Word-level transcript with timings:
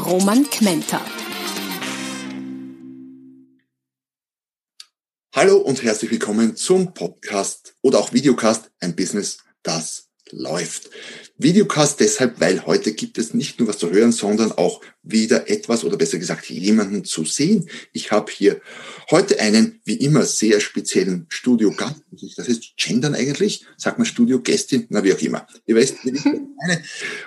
Roman 0.00 0.48
Kmenter. 0.48 1.04
Hallo 5.34 5.58
und 5.58 5.82
herzlich 5.82 6.10
willkommen 6.10 6.56
zum 6.56 6.94
Podcast 6.94 7.74
oder 7.82 7.98
auch 7.98 8.12
Videocast, 8.12 8.70
ein 8.80 8.96
Business, 8.96 9.38
das 9.62 10.08
läuft. 10.30 10.90
Videocast 11.36 12.00
deshalb, 12.00 12.40
weil 12.40 12.64
heute 12.66 12.92
gibt 12.92 13.18
es 13.18 13.34
nicht 13.34 13.58
nur 13.58 13.68
was 13.68 13.78
zu 13.78 13.90
hören, 13.90 14.12
sondern 14.12 14.52
auch 14.52 14.80
wieder 15.02 15.50
etwas 15.50 15.84
oder 15.84 15.96
besser 15.96 16.18
gesagt 16.18 16.48
jemanden 16.48 17.04
zu 17.04 17.24
sehen. 17.24 17.68
Ich 17.92 18.10
habe 18.10 18.32
hier 18.32 18.60
heute 19.10 19.38
einen 19.38 19.80
wie 19.84 19.96
immer 19.96 20.24
sehr 20.24 20.60
speziellen 20.60 21.26
Studiogast. 21.28 21.96
Das 22.36 22.48
ist 22.48 22.76
Gendern 22.76 23.14
eigentlich. 23.14 23.66
Sagt 23.76 23.98
man 23.98 24.06
Studiogästin? 24.06 24.86
Na, 24.88 25.04
wie 25.04 25.12
auch 25.12 25.20
immer. 25.20 25.46
Ihr 25.66 25.76
weißt, 25.76 26.04
wie 26.04 26.10
ich 26.10 26.24
meine. 26.24 26.82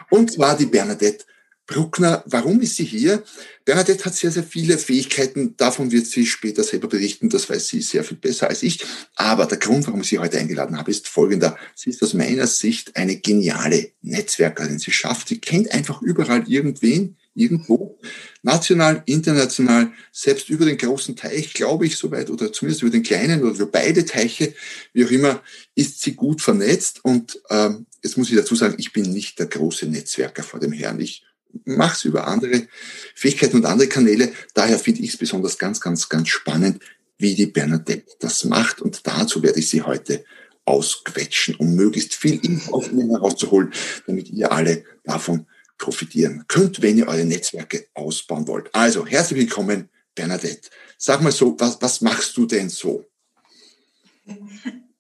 Und 0.10 0.32
zwar 0.32 0.58
die 0.58 0.66
Bernadette 0.66 1.26
Bruckner, 1.66 2.24
warum 2.26 2.60
ist 2.60 2.76
sie 2.76 2.84
hier? 2.84 3.24
Bernadette 3.64 4.04
hat 4.04 4.16
sehr, 4.16 4.32
sehr 4.32 4.44
viele 4.44 4.78
Fähigkeiten. 4.78 5.56
Davon 5.56 5.92
wird 5.92 6.08
sie 6.08 6.26
später 6.26 6.62
selber 6.62 6.90
berichten. 6.90 7.30
Das 7.30 7.50
weiß 7.50 7.68
sie 7.68 7.82
sehr 7.82 8.04
viel 8.04 8.18
besser 8.18 8.50
als 8.50 8.64
ich. 8.64 8.84
Aber 9.16 9.46
der 9.46 9.60
Grund, 9.60 9.88
warum 9.88 10.02
ich 10.02 10.08
sie 10.08 10.20
heute 10.20 10.38
eingeladen 10.38 10.78
habe, 10.78 10.92
ist 10.92 11.08
folgender. 11.08 11.58
Sie 11.74 11.90
ist 11.90 12.04
aus 12.04 12.14
meiner 12.14 12.48
Sicht 12.48 12.98
eine 12.98 13.16
geniale 13.16 13.92
Netzwerkerin. 14.02 14.80
Sie 14.80 14.92
schafft, 14.92 15.30
sie 15.30 15.40
kennt 15.40 15.72
einfach 15.72 16.02
überall 16.02 16.44
irgendwen, 16.50 17.16
irgendwo. 17.34 17.98
National, 18.42 19.02
international, 19.06 19.94
selbst 20.12 20.50
über 20.50 20.66
den 20.66 20.78
großen 20.78 21.16
Teich, 21.16 21.54
glaube 21.54 21.86
ich, 21.86 21.98
soweit, 21.98 22.30
oder 22.30 22.52
zumindest 22.52 22.82
über 22.82 22.92
den 22.92 23.04
kleinen 23.04 23.42
oder 23.42 23.56
über 23.56 23.68
beide 23.68 24.04
Teiche, 24.04 24.54
wie 24.92 25.06
auch 25.06 25.12
immer, 25.12 25.42
ist 25.76 26.02
sie 26.02 26.14
gut 26.14 26.42
vernetzt. 26.42 27.06
Und 27.06 27.42
ähm, 27.50 27.86
jetzt 28.04 28.18
muss 28.18 28.30
ich 28.30 28.36
dazu 28.36 28.56
sagen, 28.56 28.76
ich 28.78 28.92
bin 28.92 29.12
nicht 29.14 29.40
der 29.40 29.46
große 29.46 29.86
Netzwerker 29.86 30.44
vor 30.44 30.60
dem 30.60 30.74
Herrn. 30.74 31.00
Ich 31.00 31.24
mache 31.66 31.96
es 31.96 32.06
über 32.06 32.28
andere 32.28 32.68
Fähigkeiten 33.16 33.58
und 33.58 33.66
andere 33.66 33.88
Kanäle. 33.88 34.32
Daher 34.54 34.80
finde 34.80 35.02
ich 35.02 35.12
es 35.12 35.18
besonders 35.18 35.58
ganz, 35.58 35.80
ganz, 35.82 36.10
ganz 36.10 36.30
spannend, 36.30 36.82
wie 37.18 37.36
die 37.36 37.48
Bernadette 37.48 38.12
das 38.20 38.44
macht. 38.46 38.82
Und 38.82 39.06
dazu 39.06 39.44
werde 39.44 39.60
ich 39.60 39.70
sie 39.70 39.82
heute 39.82 40.24
ausquetschen, 40.66 41.56
um 41.56 41.76
möglichst 41.76 42.16
viel 42.16 42.40
Info 42.44 42.76
aus 42.76 42.92
mir 42.92 43.08
herauszuholen, 43.08 43.74
damit 44.08 44.30
ihr 44.30 44.52
alle 44.52 44.84
davon 45.04 45.48
profitieren 45.78 46.46
könnt, 46.48 46.82
wenn 46.82 46.98
ihr 46.98 47.08
eure 47.08 47.26
Netzwerke 47.26 47.88
ausbauen 47.94 48.48
wollt. 48.48 48.74
Also, 48.74 49.06
herzlich 49.06 49.40
willkommen, 49.40 49.90
Bernadette. 50.16 50.70
Sag 50.98 51.22
mal 51.22 51.32
so, 51.32 51.56
was, 51.60 51.82
was 51.82 52.02
machst 52.02 52.38
du 52.38 52.46
denn 52.46 52.70
so? 52.70 53.06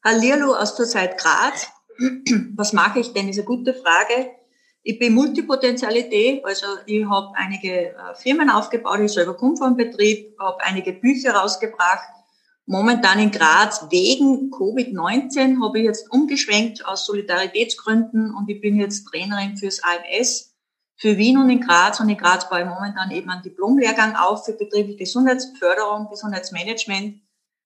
Hallihallo 0.04 0.54
aus 0.54 0.76
der 0.76 0.86
Zeit 0.86 1.18
Graz. 1.18 1.68
Was 2.56 2.74
mache 2.74 3.00
ich 3.00 3.14
denn, 3.14 3.30
ist 3.30 3.38
eine 3.38 3.46
gute 3.46 3.74
Frage. 3.74 4.32
Ich 4.86 5.00
bin 5.00 5.14
Multipotentialität, 5.14 6.44
also 6.44 6.66
ich 6.86 7.06
habe 7.06 7.32
einige 7.36 7.96
äh, 7.96 8.16
Firmen 8.16 8.50
aufgebaut, 8.50 9.00
ich 9.00 9.14
selber 9.14 9.34
komme 9.34 9.56
vom 9.56 9.78
Betrieb, 9.78 10.38
habe 10.38 10.62
einige 10.62 10.92
Bücher 10.92 11.36
rausgebracht. 11.36 12.10
Momentan 12.66 13.20
in 13.20 13.32
Graz 13.32 13.88
wegen 13.90 14.52
Covid-19 14.52 15.64
habe 15.64 15.80
ich 15.80 15.86
jetzt 15.86 16.12
umgeschwenkt 16.12 16.86
aus 16.86 17.06
Solidaritätsgründen 17.06 18.36
und 18.36 18.50
ich 18.50 18.60
bin 18.60 18.78
jetzt 18.78 19.06
Trainerin 19.06 19.56
fürs 19.56 19.82
AMS 19.84 20.54
für 20.98 21.18
Wien 21.18 21.38
und 21.38 21.50
in 21.50 21.62
Graz 21.62 22.02
und 22.02 22.10
in 22.10 22.18
Graz 22.18 22.50
baue 22.50 22.62
ich 22.62 22.68
momentan 22.68 23.10
eben 23.12 23.30
einen 23.30 23.42
Diplomlehrgang 23.42 24.18
auf 24.18 24.46
für 24.46 24.54
betriebliche 24.54 25.00
Gesundheitsförderung, 25.00 26.10
Gesundheitsmanagement, 26.10 27.22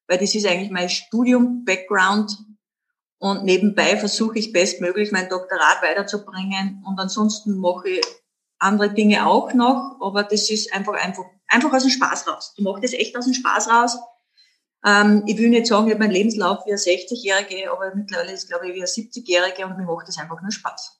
weil 0.07 0.17
das 0.19 0.35
ist 0.35 0.45
eigentlich 0.45 0.71
mein 0.71 0.89
Studium-Background 0.89 2.37
und 3.19 3.43
nebenbei 3.43 3.97
versuche 3.97 4.37
ich 4.37 4.53
bestmöglich 4.53 5.11
mein 5.11 5.29
Doktorat 5.29 5.81
weiterzubringen. 5.81 6.83
Und 6.85 6.99
ansonsten 6.99 7.57
mache 7.57 7.89
ich 7.89 8.05
andere 8.59 8.93
Dinge 8.93 9.25
auch 9.25 9.53
noch. 9.53 9.97
Aber 9.99 10.23
das 10.23 10.49
ist 10.49 10.71
einfach, 10.73 10.93
einfach, 10.93 11.25
einfach 11.47 11.73
aus 11.73 11.83
dem 11.83 11.91
Spaß 11.91 12.27
raus. 12.27 12.53
Ich 12.57 12.63
mache 12.63 12.81
das 12.81 12.93
echt 12.93 13.17
aus 13.17 13.25
dem 13.25 13.33
Spaß 13.33 13.69
raus. 13.69 13.97
Ähm, 14.85 15.23
ich 15.25 15.37
will 15.37 15.49
nicht 15.49 15.65
sagen, 15.65 15.87
ich 15.87 15.93
habe 15.93 16.03
meinen 16.03 16.13
Lebenslauf 16.13 16.59
wie 16.65 16.71
eine 16.71 16.79
60-Jährige, 16.79 17.71
aber 17.71 17.95
mittlerweile 17.95 18.33
ist, 18.33 18.47
glaube 18.47 18.67
ich, 18.67 18.75
wie 18.75 18.79
eine 18.79 18.87
70-Jährige 18.87 19.65
und 19.65 19.77
mir 19.77 19.85
macht 19.85 20.07
das 20.07 20.19
einfach 20.19 20.39
nur 20.39 20.51
Spaß. 20.51 20.99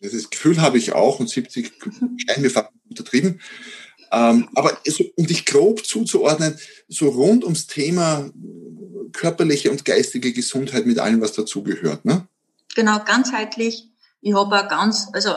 Das 0.00 0.30
Gefühl 0.30 0.62
habe 0.62 0.78
ich 0.78 0.92
auch 0.92 1.20
und 1.20 1.28
70 1.28 1.72
scheint 2.26 2.38
mir 2.38 2.50
fast 2.50 2.70
untertrieben. 2.88 3.40
Ähm, 4.10 4.48
aber 4.54 4.78
so, 4.86 5.04
um 5.16 5.26
dich 5.26 5.44
grob 5.44 5.84
zuzuordnen, 5.84 6.58
so 6.88 7.10
rund 7.10 7.44
ums 7.44 7.66
Thema 7.66 8.30
körperliche 9.12 9.70
und 9.70 9.84
geistige 9.84 10.32
Gesundheit 10.32 10.86
mit 10.86 10.98
allem, 10.98 11.20
was 11.20 11.32
dazugehört, 11.32 12.04
ne? 12.04 12.26
Genau, 12.74 12.98
ganzheitlich. 13.04 13.88
Ich 14.20 14.34
habe 14.34 14.56
auch 14.56 14.68
ganz, 14.68 15.08
also 15.12 15.30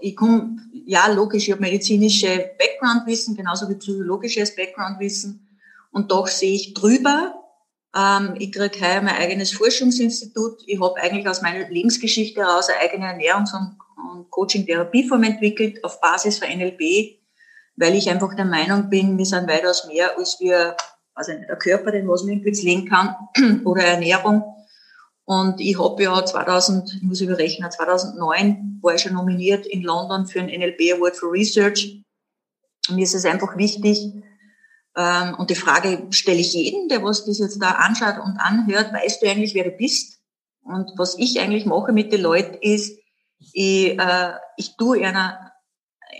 ich 0.00 0.14
komme, 0.16 0.58
ja 0.86 1.06
logisch, 1.08 1.48
ich 1.48 1.52
habe 1.52 1.62
medizinische 1.62 2.50
Backgroundwissen, 2.58 3.34
genauso 3.34 3.68
wie 3.68 3.74
psychologisches 3.74 4.54
Backgroundwissen. 4.54 5.46
Und 5.90 6.10
doch 6.10 6.26
sehe 6.26 6.54
ich 6.54 6.74
drüber. 6.74 7.34
Ähm, 7.94 8.34
ich 8.38 8.52
kriege 8.52 8.80
heuer 8.80 9.00
mein 9.00 9.16
eigenes 9.16 9.52
Forschungsinstitut. 9.52 10.62
Ich 10.66 10.80
habe 10.80 10.96
eigentlich 11.00 11.26
aus 11.28 11.42
meiner 11.42 11.68
Lebensgeschichte 11.68 12.40
heraus 12.40 12.68
eine 12.68 12.78
eigene 12.80 13.06
Ernährungs- 13.06 13.54
und, 13.56 13.76
Coaching-Therapieform 14.30 15.22
entwickelt 15.22 15.82
auf 15.82 16.00
Basis 16.00 16.38
von 16.38 16.48
NLP, 16.48 17.18
weil 17.76 17.94
ich 17.94 18.10
einfach 18.10 18.34
der 18.34 18.44
Meinung 18.44 18.90
bin, 18.90 19.16
wir 19.16 19.24
sind 19.24 19.48
weitaus 19.48 19.86
mehr, 19.86 20.16
als 20.18 20.38
wir 20.40 20.76
also 21.16 21.32
der 21.32 21.56
Körper, 21.56 21.90
den 21.90 22.06
was 22.06 22.22
man 22.22 22.34
irgendwie 22.34 22.54
pflegen 22.54 22.88
kann, 22.88 23.16
oder 23.64 23.82
Ernährung. 23.82 24.44
Und 25.24 25.60
ich 25.60 25.76
habe 25.78 26.00
ja 26.00 26.24
2000, 26.24 26.94
ich 26.94 27.02
muss 27.02 27.20
überrechnen, 27.20 27.68
2009 27.68 28.78
war 28.80 28.94
ich 28.94 29.02
schon 29.02 29.14
nominiert 29.14 29.66
in 29.66 29.82
London 29.82 30.26
für 30.26 30.38
einen 30.38 30.60
NLP 30.60 30.94
Award 30.94 31.16
for 31.16 31.32
Research. 31.32 32.00
Mir 32.90 33.02
ist 33.02 33.14
es 33.14 33.24
einfach 33.24 33.56
wichtig, 33.56 34.12
ähm, 34.96 35.34
und 35.36 35.50
die 35.50 35.54
Frage 35.54 36.06
stelle 36.10 36.38
ich 36.38 36.54
jeden, 36.54 36.88
der 36.88 37.02
was 37.02 37.26
das 37.26 37.38
jetzt 37.38 37.60
da 37.60 37.72
anschaut 37.72 38.18
und 38.18 38.38
anhört, 38.38 38.92
weißt 38.92 39.22
du 39.22 39.28
eigentlich, 39.28 39.54
wer 39.54 39.64
du 39.64 39.72
bist? 39.72 40.20
Und 40.62 40.92
was 40.96 41.18
ich 41.18 41.38
eigentlich 41.38 41.66
mache 41.66 41.92
mit 41.92 42.12
den 42.12 42.22
Leuten 42.22 42.56
ist, 42.60 42.98
ich, 43.38 43.98
äh, 43.98 44.32
ich 44.56 44.76
tue 44.76 45.06
einer 45.06 45.52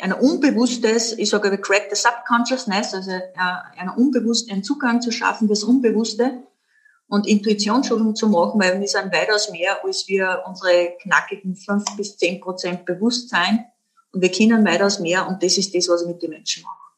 ein 0.06 0.12
unbewusstes, 0.12 1.18
ich 1.18 1.30
sage, 1.30 1.58
crack 1.58 1.88
the 1.90 1.96
subconsciousness, 1.96 2.94
also 2.94 3.10
äh, 3.10 3.32
einen 3.76 3.90
unbewussten 3.90 4.62
Zugang 4.62 5.02
zu 5.02 5.10
schaffen, 5.10 5.48
das 5.48 5.64
Unbewusste 5.64 6.42
und 7.08 7.26
Intuitionsschulung 7.26 8.14
zu 8.14 8.28
machen, 8.28 8.60
weil 8.60 8.80
wir 8.80 8.86
sind 8.86 9.12
weitaus 9.12 9.50
mehr, 9.50 9.84
als 9.84 10.06
wir 10.06 10.44
unsere 10.46 10.96
knackigen 11.02 11.56
fünf 11.56 11.84
bis 11.96 12.16
zehn 12.16 12.40
Prozent 12.40 12.84
Bewusstsein 12.84 13.66
und 14.12 14.20
wir 14.22 14.30
können 14.30 14.64
weitaus 14.64 15.00
mehr 15.00 15.26
und 15.26 15.42
das 15.42 15.58
ist 15.58 15.74
das, 15.74 15.88
was 15.88 16.02
ich 16.02 16.08
mit 16.08 16.22
den 16.22 16.30
Menschen 16.30 16.62
mache. 16.62 16.92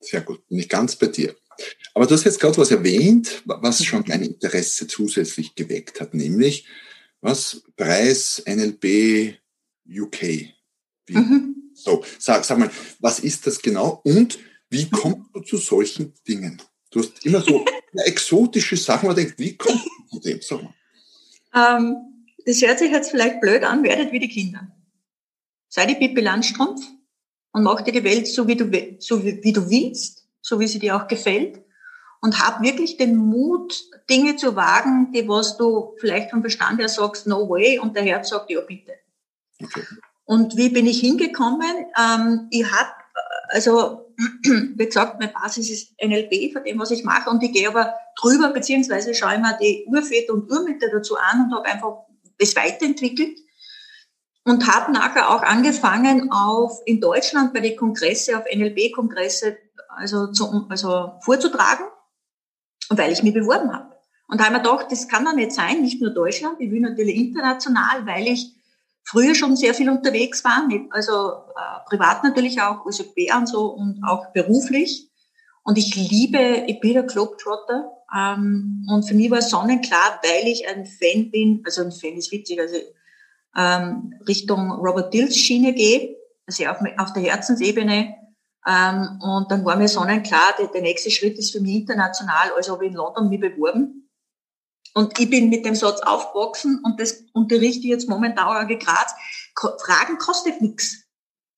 Sehr 0.00 0.22
gut, 0.22 0.46
bin 0.48 0.58
ich 0.58 0.68
ganz 0.68 0.96
bei 0.96 1.08
dir. 1.08 1.34
Aber 1.92 2.06
du 2.06 2.14
hast 2.14 2.24
jetzt 2.24 2.40
gerade 2.40 2.56
was 2.56 2.70
erwähnt, 2.70 3.42
was 3.44 3.84
schon 3.84 4.04
mein 4.06 4.22
Interesse 4.22 4.86
zusätzlich 4.86 5.54
geweckt 5.54 6.00
hat, 6.00 6.14
nämlich 6.14 6.66
was 7.20 7.64
Preis 7.76 8.42
NLP 8.46 9.38
UK. 9.86 10.22
Wie, 11.06 11.16
mhm. 11.16 11.59
So, 11.82 12.04
sag, 12.18 12.44
sag 12.44 12.58
mal, 12.58 12.70
was 12.98 13.20
ist 13.20 13.46
das 13.46 13.60
genau 13.60 14.00
und 14.04 14.38
wie 14.68 14.88
kommst 14.88 15.30
du 15.34 15.40
zu 15.40 15.56
solchen 15.56 16.14
Dingen? 16.26 16.60
Du 16.90 17.00
hast 17.00 17.24
immer 17.24 17.40
so 17.40 17.64
exotische 18.04 18.76
Sachen, 18.76 19.06
man 19.06 19.16
denkt, 19.16 19.38
wie 19.38 19.56
kommst 19.56 19.84
du 19.84 20.16
zu 20.16 20.20
dem? 20.20 20.40
Sag 20.42 20.62
mal. 20.62 20.74
Ähm, 21.54 21.96
das 22.46 22.62
hört 22.62 22.78
sich 22.78 22.90
jetzt 22.90 23.10
vielleicht 23.10 23.40
blöd 23.40 23.64
an, 23.64 23.82
werdet 23.82 24.12
wie 24.12 24.20
die 24.20 24.28
Kinder. 24.28 24.68
Sei 25.68 25.86
die 25.86 25.94
Pippi 25.94 26.20
Landstrumpf 26.20 26.84
und 27.52 27.62
mach 27.62 27.80
dir 27.82 27.92
die 27.92 28.04
Welt 28.04 28.26
so, 28.26 28.46
wie 28.46 28.56
du, 28.56 28.70
so 28.98 29.24
wie, 29.24 29.42
wie 29.42 29.52
du 29.52 29.68
willst, 29.70 30.26
so 30.40 30.60
wie 30.60 30.66
sie 30.66 30.78
dir 30.78 30.96
auch 30.96 31.08
gefällt. 31.08 31.62
Und 32.22 32.38
hab 32.38 32.62
wirklich 32.62 32.98
den 32.98 33.16
Mut, 33.16 33.82
Dinge 34.10 34.36
zu 34.36 34.54
wagen, 34.54 35.10
die 35.12 35.26
was 35.26 35.56
du 35.56 35.94
vielleicht 35.98 36.30
vom 36.30 36.42
Verstand 36.42 36.78
her 36.78 36.88
sagst, 36.88 37.26
no 37.26 37.48
way, 37.48 37.78
und 37.78 37.96
der 37.96 38.02
Herz 38.02 38.28
sagt, 38.28 38.50
ja 38.50 38.60
bitte. 38.60 38.92
Okay. 39.62 39.82
Und 40.30 40.56
wie 40.56 40.68
bin 40.68 40.86
ich 40.86 41.00
hingekommen? 41.00 41.86
Ähm, 42.00 42.46
ich 42.52 42.64
habe, 42.70 42.90
also 43.48 44.14
wie 44.44 44.86
gesagt, 44.86 45.18
meine 45.18 45.32
Basis 45.32 45.68
ist 45.68 45.92
NLP 46.00 46.52
von 46.52 46.62
dem, 46.62 46.78
was 46.78 46.92
ich 46.92 47.02
mache. 47.02 47.28
Und 47.30 47.42
ich 47.42 47.52
gehe 47.52 47.66
aber 47.66 47.94
drüber, 48.16 48.50
beziehungsweise 48.50 49.12
schaue 49.12 49.40
mir 49.40 49.58
die 49.60 49.86
Urväter 49.88 50.34
und 50.34 50.48
Urmütter 50.48 50.86
dazu 50.88 51.16
an 51.16 51.46
und 51.46 51.52
habe 51.56 51.68
einfach 51.68 52.04
das 52.38 52.54
weiterentwickelt. 52.54 53.40
und 54.44 54.72
habe 54.72 54.92
nachher 54.92 55.30
auch 55.30 55.42
angefangen, 55.42 56.30
auf 56.30 56.80
in 56.86 57.00
Deutschland 57.00 57.52
bei 57.52 57.58
den 57.58 57.76
Kongresse, 57.76 58.38
auf 58.38 58.44
NLB-Kongresse, 58.44 59.58
also, 59.88 60.28
zu, 60.28 60.64
also 60.68 61.14
vorzutragen, 61.22 61.86
weil 62.88 63.10
ich 63.10 63.24
mich 63.24 63.34
beworben 63.34 63.72
habe. 63.72 63.96
Und 64.28 64.38
da 64.38 64.44
habe 64.44 64.54
ich 64.54 64.62
mir 64.62 64.70
gedacht, 64.70 64.92
das 64.92 65.08
kann 65.08 65.24
doch 65.24 65.34
nicht 65.34 65.50
sein, 65.50 65.82
nicht 65.82 66.00
nur 66.00 66.10
Deutschland, 66.10 66.60
ich 66.60 66.70
will 66.70 66.82
natürlich 66.82 67.16
international, 67.16 68.06
weil 68.06 68.28
ich 68.28 68.59
früher 69.04 69.34
schon 69.34 69.56
sehr 69.56 69.74
viel 69.74 69.90
unterwegs 69.90 70.44
war, 70.44 70.68
also 70.90 71.12
äh, 71.12 71.88
privat 71.88 72.22
natürlich 72.22 72.60
auch, 72.60 72.84
Bär 73.14 73.36
und 73.36 73.48
so 73.48 73.66
und 73.66 74.02
auch 74.06 74.32
beruflich. 74.32 75.10
Und 75.62 75.78
ich 75.78 75.94
liebe, 75.94 76.64
ich 76.66 76.80
bin 76.80 76.94
der 76.94 77.02
Globetrotter. 77.04 77.90
Ähm, 78.16 78.86
und 78.88 79.06
für 79.06 79.14
mich 79.14 79.30
war 79.30 79.42
sonnenklar, 79.42 80.20
weil 80.22 80.48
ich 80.48 80.66
ein 80.66 80.86
Fan 80.86 81.30
bin, 81.30 81.62
also 81.64 81.82
ein 81.82 81.92
Fan 81.92 82.14
ist 82.14 82.32
witzig, 82.32 82.60
also 82.60 82.76
ähm, 83.56 84.14
Richtung 84.26 84.70
Robert 84.72 85.12
Dills 85.12 85.36
Schiene 85.36 85.74
gehe, 85.74 86.16
also 86.46 86.66
auf, 86.66 86.78
auf 86.98 87.12
der 87.12 87.22
Herzensebene. 87.22 88.14
Ähm, 88.66 89.20
und 89.22 89.50
dann 89.50 89.64
war 89.64 89.76
mir 89.76 89.88
sonnenklar, 89.88 90.54
der, 90.58 90.68
der 90.68 90.82
nächste 90.82 91.10
Schritt 91.10 91.38
ist 91.38 91.52
für 91.52 91.60
mich 91.60 91.76
international, 91.76 92.52
also 92.56 92.72
habe 92.72 92.84
ich 92.84 92.90
in 92.90 92.96
London 92.96 93.28
mich 93.28 93.40
beworben. 93.40 94.09
Und 94.94 95.18
ich 95.18 95.30
bin 95.30 95.50
mit 95.50 95.64
dem 95.64 95.74
Satz 95.74 96.00
aufgewachsen 96.00 96.80
und 96.84 96.98
das 97.00 97.24
unterrichte 97.32 97.80
ich 97.80 97.90
jetzt 97.90 98.08
momentan 98.08 98.46
auch 98.46 98.68
in 98.68 98.78
Graz. 98.78 99.14
Fragen 99.54 100.18
kostet 100.18 100.60
nichts. 100.60 101.04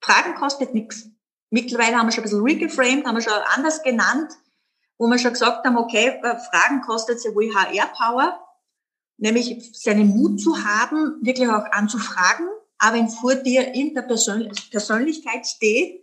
Fragen 0.01 0.35
kostet 0.35 0.75
nichts. 0.75 1.09
Mittlerweile 1.51 1.97
haben 1.97 2.07
wir 2.07 2.13
schon 2.13 2.23
ein 2.23 2.31
bisschen 2.31 2.43
regeframed, 2.43 3.07
haben 3.07 3.17
wir 3.17 3.23
schon 3.23 3.33
anders 3.55 3.83
genannt, 3.83 4.33
wo 4.99 5.07
wir 5.07 5.19
schon 5.19 5.33
gesagt 5.33 5.65
haben, 5.65 5.77
okay, 5.77 6.21
äh, 6.23 6.37
Fragen 6.37 6.83
kostet 6.83 7.21
sehr 7.21 7.35
wohl 7.35 7.55
HR-Power 7.55 8.39
nämlich 9.23 9.71
seinen 9.73 10.09
Mut 10.09 10.41
zu 10.41 10.65
haben, 10.65 11.19
wirklich 11.23 11.49
auch 11.49 11.71
anzufragen, 11.71 12.49
aber 12.79 12.97
wenn 12.97 13.09
vor 13.09 13.37
dir 13.37 13.73
in 13.73 13.95
der 13.95 14.03
Persön 14.03 14.51
Persönlichkeit 14.71 15.47
steht, 15.47 16.01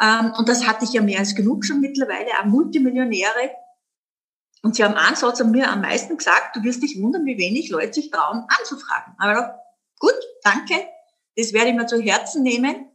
ähm, 0.00 0.32
und 0.38 0.48
das 0.48 0.66
hatte 0.66 0.84
ich 0.84 0.92
ja 0.92 1.02
mehr 1.02 1.18
als 1.18 1.34
genug 1.34 1.64
schon 1.64 1.80
mittlerweile, 1.80 2.30
auch 2.40 2.44
Multimillionäre, 2.44 3.50
und 4.64 4.74
sie 4.74 4.82
haben 4.82 4.94
einen 4.94 5.14
Satz 5.14 5.40
an 5.40 5.52
mir 5.52 5.70
am 5.70 5.82
meisten 5.82 6.16
gesagt, 6.16 6.56
du 6.56 6.64
wirst 6.64 6.82
dich 6.82 7.00
wundern, 7.00 7.24
wie 7.24 7.38
wenig 7.38 7.70
Leute 7.70 7.92
sich 7.92 8.10
trauen, 8.10 8.44
anzufragen. 8.58 9.14
Aber 9.18 9.60
gut, 10.00 10.14
danke, 10.42 10.74
das 11.36 11.52
werde 11.52 11.68
ich 11.68 11.76
mir 11.76 11.86
zu 11.86 12.00
Herzen 12.00 12.42
nehmen. 12.42 12.88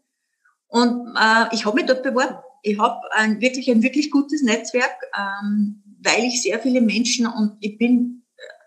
Und 0.68 1.16
äh, 1.16 1.46
ich 1.54 1.66
habe 1.66 1.78
mich 1.78 1.86
dort 1.86 2.04
beworben. 2.04 2.38
Ich 2.64 2.78
habe 2.78 3.00
ein, 3.14 3.40
wirklich 3.40 3.72
ein 3.72 3.82
wirklich 3.82 4.12
gutes 4.12 4.42
Netzwerk, 4.42 4.98
ähm, 5.18 5.82
weil 6.04 6.26
ich 6.26 6.42
sehr 6.42 6.60
viele 6.60 6.82
Menschen 6.82 7.26
und 7.26 7.56
ich 7.62 7.78
bin 7.78 8.20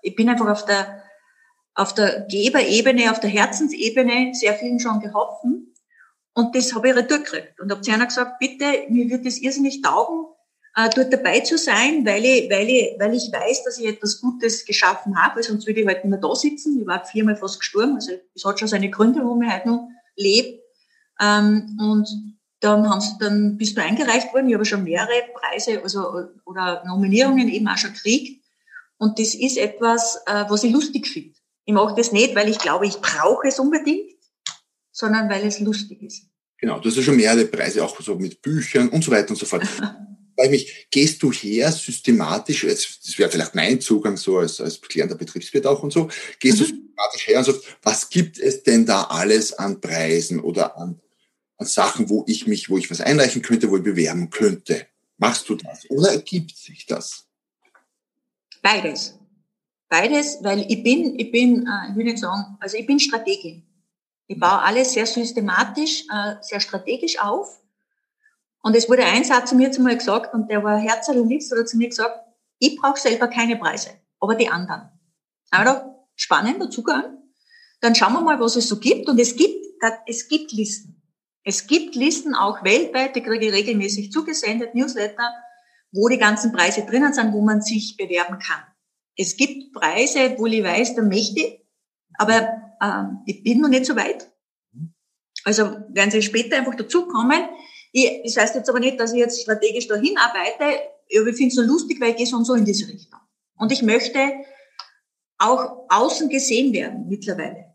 ich 0.03 0.17
bin 0.17 0.29
einfach 0.29 0.49
auf 0.49 0.65
der, 0.65 1.03
auf 1.75 1.95
der 1.95 2.27
Geberebene, 2.29 3.11
auf 3.11 3.21
der 3.21 3.31
Herzensebene 3.31 4.35
sehr 4.35 4.55
vielen 4.55 4.81
schon 4.81 5.01
geholfen. 5.01 5.75
Und 6.35 6.55
das 6.55 6.75
habe 6.75 6.89
ich 6.89 6.97
retour 6.97 7.19
gekriegt. 7.19 7.61
Und 7.61 7.71
habe 7.71 7.81
zu 7.81 7.93
einer 7.93 8.07
gesagt, 8.07 8.39
bitte, 8.39 8.87
mir 8.89 9.09
wird 9.09 9.25
das 9.25 9.39
irrsinnig 9.39 9.81
taugen, 9.83 10.27
äh, 10.75 10.89
dort 10.95 11.13
dabei 11.13 11.41
zu 11.41 11.59
sein, 11.59 12.05
weil 12.07 12.25
ich, 12.25 12.51
weil 12.51 12.69
ich, 12.69 12.97
weil 12.99 13.15
ich 13.15 13.31
weiß, 13.31 13.65
dass 13.65 13.79
ich 13.79 13.87
etwas 13.87 14.21
Gutes 14.21 14.65
geschaffen 14.65 15.23
habe, 15.23 15.43
sonst 15.43 15.67
würde 15.67 15.81
ich 15.81 15.87
halt 15.87 16.05
nicht 16.05 16.11
mehr 16.11 16.21
da 16.21 16.35
sitzen. 16.35 16.81
Ich 16.81 16.87
war 16.87 17.05
viermal 17.05 17.37
fast 17.37 17.59
gestorben, 17.59 17.95
also 17.95 18.13
es 18.35 18.45
hat 18.45 18.59
schon 18.59 18.69
seine 18.69 18.91
Gründe, 18.91 19.21
warum 19.21 19.43
ich 19.43 19.53
heute 19.53 19.69
noch 19.69 19.89
lebe. 20.17 20.61
Ähm, 21.21 21.79
und 21.81 22.09
dann 22.61 22.89
haben 22.89 23.01
sie, 23.01 23.13
dann 23.19 23.57
bist 23.59 23.77
du 23.77 23.83
eingereicht 23.83 24.33
worden. 24.33 24.49
Ich 24.49 24.55
habe 24.55 24.65
schon 24.65 24.85
mehrere 24.85 25.25
Preise, 25.35 25.83
also, 25.83 26.29
oder 26.47 26.83
Nominierungen 26.87 27.49
eben 27.49 27.69
auch 27.69 27.77
schon 27.77 27.93
gekriegt. 27.93 28.43
Und 28.99 29.19
das 29.19 29.35
ist 29.35 29.59
etwas, 29.59 30.23
äh, 30.27 30.45
was 30.49 30.65
ich 30.65 30.73
lustig 30.73 31.07
finde. 31.09 31.35
Ich 31.65 31.75
mache 31.75 31.95
das 31.97 32.13
nicht, 32.13 32.35
weil 32.35 32.49
ich 32.49 32.59
glaube, 32.59 32.87
ich 32.87 32.97
brauche 33.01 33.49
es 33.49 33.59
unbedingt, 33.59 34.13
sondern 34.91 35.29
weil 35.29 35.45
es 35.45 35.61
lustig 35.61 36.03
ist. 36.03 36.27
Genau, 36.59 36.79
du 36.79 36.89
hast 36.89 36.97
ja 36.97 37.03
schon 37.03 37.17
mehrere 37.17 37.45
Preise, 37.47 37.85
auch 37.85 38.01
so 38.01 38.15
mit 38.15 38.41
Büchern 38.41 38.89
und 38.89 39.03
so 39.03 39.11
weiter 39.11 39.31
und 39.31 39.37
so 39.37 39.47
fort. 39.47 39.67
Weil 40.37 40.51
mich, 40.51 40.87
gehst 40.91 41.23
du 41.23 41.31
her 41.31 41.71
systematisch, 41.71 42.63
das 42.63 43.19
wäre 43.19 43.31
vielleicht 43.31 43.55
mein 43.55 43.81
Zugang 43.81 44.17
so 44.17 44.39
als, 44.39 44.61
als 44.61 44.81
klärender 44.81 45.17
Betriebswirt 45.17 45.67
auch 45.67 45.83
und 45.83 45.93
so, 45.93 46.09
gehst 46.41 46.59
mhm. 46.59 46.61
du 46.61 46.65
systematisch 46.67 47.27
her 47.29 47.39
und 47.39 47.45
sagst, 47.45 47.63
was 47.83 48.09
gibt 48.09 48.39
es 48.39 48.63
denn 48.63 48.87
da 48.87 49.05
alles 49.05 49.53
an 49.53 49.81
Preisen 49.81 50.41
oder 50.41 50.77
an, 50.79 51.01
an 51.59 51.67
Sachen, 51.67 52.09
wo 52.09 52.25
ich 52.27 52.47
mich, 52.47 52.71
wo 52.71 52.79
ich 52.79 52.91
was 52.91 53.01
einreichen 53.01 53.43
könnte, 53.43 53.71
wo 53.71 53.77
ich 53.77 53.83
bewerben 53.83 54.31
könnte? 54.31 54.87
Machst 55.19 55.49
du 55.49 55.55
das? 55.55 55.89
Oder 55.91 56.13
ergibt 56.13 56.57
sich 56.57 56.87
das? 56.87 57.27
Beides. 58.63 59.19
Beides, 59.89 60.39
weil 60.41 60.61
ich 60.69 60.83
bin, 60.83 61.19
ich 61.19 61.31
bin, 61.31 61.67
äh, 61.67 61.91
ich 61.91 61.97
will 61.97 62.05
nicht 62.05 62.19
sagen, 62.19 62.57
also 62.61 62.79
ich 62.79 62.87
bin 62.87 62.99
Strategin. 62.99 63.63
Ich 64.27 64.41
baue 64.41 64.61
alles 64.61 64.95
sehr 64.95 65.05
systematisch, 65.05 66.05
äh, 66.11 66.37
sehr 66.41 66.61
strategisch 66.61 67.19
auf. 67.21 67.62
Und 68.63 68.77
es 68.77 68.89
wurde 68.89 69.05
ein 69.05 69.25
Satz 69.25 69.51
zu 69.51 69.57
mir 69.57 69.73
zu 69.73 69.83
mal 69.83 69.97
gesagt, 69.97 70.35
und 70.35 70.49
der 70.51 70.63
war 70.63 70.79
herzlich 70.79 71.19
und 71.19 71.29
liebst, 71.29 71.53
oder 71.53 71.67
zu 71.67 71.77
mir 71.77 71.89
gesagt, 71.89 72.17
ich 72.59 72.77
brauche 72.77 72.99
selber 72.99 73.29
keine 73.29 73.57
Preise, 73.57 73.91
aber 74.21 74.37
die 74.37 74.49
anderen. 74.49 74.89
Aber 75.51 76.07
spannend, 76.15 76.61
dazugegangen. 76.61 77.19
Dann 77.81 77.95
schauen 77.95 78.13
wir 78.13 78.21
mal, 78.21 78.39
was 78.39 78.57
es 78.57 78.69
so 78.69 78.79
gibt. 78.79 79.09
Und 79.09 79.19
es 79.19 79.37
gibt, 79.37 79.67
es 80.07 80.29
gibt 80.29 80.53
Listen. 80.53 81.03
Es 81.45 81.67
gibt 81.67 81.97
Listen 81.97 82.35
auch 82.37 82.63
weltweit, 82.63 83.17
die 83.17 83.23
kriege 83.23 83.47
ich 83.47 83.53
regelmäßig 83.53 84.13
zugesendet, 84.13 84.75
Newsletter, 84.77 85.35
wo 85.91 86.09
die 86.09 86.19
ganzen 86.19 86.53
Preise 86.53 86.87
drinnen 86.87 87.13
sind, 87.13 87.33
wo 87.33 87.43
man 87.43 87.61
sich 87.61 87.97
bewerben 87.97 88.39
kann. 88.39 88.63
Es 89.17 89.37
gibt 89.37 89.73
Preise, 89.73 90.37
wo 90.39 90.47
ich 90.47 90.63
weiß, 90.63 90.95
da 90.95 91.03
möchte 91.03 91.41
ich, 91.41 91.67
aber 92.15 92.49
ähm, 92.81 93.23
ich 93.27 93.43
bin 93.43 93.61
noch 93.61 93.69
nicht 93.69 93.87
so 93.87 93.97
weit. 93.97 94.31
Also 95.45 95.65
werden 95.89 96.13
Sie 96.13 96.23
später 96.23 96.57
einfach 96.57 96.77
dazukommen. 96.77 97.43
Ich, 97.93 98.23
das 98.25 98.37
heißt 98.37 98.55
jetzt 98.55 98.69
aber 98.69 98.81
nicht, 98.81 98.99
dass 98.99 99.13
ich 99.13 99.19
jetzt 99.19 99.43
strategisch 99.43 99.87
dahin 99.87 100.17
arbeite, 100.17 100.65
aber 100.65 101.29
ich 101.29 101.37
finde 101.37 101.49
es 101.49 101.57
nur 101.57 101.67
lustig, 101.67 102.01
weil 102.01 102.11
ich 102.11 102.17
gehe 102.17 102.27
so 102.27 102.37
und 102.37 102.45
so 102.45 102.55
in 102.55 102.65
diese 102.65 102.89
Richtung. 102.89 103.21
Und 103.57 103.71
ich 103.71 103.83
möchte 103.83 104.19
auch 105.39 105.87
außen 105.89 106.29
gesehen 106.29 106.73
werden 106.73 107.09
mittlerweile. 107.09 107.73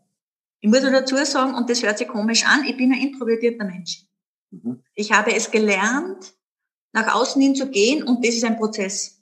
Ich 0.60 0.68
muss 0.68 0.80
dazu 0.80 1.16
sagen, 1.16 1.54
und 1.54 1.70
das 1.70 1.82
hört 1.82 1.98
sich 1.98 2.08
komisch 2.08 2.44
an, 2.44 2.64
ich 2.64 2.76
bin 2.76 2.92
ein 2.92 3.00
introvertierter 3.00 3.64
Mensch. 3.64 4.04
Mhm. 4.50 4.82
Ich 4.94 5.12
habe 5.12 5.34
es 5.34 5.50
gelernt, 5.50 6.34
nach 6.92 7.14
außen 7.14 7.40
hin 7.40 7.54
zu 7.54 7.70
gehen 7.70 8.02
und 8.02 8.24
das 8.24 8.34
ist 8.34 8.44
ein 8.44 8.58
Prozess. 8.58 9.17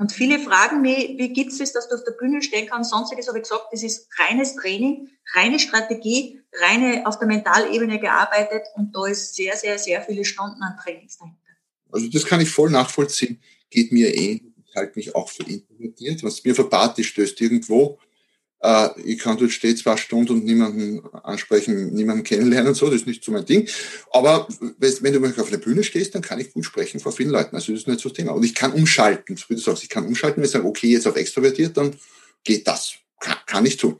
Und 0.00 0.12
viele 0.12 0.38
fragen 0.38 0.80
mich, 0.80 1.18
wie 1.18 1.30
gibt's 1.30 1.60
es, 1.60 1.74
dass 1.74 1.86
du 1.90 1.94
auf 1.94 2.04
der 2.04 2.12
Bühne 2.12 2.40
stehen 2.40 2.66
kannst? 2.66 2.90
Sonstiges 2.90 3.28
habe 3.28 3.36
ich 3.36 3.42
gesagt, 3.42 3.66
das 3.70 3.82
ist 3.82 4.08
reines 4.18 4.56
Training, 4.56 5.10
reine 5.34 5.58
Strategie, 5.58 6.40
reine 6.58 7.06
auf 7.06 7.18
der 7.18 7.28
Mentalebene 7.28 8.00
gearbeitet 8.00 8.62
und 8.76 8.96
da 8.96 9.06
ist 9.06 9.34
sehr, 9.34 9.54
sehr, 9.58 9.78
sehr 9.78 10.00
viele 10.00 10.24
Stunden 10.24 10.62
an 10.62 10.78
Trainings 10.82 11.18
dahinter. 11.18 11.36
Also 11.92 12.08
das 12.08 12.24
kann 12.24 12.40
ich 12.40 12.48
voll 12.48 12.70
nachvollziehen, 12.70 13.42
geht 13.68 13.92
mir 13.92 14.08
eh. 14.14 14.40
Ich 14.66 14.74
halte 14.74 14.92
mich 14.96 15.14
auch 15.14 15.28
für 15.28 15.42
introvertiert. 15.42 16.24
Was 16.24 16.42
mir 16.44 16.54
verpatzt 16.54 17.04
stößt 17.04 17.38
irgendwo, 17.38 17.98
ich 19.02 19.18
kann 19.18 19.38
dort 19.38 19.52
stehen 19.52 19.76
zwei 19.76 19.96
Stunden 19.96 20.32
und 20.32 20.44
niemanden 20.44 21.02
ansprechen, 21.22 21.94
niemanden 21.94 22.24
kennenlernen 22.24 22.68
und 22.68 22.74
so, 22.74 22.86
das 22.86 22.96
ist 22.96 23.06
nicht 23.06 23.24
so 23.24 23.32
mein 23.32 23.46
Ding. 23.46 23.66
Aber 24.12 24.46
wenn 24.78 25.12
du 25.12 25.40
auf 25.40 25.48
einer 25.48 25.58
Bühne 25.58 25.82
stehst, 25.82 26.14
dann 26.14 26.22
kann 26.22 26.40
ich 26.40 26.52
gut 26.52 26.66
sprechen 26.66 27.00
vor 27.00 27.12
vielen 27.12 27.30
Leuten. 27.30 27.56
Also 27.56 27.72
das 27.72 27.82
ist 27.82 27.88
nicht 27.88 28.00
so 28.00 28.10
das 28.10 28.16
Thema. 28.16 28.32
Und 28.32 28.44
ich 28.44 28.54
kann 28.54 28.72
umschalten, 28.72 29.36
so 29.36 29.46
wie 29.48 29.54
du 29.54 29.60
sagst, 29.60 29.82
ich 29.82 29.88
kann 29.88 30.06
umschalten, 30.06 30.38
wenn 30.38 30.44
ich 30.44 30.50
sage, 30.50 30.66
okay, 30.66 30.88
jetzt 30.88 31.06
auf 31.06 31.16
extrovertiert, 31.16 31.76
dann 31.76 31.96
geht 32.44 32.66
das. 32.66 32.94
Kann, 33.18 33.36
kann 33.46 33.66
ich 33.66 33.78
tun. 33.78 33.98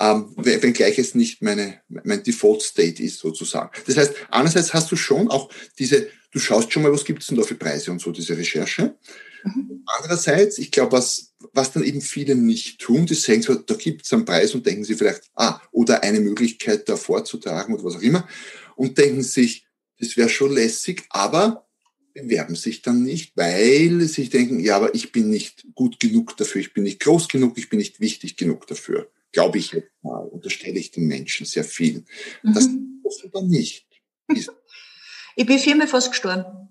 Ähm, 0.00 0.32
wenngleich 0.36 0.98
es 0.98 1.14
nicht 1.14 1.42
meine, 1.42 1.80
mein 1.88 2.22
Default 2.22 2.62
State 2.62 3.02
ist 3.02 3.18
sozusagen. 3.18 3.70
Das 3.86 3.96
heißt, 3.96 4.14
einerseits 4.30 4.72
hast 4.72 4.90
du 4.92 4.96
schon 4.96 5.28
auch 5.28 5.50
diese, 5.78 6.08
du 6.30 6.38
schaust 6.38 6.72
schon 6.72 6.84
mal, 6.84 6.92
was 6.92 7.04
gibt 7.04 7.22
es 7.22 7.28
denn 7.28 7.36
da 7.36 7.42
für 7.42 7.56
Preise 7.56 7.90
und 7.90 8.00
so, 8.00 8.12
diese 8.12 8.36
Recherche. 8.36 8.96
Mhm. 9.42 9.82
Andererseits, 9.98 10.58
ich 10.58 10.70
glaube, 10.70 10.92
was, 10.92 11.27
was 11.52 11.72
dann 11.72 11.84
eben 11.84 12.00
viele 12.00 12.34
nicht 12.34 12.80
tun, 12.80 13.06
die 13.06 13.14
sagen 13.14 13.42
so, 13.42 13.54
da 13.54 13.74
gibt 13.74 14.04
es 14.04 14.12
einen 14.12 14.24
Preis 14.24 14.54
und 14.54 14.66
denken 14.66 14.84
sie 14.84 14.94
vielleicht, 14.94 15.22
ah, 15.34 15.60
oder 15.70 16.02
eine 16.02 16.20
Möglichkeit 16.20 16.88
da 16.88 16.96
vorzutragen 16.96 17.74
oder 17.74 17.84
was 17.84 17.96
auch 17.96 18.02
immer 18.02 18.28
und 18.76 18.98
denken 18.98 19.22
sich, 19.22 19.66
das 19.98 20.16
wäre 20.16 20.28
schon 20.28 20.52
lässig, 20.52 21.04
aber 21.10 21.68
bewerben 22.14 22.54
sich 22.54 22.82
dann 22.82 23.02
nicht, 23.02 23.36
weil 23.36 24.00
sie 24.02 24.28
denken, 24.28 24.60
ja, 24.60 24.76
aber 24.76 24.94
ich 24.94 25.12
bin 25.12 25.30
nicht 25.30 25.66
gut 25.74 26.00
genug 26.00 26.36
dafür, 26.36 26.60
ich 26.60 26.72
bin 26.72 26.84
nicht 26.84 27.00
groß 27.00 27.28
genug, 27.28 27.58
ich 27.58 27.68
bin 27.68 27.78
nicht 27.78 28.00
wichtig 28.00 28.36
genug 28.36 28.66
dafür. 28.66 29.10
Glaube 29.32 29.58
ich 29.58 29.72
jetzt 29.72 29.92
mal, 30.02 30.18
unterstelle 30.18 30.78
ich 30.78 30.90
den 30.90 31.06
Menschen 31.06 31.46
sehr 31.46 31.64
viel. 31.64 32.04
Mhm. 32.42 32.54
Das 32.54 32.68
offenbar 33.04 33.42
nicht. 33.42 33.86
ich 35.36 35.46
bin 35.46 35.58
viermal 35.58 35.88
fast 35.88 36.10
gestorben. 36.10 36.68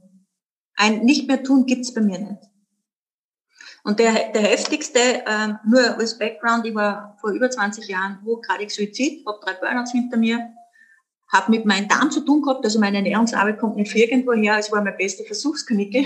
Ein 0.76 1.06
Nicht 1.06 1.28
mehr 1.28 1.44
tun 1.44 1.66
gibt's 1.66 1.94
bei 1.94 2.02
mir 2.02 2.20
nicht. 2.20 2.42
Und 3.88 4.00
der, 4.00 4.34
der 4.34 4.42
heftigste, 4.42 5.00
ähm, 5.26 5.60
nur 5.66 5.98
als 5.98 6.20
Background, 6.20 6.66
ich 6.66 6.76
war 6.76 7.16
vor 7.22 7.30
über 7.30 7.50
20 7.50 7.88
Jahren 7.88 8.20
hochgradig 8.26 8.70
Suizid, 8.70 9.26
habe 9.26 9.40
drei 9.42 9.54
Burnouts 9.54 9.94
hinter 9.94 10.18
mir, 10.18 10.54
habe 11.32 11.52
mit 11.52 11.66
meinem 11.66 11.88
Darm 11.88 12.12
zu 12.12 12.20
tun 12.20 12.42
gehabt, 12.42 12.66
also 12.66 12.82
meine 12.82 12.98
Ernährungsarbeit 12.98 13.58
kommt 13.58 13.78
nicht 13.78 13.96
irgendwo 13.96 14.34
her, 14.34 14.58
es 14.60 14.74
war 14.74 14.84
meine 14.84 14.98
beste 14.98 15.24
Versuchskanicke. 15.24 16.04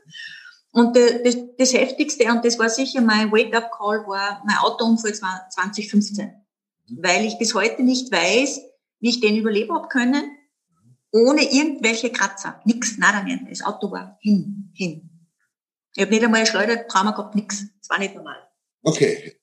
und 0.70 0.96
das, 0.96 1.36
das 1.58 1.74
Heftigste, 1.74 2.22
und 2.30 2.44
das 2.44 2.56
war 2.56 2.68
sicher 2.68 3.00
mein 3.00 3.32
Wake-up-Call, 3.32 4.06
war 4.06 4.40
mein 4.46 4.58
Autounfall 4.58 5.12
2015. 5.12 6.30
weil 7.00 7.24
ich 7.24 7.36
bis 7.36 7.52
heute 7.52 7.82
nicht 7.82 8.12
weiß, 8.12 8.60
wie 9.00 9.08
ich 9.08 9.18
den 9.18 9.34
überleben 9.34 9.74
habe 9.74 9.88
können, 9.88 10.36
ohne 11.10 11.42
irgendwelche 11.42 12.12
Kratzer. 12.12 12.60
Nix, 12.64 12.96
nada, 12.96 13.24
nicht. 13.24 13.42
Das 13.50 13.64
Auto 13.64 13.90
war 13.90 14.18
hin, 14.20 14.70
hin. 14.72 15.17
Ich 15.94 16.02
habe 16.02 16.12
nicht 16.12 16.24
einmal 16.24 16.40
ein 16.40 16.46
Schleudertrauma 16.46 17.12
gehabt, 17.12 17.34
nix. 17.34 17.64
Das 17.80 17.90
war 17.90 17.98
nicht 17.98 18.14
normal. 18.14 18.36
Okay. 18.82 19.38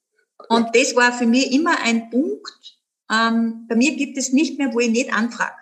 Und 0.49 0.75
das 0.75 0.95
war 0.95 1.11
für 1.13 1.25
mich 1.25 1.51
immer 1.51 1.79
ein 1.83 2.09
Punkt. 2.09 2.79
Ähm, 3.11 3.65
bei 3.67 3.75
mir 3.75 3.95
gibt 3.95 4.17
es 4.17 4.31
nicht 4.31 4.57
mehr, 4.57 4.73
wo 4.73 4.79
ich 4.79 4.89
nicht 4.89 5.13
anfrage. 5.13 5.55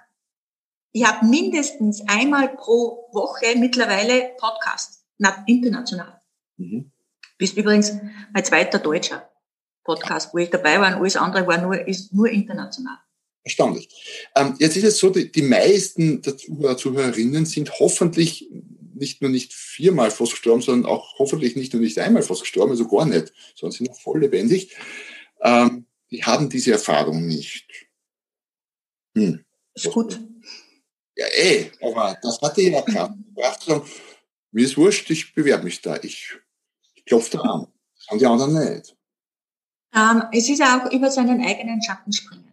Ich 0.91 1.05
habe 1.05 1.25
mindestens 1.25 2.03
einmal 2.07 2.49
pro 2.49 3.09
Woche 3.11 3.57
mittlerweile 3.57 4.31
Podcast, 4.37 5.03
international. 5.47 6.21
Mhm. 6.57 6.91
Bist 7.37 7.57
übrigens 7.57 7.93
mein 8.33 8.45
zweiter 8.45 8.79
deutscher 8.79 9.27
Podcast, 9.83 10.33
wo 10.33 10.37
ich 10.37 10.49
dabei 10.49 10.79
war 10.79 10.95
und 10.95 11.01
alles 11.01 11.15
andere 11.15 11.47
war 11.47 11.59
nur, 11.59 11.87
ist 11.87 12.13
nur 12.13 12.29
international. 12.29 12.97
Erstaunlich. 13.43 13.89
Ähm, 14.35 14.55
jetzt 14.59 14.77
ist 14.77 14.83
es 14.83 14.97
so, 14.99 15.09
die, 15.09 15.31
die 15.31 15.41
meisten 15.41 16.21
der 16.21 16.37
Zuhörer, 16.37 16.77
Zuhörerinnen 16.77 17.45
sind 17.45 17.77
hoffentlich 17.79 18.49
nicht 18.95 19.21
nur 19.21 19.29
nicht 19.29 19.53
viermal 19.53 20.11
fast 20.11 20.31
gestorben, 20.31 20.61
sondern 20.61 20.91
auch 20.91 21.19
hoffentlich 21.19 21.55
nicht 21.55 21.73
nur 21.73 21.81
nicht 21.81 21.97
einmal 21.99 22.23
fast 22.23 22.41
gestorben, 22.41 22.71
also 22.71 22.87
gar 22.87 23.05
nicht, 23.05 23.33
sondern 23.55 23.77
sind 23.77 23.89
noch 23.89 23.99
voll 23.99 24.21
lebendig. 24.21 24.75
Ähm, 25.41 25.85
die 26.11 26.23
haben 26.23 26.49
diese 26.49 26.71
Erfahrung 26.71 27.25
nicht. 27.25 27.67
Hm. 29.15 29.43
Ist 29.73 29.91
gut. 29.91 30.19
Ja, 31.15 31.25
eh, 31.35 31.71
aber 31.81 32.17
das 32.21 32.39
hatte 32.41 32.61
ja 32.61 32.83
sagen, 33.65 33.83
mir 34.51 34.65
ist 34.65 34.77
wurscht, 34.77 35.09
ich 35.09 35.33
bewerbe 35.33 35.65
mich 35.65 35.81
da. 35.81 35.97
Ich, 36.01 36.33
ich 36.95 37.05
klopfe 37.05 37.37
dran. 37.37 37.67
Das 37.95 38.07
haben 38.07 38.19
die 38.19 38.25
anderen 38.25 38.53
nicht. 38.53 38.95
Ähm, 39.95 40.23
es 40.31 40.49
ist 40.49 40.61
auch 40.61 40.91
über 40.91 41.11
seinen 41.11 41.43
eigenen 41.43 41.81
Schatten 41.81 42.11
springen. 42.11 42.43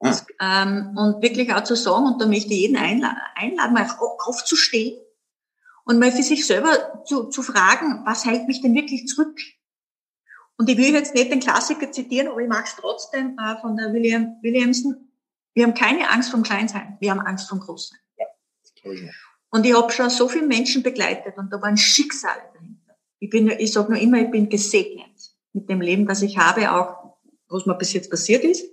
Ah. 0.00 0.16
Ähm, 0.40 0.96
und 0.96 1.22
wirklich 1.22 1.52
auch 1.52 1.64
zu 1.64 1.76
sagen, 1.76 2.06
und 2.06 2.20
da 2.20 2.26
möchte 2.26 2.52
ich 2.52 2.60
jeden 2.60 2.76
einladen, 2.76 3.18
einladen 3.34 3.74
mal 3.74 3.88
aufzustehen 3.98 4.98
und 5.86 5.98
mal 5.98 6.12
für 6.12 6.22
sich 6.22 6.46
selber 6.46 7.04
zu, 7.06 7.24
zu 7.28 7.42
fragen, 7.42 8.02
was 8.04 8.26
hält 8.26 8.46
mich 8.46 8.60
denn 8.60 8.74
wirklich 8.74 9.06
zurück? 9.06 9.40
Und 10.58 10.68
ich 10.68 10.76
will 10.76 10.92
jetzt 10.92 11.14
nicht 11.14 11.30
den 11.30 11.40
Klassiker 11.40 11.92
zitieren, 11.92 12.28
aber 12.28 12.40
ich 12.40 12.48
mag 12.48 12.66
es 12.66 12.76
trotzdem 12.76 13.38
äh, 13.38 13.60
von 13.60 13.76
der 13.76 13.92
William 13.92 14.36
Williamson. 14.42 15.10
Wir 15.54 15.64
haben 15.64 15.74
keine 15.74 16.10
Angst 16.10 16.30
vom 16.30 16.42
Kleinsein, 16.42 16.96
wir 17.00 17.10
haben 17.10 17.20
Angst 17.20 17.48
vom 17.48 17.60
Großsein. 17.60 17.98
Ja, 18.18 18.26
und 19.50 19.64
ich 19.64 19.74
habe 19.74 19.92
schon 19.92 20.10
so 20.10 20.28
viele 20.28 20.46
Menschen 20.46 20.82
begleitet 20.82 21.38
und 21.38 21.52
da 21.52 21.62
waren 21.62 21.76
Schicksale 21.76 22.42
dahinter. 22.52 22.96
Ich 23.20 23.30
bin, 23.30 23.48
ich 23.48 23.72
sage 23.72 23.92
nur 23.92 24.00
immer, 24.00 24.18
ich 24.18 24.30
bin 24.30 24.48
gesegnet 24.48 25.34
mit 25.52 25.70
dem 25.70 25.80
Leben, 25.80 26.06
das 26.06 26.20
ich 26.22 26.36
habe, 26.36 26.72
auch 26.72 27.16
was 27.48 27.64
mir 27.64 27.76
bis 27.76 27.92
jetzt 27.92 28.10
passiert 28.10 28.44
ist, 28.44 28.66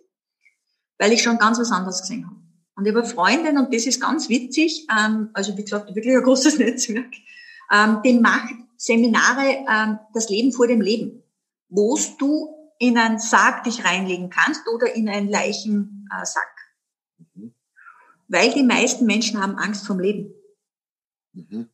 weil 0.98 1.13
ich 1.13 1.22
schon 1.22 1.38
ganz 1.38 1.60
was 1.60 1.72
anderes 1.72 2.01
gesehen 2.01 2.25
habe. 2.25 2.43
Und 2.75 2.86
ich 2.86 2.96
habe 2.96 3.06
Freundin, 3.06 3.58
und 3.58 3.74
das 3.74 3.86
ist 3.86 4.01
ganz 4.01 4.30
witzig, 4.30 4.88
ähm, 4.89 5.30
also 5.34 5.56
wie 5.58 5.63
gesagt, 5.63 5.94
wirklich 5.94 6.15
ein 6.15 6.24
großes 6.24 6.58
Netzwerk, 6.60 7.13
ähm, 7.72 8.00
die 8.03 8.20
macht 8.20 8.53
Seminare, 8.77 9.65
ähm, 9.70 10.00
das 10.13 10.30
Leben 10.30 10.51
vor 10.51 10.68
dem 10.68 10.82
Leben, 10.82 11.24
wo 11.70 11.98
du 12.18 12.53
in 12.80 12.98
einen 12.98 13.20
Sarg 13.20 13.63
dich 13.63 13.86
reinlegen 13.86 14.30
kannst 14.30 14.68
oder 14.68 14.94
in 14.94 15.08
einen 15.08 15.30
Leichensack. 15.30 16.53
Mhm. 17.34 17.53
Weil 18.27 18.53
die 18.53 18.63
meisten 18.63 19.06
Menschen 19.06 19.42
haben 19.42 19.56
Angst 19.56 19.86
vom 19.86 20.00
Leben. 20.00 20.34
Mhm. 21.34 21.70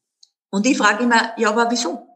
Und 0.50 0.66
ich 0.66 0.78
frage 0.78 1.04
immer, 1.04 1.34
ja, 1.38 1.50
aber 1.50 1.70
wieso? 1.72 2.08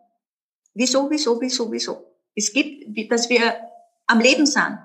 Wieso, 0.73 1.09
wieso, 1.09 1.39
wieso, 1.39 1.71
wieso? 1.71 2.17
Es 2.35 2.51
gibt, 2.51 3.11
dass 3.11 3.29
wir 3.29 3.55
am 4.07 4.19
Leben 4.19 4.45
sind, 4.45 4.77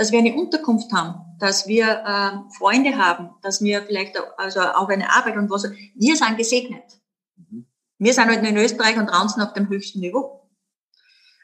dass 0.00 0.12
wir 0.12 0.20
eine 0.20 0.34
Unterkunft 0.34 0.90
haben, 0.94 1.36
dass 1.38 1.66
wir 1.66 1.84
äh, 1.84 2.54
Freunde 2.56 2.96
haben, 2.96 3.34
dass 3.42 3.62
wir 3.62 3.82
vielleicht 3.82 4.18
auch, 4.18 4.38
also 4.38 4.60
auch 4.60 4.88
eine 4.88 5.14
Arbeit 5.14 5.36
und 5.36 5.50
was. 5.50 5.70
Wir 5.94 6.16
sind 6.16 6.38
gesegnet. 6.38 6.98
Mhm. 7.36 7.66
Wir 7.98 8.14
sind 8.14 8.24
halt 8.24 8.42
in 8.42 8.56
Österreich 8.56 8.96
und 8.96 9.08
draußen 9.08 9.42
auf 9.42 9.52
dem 9.52 9.68
höchsten 9.68 10.00
Niveau. 10.00 10.48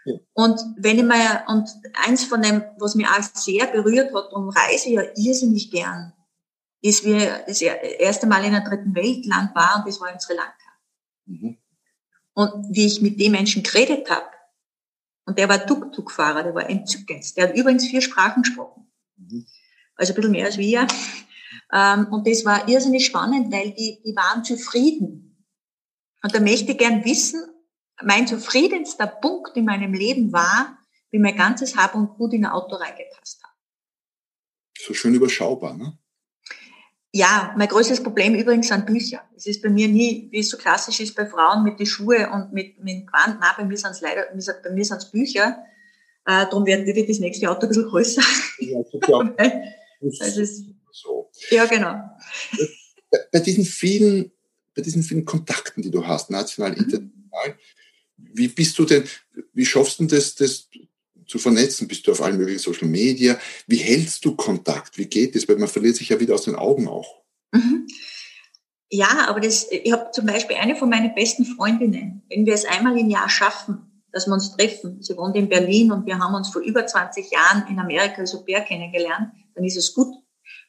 Ja. 0.07 0.15
Und 0.33 0.59
wenn 0.79 0.97
ich 0.97 1.05
mal, 1.05 1.45
und 1.49 1.69
eins 2.07 2.25
von 2.25 2.41
dem, 2.41 2.63
was 2.79 2.95
mich 2.95 3.07
auch 3.07 3.21
sehr 3.35 3.67
berührt 3.67 4.15
hat 4.15 4.33
und 4.33 4.49
reise 4.49 4.89
ja 4.89 5.03
irrsinnig 5.17 5.71
gern, 5.71 6.15
ist, 6.81 7.05
wie 7.05 7.29
das 7.47 7.61
erste 7.61 8.27
Mal 8.27 8.43
in 8.43 8.55
einem 8.55 8.65
dritten 8.65 8.95
Weltland 8.95 9.55
war 9.55 9.77
und 9.77 9.87
das 9.87 10.01
war 10.01 10.11
in 10.11 10.19
Sri 10.19 10.35
Lanka. 10.35 10.55
Mhm. 11.27 11.59
Und 12.33 12.75
wie 12.75 12.87
ich 12.87 13.03
mit 13.03 13.21
den 13.21 13.33
Menschen 13.33 13.63
geredet 13.63 14.09
habe, 14.09 14.25
und 15.27 15.39
der 15.39 15.49
war 15.49 15.67
Tuk-Tuk-Fahrer, 15.67 16.45
der 16.45 16.55
war 16.55 16.71
entzückend. 16.71 17.37
Der 17.37 17.49
hat 17.49 17.57
übrigens 17.57 17.87
vier 17.87 18.01
Sprachen 18.01 18.43
gesprochen. 18.43 18.91
Mhm. 19.17 19.45
Also 19.97 20.13
ein 20.13 20.17
bisschen 20.17 20.31
mehr 20.31 20.47
als 20.47 20.57
wir. 20.57 20.87
Ähm, 21.73 22.07
und 22.13 22.27
das 22.27 22.45
war 22.45 22.69
irrsinnig 22.69 23.07
spannend, 23.07 23.53
weil 23.53 23.73
die, 23.73 24.01
die 24.05 24.15
waren 24.15 24.45
zufrieden. 24.45 25.45
Und 26.23 26.35
da 26.35 26.41
möchte 26.41 26.73
ich 26.73 26.79
gern 26.79 27.05
wissen, 27.05 27.45
mein 28.03 28.27
zufriedenster 28.27 29.07
Punkt 29.07 29.57
in 29.57 29.65
meinem 29.65 29.95
Leben 29.95 30.33
war, 30.33 30.79
wie 31.11 31.19
mein 31.19 31.37
ganzes 31.37 31.77
Hab 31.77 31.95
und 31.95 32.17
Gut 32.17 32.33
in 32.33 32.45
ein 32.45 32.53
Auto 32.53 32.77
reingepasst 32.77 33.43
hat. 33.43 33.51
So 34.79 34.95
schön 34.95 35.15
überschaubar, 35.15 35.75
ne? 35.75 35.99
Ja, 37.17 37.55
mein 37.57 37.69
größtes 37.69 38.03
Problem 38.03 38.35
übrigens 38.35 38.69
sind 38.69 38.85
Bücher. 38.85 39.23
Es 39.35 39.47
ist 39.47 39.63
bei 39.63 39.71
mir 39.71 39.89
nie, 39.89 40.29
wie 40.31 40.41
es 40.41 40.51
so 40.51 40.59
klassisch 40.59 41.01
ist 41.01 41.15
bei 41.15 41.25
Frauen 41.25 41.65
mit 41.65 41.79
den 41.79 41.87
Schuhe 41.87 42.29
und 42.31 42.53
mit, 42.53 42.79
mit 42.85 43.07
Quant. 43.07 43.41
Nein, 43.41 43.53
bei 43.57 43.65
mir 43.65 43.79
sind 43.79 43.93
es 43.93 44.03
leider, 44.03 44.27
bei 44.27 44.71
mir 44.71 44.85
sind 44.85 44.99
es 44.99 45.11
Bücher. 45.11 45.65
Äh, 46.27 46.45
darum 46.45 46.67
wird, 46.67 46.85
wird 46.85 47.09
das 47.09 47.19
nächste 47.19 47.51
Auto 47.51 47.63
ein 47.63 47.69
bisschen 47.69 47.89
größer. 47.89 48.23
Ja, 48.59 48.83
das 50.01 50.37
ist, 50.37 50.67
so. 50.93 51.31
Ja, 51.49 51.65
genau. 51.65 51.95
Bei, 53.11 53.19
bei, 53.33 53.41
diesen 53.41 53.65
vielen, 53.65 54.31
bei 54.75 54.83
diesen 54.83 55.03
vielen 55.03 55.25
Kontakten, 55.25 55.83
die 55.83 55.91
du 55.91 56.07
hast, 56.07 56.29
national, 56.29 56.73
mhm. 56.73 56.85
international, 56.85 57.59
wie 58.19 58.49
bist 58.49 58.79
du 58.79 58.85
denn, 58.85 59.05
wie 59.55 59.65
schaffst 59.65 60.01
du 60.01 60.05
das, 60.05 60.35
das 60.35 60.69
zu 61.27 61.39
vernetzen? 61.39 61.89
Bist 61.89 62.07
du 62.07 62.13
auf 62.13 62.23
allen 62.23 62.39
möglichen 62.39 62.61
Social 62.61 62.89
Media? 62.89 63.39
Wie 63.67 63.77
hältst 63.77 64.25
du 64.25 64.37
Kontakt? 64.37 64.97
Wie 64.99 65.07
geht 65.07 65.35
das? 65.35 65.49
Weil 65.49 65.57
man 65.57 65.69
verliert 65.69 65.97
sich 65.97 66.09
ja 66.09 66.21
wieder 66.21 66.35
aus 66.35 66.43
den 66.43 66.55
Augen 66.55 66.89
auch. 66.89 67.23
Mhm. 67.53 67.87
Ja, 68.89 69.27
aber 69.29 69.41
das, 69.41 69.67
ich 69.71 69.91
habe 69.93 70.11
zum 70.13 70.27
Beispiel 70.27 70.57
eine 70.57 70.77
von 70.77 70.89
meinen 70.89 71.15
besten 71.15 71.45
Freundinnen, 71.45 72.23
wenn 72.29 72.47
wir 72.47 72.55
es 72.55 72.65
einmal 72.65 72.97
im 72.99 73.11
Jahr 73.11 73.29
schaffen, 73.29 74.03
dass 74.13 74.27
wir 74.27 74.35
uns 74.35 74.57
treffen. 74.57 75.03
Sie 75.03 75.17
wohnt 75.17 75.37
in 75.37 75.49
Berlin 75.49 75.91
und 75.91 76.07
wir 76.07 76.19
haben 76.19 76.35
uns 76.35 76.51
vor 76.51 76.63
über 76.63 76.87
20 76.87 77.31
Jahren 77.31 77.67
in 77.69 77.79
Amerika 77.79 78.19
als 78.19 78.35
Au 78.35 78.43
pair 78.43 78.61
kennengelernt. 78.63 79.33
Dann 79.55 79.65
ist 79.65 79.77
es 79.77 79.93
gut. 79.93 80.15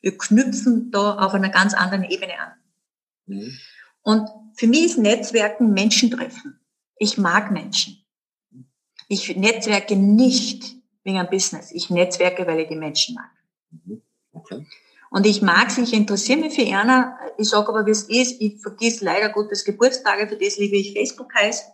Wir 0.01 0.17
knüpfen 0.17 0.89
da 0.91 1.17
auf 1.17 1.33
einer 1.33 1.49
ganz 1.49 1.73
anderen 1.73 2.03
Ebene 2.03 2.39
an. 2.39 2.51
Mhm. 3.27 3.57
Und 4.01 4.29
für 4.55 4.67
mich 4.67 4.85
ist 4.85 4.97
Netzwerken 4.97 5.73
Menschen 5.73 6.09
treffen. 6.11 6.59
Ich 6.97 7.17
mag 7.17 7.51
Menschen. 7.51 8.03
Ich 9.07 9.35
netzwerke 9.35 9.95
nicht 9.95 10.75
wegen 11.03 11.17
einem 11.17 11.29
Business. 11.29 11.71
Ich 11.71 11.89
netzwerke, 11.89 12.45
weil 12.45 12.59
ich 12.59 12.67
die 12.67 12.75
Menschen 12.75 13.15
mag. 13.15 13.31
Mhm. 13.71 14.01
Okay. 14.33 14.65
Und 15.09 15.25
ich 15.25 15.41
mag 15.41 15.71
sie, 15.71 15.83
ich 15.83 15.93
interessiere 15.93 16.39
mich 16.39 16.53
für 16.53 16.65
Erna. 16.65 17.17
Ich 17.37 17.49
sage 17.49 17.69
aber, 17.69 17.85
wie 17.85 17.91
es 17.91 18.03
ist. 18.03 18.41
Ich 18.41 18.61
vergiss 18.61 19.01
leider 19.01 19.29
Gottes 19.29 19.63
Geburtstage, 19.63 20.27
für 20.27 20.37
das 20.37 20.57
liebe 20.57 20.75
ich 20.75 20.93
Facebook 20.93 21.33
heißt. 21.33 21.71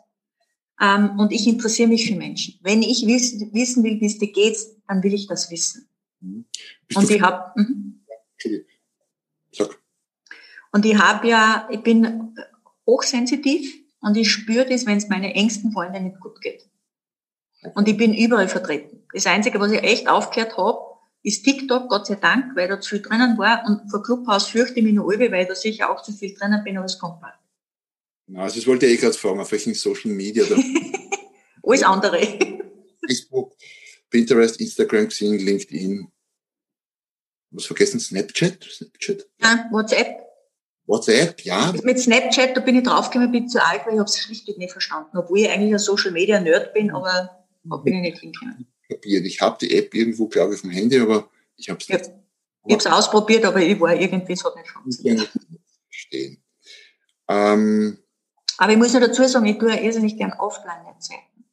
Ähm, 0.80 1.20
und 1.20 1.32
ich 1.32 1.48
interessiere 1.48 1.90
mich 1.90 2.08
für 2.08 2.16
Menschen. 2.16 2.60
Wenn 2.62 2.82
ich 2.82 3.06
wiss, 3.06 3.40
wissen 3.52 3.84
will, 3.84 4.00
wie 4.00 4.06
es 4.06 4.20
dir 4.20 4.32
geht, 4.32 4.58
dann 4.88 5.02
will 5.02 5.14
ich 5.14 5.28
das 5.28 5.50
wissen. 5.50 5.88
Mhm. 6.20 6.46
Und 6.96 7.10
ich 7.10 7.22
habe, 7.22 7.60
mhm. 7.60 8.06
Sag. 9.52 9.80
Und 10.72 10.86
ich 10.86 10.98
habe 10.98 11.28
ja, 11.28 11.68
ich 11.72 11.82
bin 11.82 12.36
hochsensitiv 12.86 13.74
und 14.02 14.18
ich 14.18 14.32
spüre 14.32 14.66
das, 14.66 14.86
wenn 14.86 14.98
es 14.98 15.08
meinen 15.08 15.32
engsten 15.32 15.72
Freunden 15.72 16.04
nicht 16.04 16.20
gut 16.20 16.42
geht. 16.42 16.68
Und 17.76 17.88
ich 17.88 17.98
bin 17.98 18.14
überall 18.14 18.48
vertreten. 18.48 19.04
Das 19.14 19.26
Einzige, 19.26 19.60
was 19.60 19.72
ich 19.72 19.84
echt 19.84 20.08
aufgehört 20.08 20.58
habe, 20.58 20.80
ist 21.24 21.44
TikTok, 21.44 21.90
Gott 21.90 22.06
sei 22.06 22.16
Dank, 22.16 22.56
weil 22.56 22.68
da 22.68 22.80
zu 22.80 22.90
viel 22.90 23.02
drinnen 23.02 23.38
war. 23.38 23.64
Und 23.66 23.90
vor 23.90 24.04
Clubhouse 24.04 24.48
fürchte 24.48 24.80
ich 24.80 24.84
mich 24.84 24.94
noch 24.94 25.08
alle, 25.10 25.32
weil 25.32 25.46
da 25.46 25.56
sicher 25.56 25.90
auch 25.90 26.04
zu 26.04 26.12
viel 26.12 26.34
drinnen 26.34 26.64
bin, 26.64 26.78
aber 26.78 26.86
es 26.86 27.00
kommt 27.00 27.22
bald. 27.22 27.34
Also 28.36 28.58
das 28.58 28.68
wollte 28.68 28.86
ich 28.86 28.94
eh 28.94 28.98
gerade 28.98 29.14
fragen, 29.14 29.40
auf 29.40 29.52
welchen 29.52 29.74
Social 29.74 30.12
Media 30.12 30.44
da? 30.46 30.56
Alles 31.64 31.84
andere. 31.84 32.20
Facebook, 33.06 33.54
Pinterest, 34.10 34.60
Instagram, 34.60 35.08
Xing, 35.08 35.38
LinkedIn. 35.40 36.08
Was 37.52 37.66
vergessen? 37.66 38.00
Snapchat? 38.00 38.64
Snapchat? 38.64 39.28
Ja, 39.42 39.70
WhatsApp. 39.72 40.24
WhatsApp, 40.86 41.42
ja. 41.42 41.74
Mit 41.84 42.00
Snapchat, 42.00 42.58
da 42.58 42.62
bin 42.62 42.76
ich 42.76 42.84
draufgekommen, 42.84 43.32
bin 43.32 43.48
zu 43.48 43.64
alt, 43.64 43.86
weil 43.86 43.94
ich 43.94 44.00
habe 44.00 44.10
es 44.10 44.20
schlichtweg 44.20 44.58
nicht 44.58 44.72
verstanden. 44.72 45.18
Obwohl 45.18 45.40
ich 45.40 45.50
eigentlich 45.50 45.74
ein 45.74 45.80
Social 45.80 46.12
Media 46.12 46.40
Nerd 46.40 46.74
bin, 46.74 46.92
aber 46.92 47.43
bin 47.64 47.96
ich 47.96 48.02
nicht 48.02 48.20
hingekommen. 48.20 48.68
Ich 49.02 49.42
habe 49.42 49.58
die 49.60 49.76
App 49.78 49.94
irgendwo, 49.94 50.28
glaube 50.28 50.54
ich, 50.54 50.60
auf 50.60 50.62
dem 50.62 50.72
Handy, 50.72 51.00
aber 51.00 51.30
ich 51.56 51.70
habe 51.70 51.80
es 51.80 51.90
nicht. 51.90 52.12
Ich 52.66 52.74
habe 52.74 52.80
es 52.80 52.86
ausprobiert, 52.86 53.44
aber 53.46 53.62
ich 53.62 53.80
war 53.80 53.94
irgendwie, 53.94 54.34
es 54.34 54.44
hat 54.44 54.56
nicht 54.56 54.70
funktioniert. 54.70 55.30
Verstehen. 55.90 56.44
Ähm, 57.28 57.98
aber 58.58 58.72
ich 58.72 58.78
muss 58.78 58.94
ja 58.94 59.00
dazu 59.00 59.24
sagen, 59.28 59.46
ich 59.46 59.58
tue 59.58 59.70
ja 59.70 59.82
irrsinnig 59.82 60.18
gern 60.18 60.34
Offline-Netzwerken. 60.34 61.46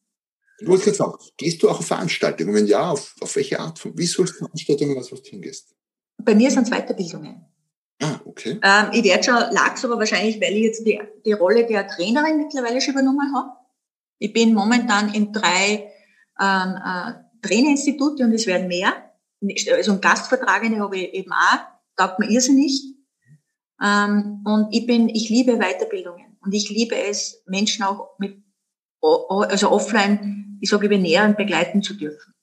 Du 0.61 0.67
wolltest 0.67 0.97
sagen, 0.97 1.15
gehst 1.37 1.63
du 1.63 1.71
auch 1.71 1.79
auf 1.79 1.87
Veranstaltungen? 1.87 2.55
Wenn 2.55 2.67
ja, 2.67 2.91
auf, 2.91 3.15
auf 3.21 3.35
welche 3.35 3.59
Art 3.59 3.79
von, 3.79 3.97
wie 3.97 4.07
sollst 4.07 4.35
du 4.35 4.39
Veranstaltungen, 4.39 4.97
was 4.97 5.09
du 5.09 5.17
hingehst? 5.17 5.75
Bei 6.19 6.35
mir 6.35 6.51
sind 6.51 6.65
es 6.65 6.71
Weiterbildungen. 6.71 7.47
Ah, 8.03 8.21
okay. 8.25 8.61
Ähm, 8.63 8.91
ich 8.93 9.05
werde 9.05 9.25
schon, 9.25 9.35
lag's 9.53 9.85
aber 9.85 9.99
wahrscheinlich, 9.99 10.41
weil 10.41 10.55
ich 10.55 10.63
jetzt 10.63 10.87
die, 10.87 11.01
die 11.25 11.33
Rolle 11.33 11.67
der 11.67 11.87
Trainerin 11.87 12.39
mittlerweile 12.39 12.81
schon 12.81 12.95
übernommen 12.95 13.35
habe. 13.35 13.51
Ich 14.19 14.33
bin 14.33 14.55
momentan 14.55 15.13
in 15.15 15.33
drei 15.33 15.91
ähm, 16.41 16.77
äh, 16.85 17.13
Trainerinstitute 17.43 18.25
und 18.25 18.33
es 18.33 18.47
werden 18.47 18.69
mehr. 18.69 18.93
Also 19.73 19.93
ein 19.93 20.01
Gastvertragene 20.01 20.81
habe 20.81 20.99
ich 20.99 21.15
eben 21.15 21.33
auch, 21.33 21.59
taugt 21.97 22.19
mir 22.19 22.31
irrsinnig. 22.31 22.83
Ähm, 23.83 24.43
und 24.45 24.69
ich 24.73 24.87
bin, 24.87 25.09
ich 25.09 25.29
liebe 25.29 25.59
Weiterbildungen 25.59 26.37
und 26.43 26.53
ich 26.53 26.69
liebe 26.69 26.97
es, 26.97 27.43
Menschen 27.47 27.85
auch 27.85 28.19
mit, 28.19 28.43
also 29.01 29.71
offline, 29.71 30.59
ich 30.61 30.69
sage, 30.69 30.87
über 30.87 30.99
näher 30.99 31.33
begleiten 31.33 31.83
zu 31.83 31.95
dürfen. 31.95 32.35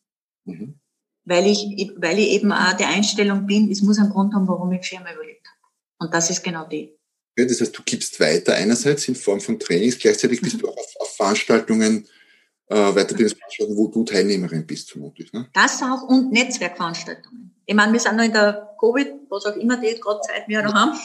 Mhm. 0.45 0.79
Weil 1.25 1.45
ich, 1.45 1.93
weil 1.97 2.17
ich 2.19 2.29
eben 2.29 2.51
auch 2.51 2.73
der 2.73 2.87
Einstellung 2.87 3.45
bin, 3.45 3.69
es 3.69 3.81
muss 3.81 3.99
einen 3.99 4.09
Grund 4.09 4.33
haben, 4.33 4.47
warum 4.47 4.71
ich 4.71 4.87
Firma 4.87 5.13
überlebt 5.13 5.45
habe. 5.45 5.73
Und 5.99 6.13
das 6.13 6.29
ist 6.29 6.43
genau 6.43 6.65
die. 6.67 6.97
Ja, 7.37 7.45
das 7.45 7.61
heißt, 7.61 7.77
du 7.77 7.83
gibst 7.83 8.19
weiter 8.19 8.55
einerseits 8.55 9.07
in 9.07 9.15
Form 9.15 9.39
von 9.39 9.59
Trainings, 9.59 9.99
gleichzeitig 9.99 10.41
bist 10.41 10.55
mhm. 10.55 10.59
du 10.59 10.69
auch 10.69 10.77
auf, 10.77 10.95
auf 10.99 11.15
Veranstaltungen 11.15 12.07
äh, 12.69 12.93
Weiterbildungsveranstaltungen, 12.93 13.77
wo 13.77 13.87
du 13.87 14.03
Teilnehmerin 14.03 14.65
bist, 14.65 14.91
vermutlich. 14.91 15.31
Ne? 15.33 15.47
Das 15.53 15.81
auch 15.81 16.03
und 16.03 16.31
Netzwerkveranstaltungen. 16.31 17.55
Ich 17.65 17.75
meine, 17.75 17.93
wir 17.93 17.99
sind 17.99 18.15
noch 18.15 18.23
in 18.23 18.33
der 18.33 18.75
Covid, 18.79 19.13
was 19.29 19.45
auch 19.45 19.55
immer 19.55 19.77
die 19.77 19.99
gerade 19.99 20.21
Zeit 20.21 20.47
wir 20.47 20.61
noch 20.61 20.73
haben. 20.73 20.97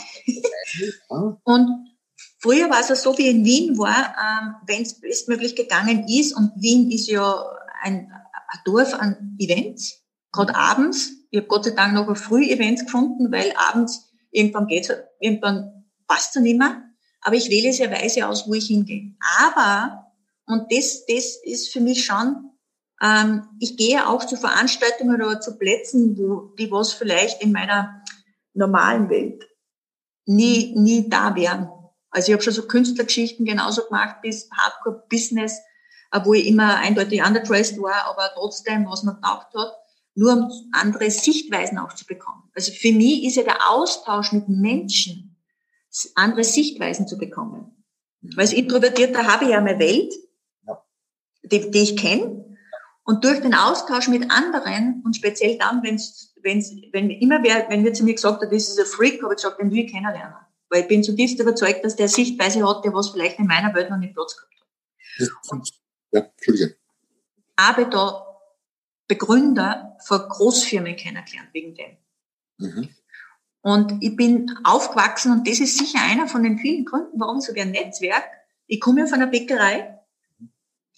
und 1.45 1.97
früher 2.39 2.71
war 2.71 2.81
es 2.81 2.89
ja 2.89 2.97
so, 2.97 3.17
wie 3.19 3.29
in 3.29 3.45
Wien 3.45 3.79
war, 3.79 4.15
ähm, 4.17 4.55
wenn 4.67 4.83
es 4.83 5.01
bestmöglich 5.01 5.57
gegangen 5.57 6.07
ist, 6.09 6.37
und 6.37 6.53
Wien 6.57 6.91
ist 6.91 7.09
ja 7.09 7.45
ein, 7.83 8.13
ein 8.13 8.61
Dorf 8.65 8.95
an 8.95 9.37
Events, 9.39 10.03
gerade 10.31 10.55
abends. 10.55 11.13
Ich 11.31 11.39
habe 11.39 11.49
Gott 11.49 11.65
sei 11.65 11.71
Dank 11.73 11.95
noch 11.95 12.17
früh 12.17 12.49
Events 12.49 12.85
gefunden, 12.85 13.33
weil 13.33 13.53
abends 13.57 14.13
irgendwann 14.31 14.67
geht's, 14.67 14.93
irgendwann 15.21 15.85
passt 16.07 16.37
es 16.37 16.43
nicht 16.43 16.59
mehr. 16.59 16.83
Aber 17.23 17.37
ich 17.37 17.49
wähle 17.49 17.73
sehr 17.73 17.91
weise 17.91 18.27
aus, 18.27 18.47
wo 18.49 18.55
ich 18.55 18.67
hingehe. 18.67 19.15
Aber 19.39 20.02
und 20.47 20.73
das, 20.73 21.07
das 21.07 21.37
ist 21.43 21.73
für 21.73 21.81
mich 21.81 22.05
schon, 22.05 22.51
ähm, 23.03 23.49
ich 23.61 23.77
gehe 23.77 24.07
auch 24.07 24.25
zu 24.25 24.37
Veranstaltungen 24.37 25.23
oder 25.23 25.41
zu 25.41 25.59
Plätzen, 25.59 26.17
wo 26.17 26.55
die 26.57 26.71
was 26.71 26.93
vielleicht 26.93 27.43
in 27.43 27.53
meiner 27.53 28.03
normalen 28.55 29.09
Welt 29.09 29.49
nie, 30.27 30.75
nie 30.77 31.09
da 31.09 31.35
wären. 31.35 31.69
Also 32.11 32.29
ich 32.29 32.33
habe 32.35 32.43
schon 32.43 32.53
so 32.53 32.67
Künstlergeschichten 32.67 33.45
genauso 33.45 33.85
gemacht 33.85 34.17
bis 34.23 34.49
Hardcore 34.51 35.05
Business, 35.09 35.59
äh, 36.13 36.21
wo 36.25 36.35
ich 36.35 36.47
immer 36.47 36.77
eindeutig 36.77 37.25
underdressed 37.25 37.81
war, 37.81 38.07
aber 38.07 38.31
trotzdem, 38.35 38.87
was 38.87 39.03
man 39.03 39.21
taugt 39.21 39.55
hat, 39.55 39.73
nur 40.15 40.33
um 40.35 40.51
andere 40.73 41.11
Sichtweisen 41.11 41.79
auch 41.79 41.95
zu 41.95 42.05
bekommen. 42.05 42.51
Also 42.55 42.71
für 42.73 42.93
mich 42.93 43.25
ist 43.25 43.37
ja 43.37 43.45
der 43.45 43.71
Austausch 43.71 44.33
mit 44.33 44.49
Menschen, 44.49 45.37
andere 46.15 46.45
Sichtweisen 46.45 47.09
zu 47.09 47.19
bekommen. 47.19 47.85
Weil 48.21 48.41
als 48.41 48.53
Introvertierter 48.53 49.27
habe 49.27 49.45
ich 49.45 49.51
ja 49.51 49.61
meine 49.61 49.79
Welt, 49.79 50.13
die, 51.43 51.71
die 51.71 51.83
ich 51.83 51.97
kenne. 51.97 52.45
Und 53.05 53.25
durch 53.25 53.41
den 53.41 53.55
Austausch 53.55 54.09
mit 54.09 54.31
anderen 54.31 55.03
und 55.05 55.17
speziell 55.17 55.59
dann, 55.59 55.83
wenn's, 55.83 56.35
wenn's, 56.43 56.73
wenn 56.93 57.11
immer 57.11 57.43
wer, 57.43 57.69
wenn 57.69 57.85
wir 57.85 57.93
zu 57.93 58.05
mir 58.05 58.15
gesagt 58.15 58.43
hat, 58.43 58.53
das 58.53 58.69
ist 58.69 58.79
ein 58.79 58.87
Freak, 58.87 59.23
habe 59.23 59.35
ich 59.35 59.43
gesagt, 59.43 59.61
den 59.61 59.71
will 59.71 59.85
ich 59.85 59.93
kennenlernen. 59.93 60.37
Weil 60.71 60.83
ich 60.83 60.89
bin 60.89 61.03
zutiefst 61.03 61.39
überzeugt, 61.41 61.85
dass 61.85 61.97
der 61.97 62.09
Sichtweise 62.09 62.67
hat, 62.67 62.85
der 62.85 62.95
was 62.95 63.11
vielleicht 63.11 63.39
in 63.39 63.47
meiner 63.47 63.75
Welt 63.75 63.91
noch 63.91 63.99
nicht 63.99 64.15
Platz 64.15 64.37
gehabt 64.37 64.55
hat. 64.55 65.73
Ja, 66.13 66.21
Entschuldige. 66.21 66.77
Habe 67.59 67.89
da 67.89 68.27
Begründer 69.09 69.97
von 70.05 70.21
Großfirmen 70.21 70.97
kennengelernt 70.97 71.51
wegen 71.53 71.75
dem. 71.75 71.97
Mhm. 72.59 72.89
Und 73.63 74.03
ich 74.03 74.17
bin 74.17 74.51
aufgewachsen 74.65 75.33
und 75.33 75.47
das 75.47 75.61
ist 75.61 75.79
sicher 75.79 76.01
einer 76.03 76.27
von 76.27 76.43
den 76.43 76.59
vielen 76.59 76.85
Gründen, 76.85 77.21
warum 77.21 77.39
ich 77.39 77.45
so 77.45 77.53
ein 77.55 77.71
Netzwerk. 77.71 78.25
Ich 78.67 78.81
komme 78.81 79.01
ja 79.01 79.07
von 79.07 79.21
einer 79.21 79.31
Bäckerei 79.31 80.02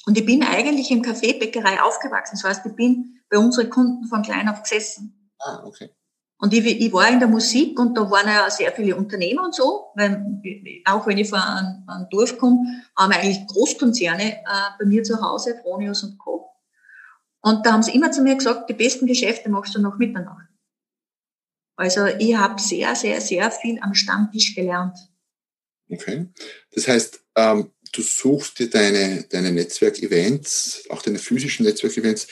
und 0.07 0.19
ich 0.19 0.27
bin 0.27 0.43
eigentlich 0.43 0.91
im 0.91 1.03
Café 1.03 1.39
Bäckerei 1.39 1.81
aufgewachsen. 1.81 2.39
Das 2.41 2.45
heißt, 2.45 2.67
ich 2.67 2.75
bin 2.75 3.21
bei 3.31 3.39
unseren 3.39 3.71
Kunden 3.71 4.07
von 4.07 4.23
klein 4.23 4.49
auf 4.49 4.63
gesessen. 4.63 5.31
Ah, 5.39 5.63
okay. 5.65 5.91
Und 6.39 6.53
ich, 6.53 6.67
ich 6.67 6.93
war 6.93 7.09
in 7.09 7.21
der 7.21 7.29
Musik 7.29 7.79
und 7.79 7.97
da 7.97 8.11
waren 8.11 8.27
ja 8.27 8.51
sehr 8.51 8.73
viele 8.73 8.97
Unternehmer 8.97 9.45
und 9.45 9.55
so, 9.55 9.93
weil 9.95 10.23
auch 10.85 11.07
wenn 11.07 11.17
ich 11.17 11.31
von 11.31 11.39
einem, 11.39 11.85
einem 11.87 12.09
Dorf 12.11 12.37
komme, 12.37 12.83
haben 12.97 13.13
wir 13.13 13.19
eigentlich 13.19 13.47
Großkonzerne 13.47 14.33
äh, 14.33 14.43
bei 14.79 14.85
mir 14.85 15.03
zu 15.05 15.21
Hause, 15.23 15.59
Fronius 15.63 16.03
und 16.03 16.19
Co. 16.19 16.51
Und 17.41 17.65
da 17.65 17.73
haben 17.73 17.83
sie 17.83 17.95
immer 17.95 18.11
zu 18.11 18.23
mir 18.23 18.35
gesagt, 18.35 18.69
die 18.69 18.75
besten 18.75 19.07
Geschäfte 19.07 19.49
machst 19.49 19.75
du 19.75 19.81
noch 19.81 19.97
Mitternacht. 19.97 20.49
Also 21.77 22.07
ich 22.07 22.37
habe 22.37 22.61
sehr, 22.61 22.95
sehr, 22.95 23.21
sehr 23.21 23.51
viel 23.51 23.81
am 23.81 23.95
Stammtisch 23.95 24.55
gelernt. 24.55 24.99
Okay. 25.91 26.29
Das 26.73 26.89
heißt, 26.89 27.25
ähm, 27.37 27.73
du 27.95 28.03
suchst 28.03 28.59
dir 28.59 28.69
deine, 28.69 29.25
deine 29.31 29.53
Netzwerkevents, 29.53 30.85
auch 30.91 31.01
deine 31.03 31.19
physischen 31.19 31.65
Netzwerkevents, 31.65 32.27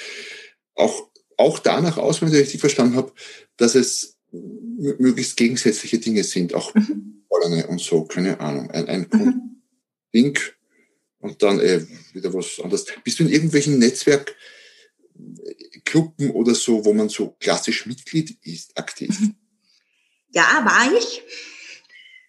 auch, 0.74 1.08
auch 1.36 1.58
danach 1.58 1.98
aus, 1.98 2.20
wenn 2.20 2.28
ich 2.28 2.34
richtig 2.34 2.60
verstanden 2.60 2.96
habe, 2.96 3.12
dass 3.56 3.74
es 3.74 4.18
möglichst 4.32 5.36
gegensätzliche 5.36 5.98
Dinge 5.98 6.24
sind, 6.24 6.54
auch 6.54 6.74
mhm. 6.74 7.22
und 7.68 7.80
so, 7.80 8.04
keine 8.04 8.40
Ahnung. 8.40 8.70
Ein, 8.70 8.88
ein 8.88 9.06
mhm. 9.12 9.62
Ding 10.14 10.38
und 11.18 11.42
dann 11.42 11.60
äh, 11.60 11.84
wieder 12.12 12.32
was 12.34 12.60
anderes. 12.62 12.84
Bist 13.04 13.20
du 13.20 13.24
in 13.24 13.30
irgendwelchen 13.30 13.78
Netzwerkgruppen 13.78 16.30
oder 16.30 16.54
so, 16.54 16.84
wo 16.84 16.92
man 16.92 17.08
so 17.08 17.34
klassisch 17.40 17.86
Mitglied 17.86 18.36
ist, 18.42 18.78
aktiv? 18.78 19.18
Mhm. 19.20 19.34
Ja, 20.32 20.62
war 20.64 20.92
ich 20.98 21.22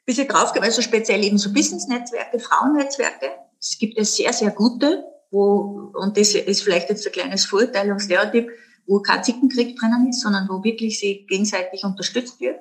bis 0.06 0.18
ich 0.18 0.28
draufgekommen, 0.28 0.70
also 0.70 0.82
speziell 0.82 1.24
eben 1.24 1.38
so 1.38 1.54
Business-Netzwerke, 1.54 2.40
Frauennetzwerke. 2.40 3.32
Es 3.60 3.78
gibt 3.78 3.98
es 3.98 4.16
sehr, 4.16 4.34
sehr 4.34 4.52
gute, 4.52 5.04
wo, 5.32 5.92
und 5.94 6.18
das 6.18 6.36
ist 6.36 6.64
vielleicht 6.64 6.90
jetzt 6.90 7.06
ein 7.06 7.14
kleines 7.14 7.46
Vorurteil 7.46 7.92
und 7.92 8.00
Stereotyp, 8.00 8.50
wo 8.86 9.00
kein 9.00 9.24
Zickenkrieg 9.24 9.78
drinnen 9.78 10.10
ist, 10.10 10.22
sondern 10.22 10.48
wo 10.50 10.64
wirklich 10.64 11.00
sie 11.00 11.26
gegenseitig 11.28 11.84
unterstützt 11.84 12.40
wird. 12.42 12.60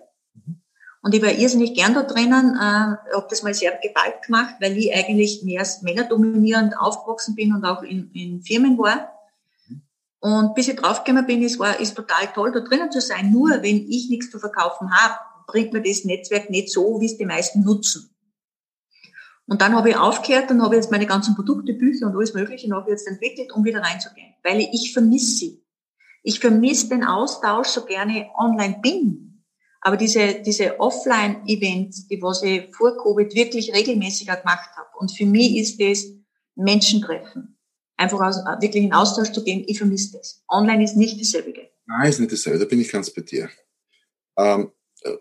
Und 1.02 1.14
ich 1.14 1.22
war 1.22 1.32
irrsinnig 1.32 1.74
gern 1.74 1.94
da 1.94 2.04
drinnen, 2.04 2.54
äh, 2.54 3.14
habe 3.14 3.26
das 3.28 3.42
mal 3.42 3.52
sehr 3.52 3.72
geballt 3.82 4.22
gemacht, 4.24 4.54
weil 4.60 4.78
ich 4.78 4.94
eigentlich 4.94 5.42
mehr 5.42 5.60
als 5.60 5.82
männerdominierend 5.82 6.78
aufgewachsen 6.78 7.34
bin 7.34 7.52
und 7.52 7.64
auch 7.64 7.82
in, 7.82 8.12
in 8.12 8.40
Firmen 8.40 8.78
war. 8.78 9.12
Und 10.20 10.54
bis 10.54 10.68
ich 10.68 10.76
draufgekommen 10.76 11.26
bin, 11.26 11.42
es 11.42 11.58
war, 11.58 11.80
ist 11.80 11.96
total 11.96 12.28
toll, 12.32 12.52
da 12.52 12.60
drinnen 12.60 12.92
zu 12.92 13.00
sein. 13.00 13.32
Nur 13.32 13.50
wenn 13.50 13.90
ich 13.90 14.08
nichts 14.08 14.30
zu 14.30 14.38
verkaufen 14.38 14.92
habe, 14.92 15.16
bringt 15.46 15.72
mir 15.72 15.82
das 15.82 16.04
Netzwerk 16.04 16.50
nicht 16.50 16.70
so, 16.70 17.00
wie 17.00 17.06
es 17.06 17.16
die 17.16 17.26
meisten 17.26 17.62
nutzen. 17.62 18.12
Und 19.46 19.60
dann 19.60 19.74
habe 19.74 19.90
ich 19.90 19.96
aufgehört 19.96 20.50
und 20.50 20.62
habe 20.62 20.76
jetzt 20.76 20.90
meine 20.90 21.06
ganzen 21.06 21.34
Produkte, 21.34 21.74
Bücher 21.74 22.06
und 22.06 22.16
alles 22.16 22.32
Mögliche 22.32 22.68
noch 22.68 22.86
jetzt 22.88 23.06
entwickelt, 23.06 23.52
um 23.52 23.64
wieder 23.64 23.80
reinzugehen. 23.80 24.34
Weil 24.42 24.60
ich 24.72 24.92
vermisse 24.92 25.36
sie. 25.36 25.64
Ich 26.22 26.38
vermisse 26.40 26.88
den 26.88 27.04
Austausch, 27.04 27.68
so 27.68 27.84
gerne 27.84 28.30
online 28.38 28.78
bin. 28.80 29.44
Aber 29.80 29.96
diese, 29.96 30.40
diese 30.40 30.78
Offline-Events, 30.78 32.06
die 32.06 32.22
was 32.22 32.42
ich 32.44 32.74
vor 32.74 32.96
Covid 32.96 33.34
wirklich 33.34 33.74
regelmäßiger 33.74 34.36
gemacht 34.36 34.70
habe. 34.76 34.88
Und 34.98 35.10
für 35.10 35.26
mich 35.26 35.56
ist 35.56 35.80
das 35.80 36.06
Menschentreffen. 36.54 37.58
Einfach 37.96 38.20
aus, 38.20 38.36
wirklich 38.60 38.84
in 38.84 38.92
Austausch 38.92 39.32
zu 39.32 39.42
gehen, 39.42 39.64
ich 39.66 39.78
vermisse 39.78 40.18
das. 40.18 40.42
Online 40.48 40.84
ist 40.84 40.96
nicht 40.96 41.20
dasselbe. 41.20 41.52
Nein, 41.86 42.08
ist 42.08 42.20
nicht 42.20 42.32
dasselbe, 42.32 42.60
da 42.60 42.64
bin 42.64 42.80
ich 42.80 42.90
ganz 42.90 43.10
bei 43.10 43.22
dir. 43.22 43.50
Ähm, 44.36 44.70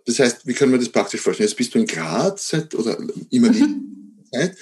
das 0.06 0.20
heißt, 0.20 0.48
wie 0.48 0.54
können 0.54 0.72
wir 0.72 0.80
das 0.80 0.90
praktisch 0.90 1.22
vorstellen? 1.22 1.50
Jetzt 1.50 1.58
bist 1.58 1.74
du 1.74 1.80
in 1.80 1.86
Graz 1.86 2.50
seit, 2.50 2.74
oder 2.76 2.98
immer 3.30 3.52
mhm. 3.52 4.24
Zeit. 4.32 4.58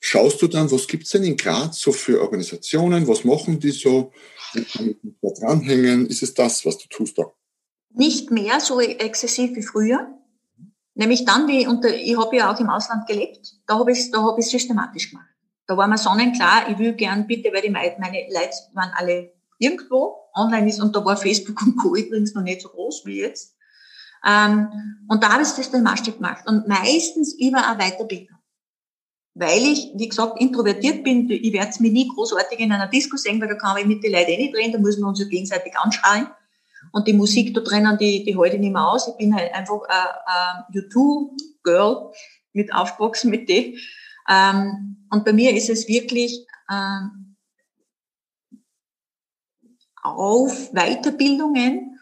Schaust 0.00 0.42
du 0.42 0.48
dann, 0.48 0.70
was 0.70 0.86
gibt's 0.86 1.10
denn 1.10 1.24
in 1.24 1.36
Graz 1.36 1.80
so 1.80 1.92
für 1.92 2.20
Organisationen? 2.20 3.08
Was 3.08 3.24
machen 3.24 3.58
die 3.58 3.70
so? 3.70 4.12
Da 4.54 5.28
dranhängen? 5.40 6.06
Ist 6.06 6.22
es 6.22 6.34
das, 6.34 6.64
was 6.66 6.78
du 6.78 6.88
tust 6.88 7.18
da? 7.18 7.24
Nicht 7.94 8.30
mehr 8.30 8.60
so 8.60 8.80
exzessiv 8.80 9.56
wie 9.56 9.62
früher. 9.62 10.08
Nämlich 10.94 11.24
dann, 11.24 11.48
wie 11.48 11.66
unter, 11.66 11.94
ich 11.94 12.16
habe 12.16 12.36
ja 12.36 12.52
auch 12.52 12.60
im 12.60 12.68
Ausland 12.68 13.06
gelebt, 13.06 13.54
da 13.66 13.78
habe 13.78 13.92
ich 13.92 14.10
da 14.10 14.22
habe 14.22 14.40
ich 14.40 14.46
systematisch 14.46 15.10
gemacht. 15.10 15.28
Da 15.66 15.76
war 15.76 15.88
mir 15.88 15.98
sonnenklar, 15.98 16.68
ich 16.70 16.78
will 16.78 16.92
gern 16.92 17.26
bitte, 17.26 17.50
weil 17.52 17.62
die 17.62 17.70
meine 17.70 17.96
Leute 17.98 18.52
waren 18.74 18.90
alle 18.94 19.32
irgendwo 19.58 20.16
online 20.34 20.68
ist 20.68 20.80
und 20.80 20.94
da 20.94 21.04
war 21.04 21.16
Facebook 21.16 21.60
und 21.62 21.76
Co. 21.76 21.96
übrigens 21.96 22.34
noch 22.34 22.42
nicht 22.42 22.60
so 22.60 22.68
groß 22.68 23.06
wie 23.06 23.20
jetzt. 23.20 23.56
Ähm, 24.26 24.68
und 25.08 25.22
da 25.22 25.32
habe 25.32 25.42
ich 25.42 25.50
das 25.50 25.70
den 25.70 25.82
Maßstab 25.82 26.16
gemacht. 26.16 26.46
Und 26.46 26.66
meistens 26.66 27.34
über 27.34 27.66
eine 27.66 27.78
Weiterbildung. 27.78 28.38
Weil 29.34 29.62
ich, 29.62 29.90
wie 29.94 30.08
gesagt, 30.08 30.40
introvertiert 30.40 31.02
bin, 31.02 31.28
ich 31.28 31.52
werde 31.52 31.70
es 31.70 31.80
mir 31.80 31.90
nie 31.90 32.08
großartig 32.08 32.60
in 32.60 32.72
einer 32.72 32.86
Disco 32.86 33.16
sehen, 33.16 33.40
weil 33.40 33.48
da 33.48 33.54
kann 33.54 33.76
ich 33.76 33.86
mit 33.86 34.02
den 34.04 34.12
Leuten 34.12 34.30
eh 34.30 34.36
nicht 34.36 34.54
drehen, 34.54 34.72
da 34.72 34.78
müssen 34.78 35.00
wir 35.02 35.08
uns 35.08 35.18
ja 35.18 35.26
gegenseitig 35.26 35.76
anschreien. 35.76 36.28
Und 36.92 37.08
die 37.08 37.12
Musik 37.12 37.52
da 37.54 37.60
drinnen, 37.60 37.98
die, 37.98 38.24
die 38.24 38.36
halte 38.36 38.56
ich 38.56 38.60
nicht 38.60 38.72
mehr 38.72 38.86
aus. 38.86 39.08
Ich 39.08 39.16
bin 39.16 39.34
halt 39.34 39.52
einfach 39.52 39.80
ein 39.88 40.64
U2-Girl 40.72 42.12
mit 42.52 42.72
aufgewachsen 42.72 43.30
mit 43.30 43.48
dem. 43.48 43.74
Ähm, 44.28 45.06
und 45.10 45.24
bei 45.24 45.32
mir 45.32 45.54
ist 45.56 45.68
es 45.68 45.88
wirklich, 45.88 46.46
ähm, 46.70 47.24
auf 50.04 50.70
Weiterbildungen 50.72 51.93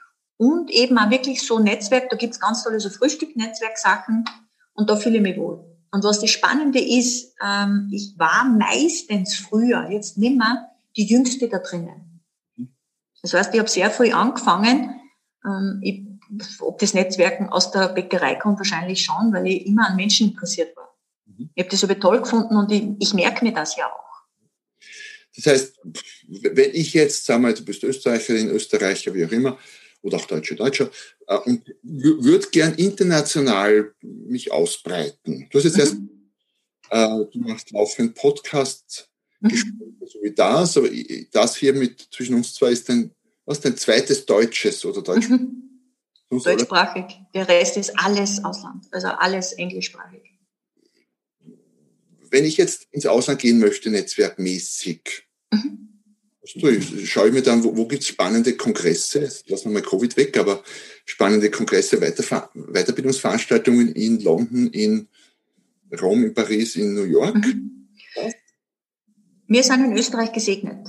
und 0.42 0.72
eben 0.72 0.98
auch 0.98 1.08
wirklich 1.08 1.40
so 1.46 1.60
Netzwerk, 1.60 2.10
da 2.10 2.16
gibt's 2.16 2.40
ganz 2.40 2.64
tolle 2.64 2.80
so 2.80 2.90
Frühstück-Netzwerksachen 2.90 4.24
und 4.72 4.90
da 4.90 4.96
fühle 4.96 5.18
ich 5.18 5.22
mich 5.22 5.36
wohl. 5.36 5.64
Und 5.92 6.02
was 6.02 6.18
das 6.18 6.30
Spannende 6.30 6.80
ist, 6.80 7.36
ähm, 7.40 7.88
ich 7.92 8.14
war 8.18 8.44
meistens 8.44 9.36
früher, 9.36 9.88
jetzt 9.88 10.18
nimmer, 10.18 10.68
die 10.96 11.06
Jüngste 11.06 11.48
da 11.48 11.58
drinnen. 11.58 12.24
Das 13.22 13.34
heißt, 13.34 13.54
ich 13.54 13.60
habe 13.60 13.70
sehr 13.70 13.88
früh 13.92 14.10
angefangen. 14.10 15.00
Ähm, 15.46 15.78
ich, 15.80 16.02
ob 16.60 16.80
das 16.80 16.92
Netzwerken 16.92 17.48
aus 17.48 17.70
der 17.70 17.90
Bäckerei 17.90 18.34
kommt, 18.34 18.58
wahrscheinlich 18.58 19.04
schon, 19.04 19.32
weil 19.32 19.46
ich 19.46 19.64
immer 19.64 19.90
an 19.90 19.96
Menschen 19.96 20.30
interessiert 20.30 20.76
war. 20.76 20.98
Mhm. 21.26 21.50
Ich 21.54 21.62
habe 21.62 21.70
das 21.70 21.84
aber 21.84 22.00
toll 22.00 22.20
gefunden 22.20 22.56
und 22.56 22.72
ich, 22.72 22.82
ich 22.98 23.14
merke 23.14 23.44
mir 23.44 23.52
das 23.52 23.76
ja 23.76 23.86
auch. 23.86 24.02
Das 25.36 25.46
heißt, 25.46 25.80
wenn 26.26 26.74
ich 26.74 26.94
jetzt, 26.94 27.26
sagen 27.26 27.44
wir, 27.44 27.54
du 27.54 27.64
bist 27.64 27.84
Österreicherin, 27.84 28.48
Österreicher, 28.48 29.14
wie 29.14 29.24
auch 29.24 29.30
immer, 29.30 29.56
oder 30.02 30.16
auch 30.18 30.26
Deutsche, 30.26 30.56
Deutscher, 30.56 30.90
äh, 31.26 31.36
und 31.36 31.74
würde 31.82 32.48
gern 32.50 32.74
international 32.74 33.94
mich 34.02 34.52
ausbreiten. 34.52 35.48
Du 35.50 35.58
hast 35.58 35.64
jetzt 35.64 35.94
mhm. 35.94 36.10
erst, 36.90 37.22
äh, 37.22 37.30
du 37.32 37.38
machst 37.40 37.70
laufend 37.70 38.14
Podcast, 38.14 39.08
mhm. 39.40 39.96
so 40.04 40.22
wie 40.22 40.32
das, 40.32 40.76
aber 40.76 40.88
das 41.32 41.56
hier 41.56 41.72
mit 41.72 42.08
zwischen 42.12 42.34
uns 42.34 42.54
zwei 42.54 42.72
ist 42.72 42.90
ein, 42.90 43.12
was 43.44 43.60
dein 43.60 43.76
zweites 43.76 44.26
Deutsches 44.26 44.84
oder 44.84 45.02
Deutsch? 45.02 45.28
Mhm. 45.28 45.68
Deutschsprachig. 46.30 47.20
Der 47.34 47.46
Rest 47.46 47.76
ist 47.76 47.92
alles 47.98 48.42
Ausland, 48.42 48.86
also 48.90 49.08
alles 49.08 49.52
englischsprachig 49.52 50.32
wenn 52.32 52.44
ich 52.46 52.56
jetzt 52.56 52.88
ins 52.90 53.06
Ausland 53.06 53.40
gehen 53.40 53.60
möchte, 53.60 53.90
netzwerkmäßig, 53.90 55.28
mhm. 55.52 55.81
Also, 56.42 57.06
schaue 57.06 57.28
ich 57.28 57.34
mir 57.34 57.42
dann, 57.42 57.62
wo, 57.62 57.76
wo 57.76 57.86
gibt 57.86 58.02
es 58.02 58.08
spannende 58.08 58.56
Kongresse, 58.56 59.20
lassen 59.46 59.70
wir 59.70 59.80
mal 59.80 59.82
Covid 59.82 60.16
weg, 60.16 60.36
aber 60.36 60.62
spannende 61.04 61.50
Kongresse, 61.50 62.00
Weiter, 62.00 62.50
Weiterbildungsveranstaltungen 62.54 63.92
in 63.92 64.20
London, 64.20 64.68
in 64.68 65.08
Rom, 66.00 66.24
in 66.24 66.34
Paris, 66.34 66.74
in 66.76 66.94
New 66.94 67.04
York. 67.04 67.36
Mhm. 67.36 67.88
Wir 69.46 69.62
sind 69.62 69.84
in 69.84 69.96
Österreich 69.96 70.32
gesegnet. 70.32 70.88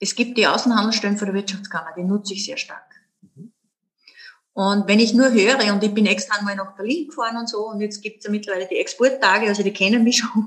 Es 0.00 0.14
gibt 0.14 0.36
die 0.36 0.46
Außenhandelsstellen 0.46 1.16
für 1.16 1.26
die 1.26 1.34
Wirtschaftskammer, 1.34 1.92
die 1.96 2.02
nutze 2.02 2.34
ich 2.34 2.44
sehr 2.44 2.56
stark. 2.56 2.92
Und 4.54 4.86
wenn 4.86 5.00
ich 5.00 5.14
nur 5.14 5.32
höre, 5.32 5.72
und 5.72 5.82
ich 5.82 5.94
bin 5.94 6.04
extra 6.04 6.38
einmal 6.38 6.56
nach 6.56 6.74
Berlin 6.76 7.08
gefahren 7.08 7.38
und 7.38 7.48
so, 7.48 7.68
und 7.68 7.80
jetzt 7.80 8.02
gibt 8.02 8.18
es 8.18 8.24
ja 8.24 8.30
mittlerweile 8.30 8.68
die 8.68 8.76
Exporttage, 8.76 9.46
also 9.46 9.62
die 9.62 9.72
kennen 9.72 10.04
mich 10.04 10.18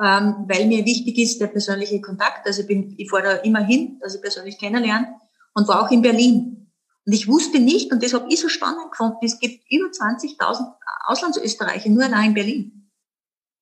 ähm, 0.00 0.44
weil 0.48 0.66
mir 0.66 0.84
wichtig 0.84 1.18
ist 1.18 1.40
der 1.40 1.46
persönliche 1.48 2.00
Kontakt. 2.00 2.46
Also 2.46 2.62
ich, 2.62 2.66
bin, 2.66 2.94
ich 2.98 3.08
fahre 3.08 3.22
da 3.22 3.32
immer 3.36 3.60
hin, 3.60 3.98
dass 4.00 4.14
ich 4.14 4.20
persönlich 4.20 4.58
kennenlerne 4.58 5.14
und 5.54 5.68
war 5.68 5.84
auch 5.84 5.90
in 5.90 6.02
Berlin. 6.02 6.70
Und 7.06 7.12
ich 7.12 7.28
wusste 7.28 7.60
nicht, 7.60 7.92
und 7.92 8.02
das 8.02 8.14
habe 8.14 8.26
ich 8.28 8.40
so 8.40 8.48
spannend 8.48 8.90
gefunden, 8.90 9.18
es 9.22 9.38
gibt 9.38 9.70
über 9.70 9.88
20.000 9.88 10.74
Auslandsösterreicher 11.06 11.90
nur 11.90 12.04
allein 12.04 12.28
in 12.28 12.34
Berlin. 12.34 12.90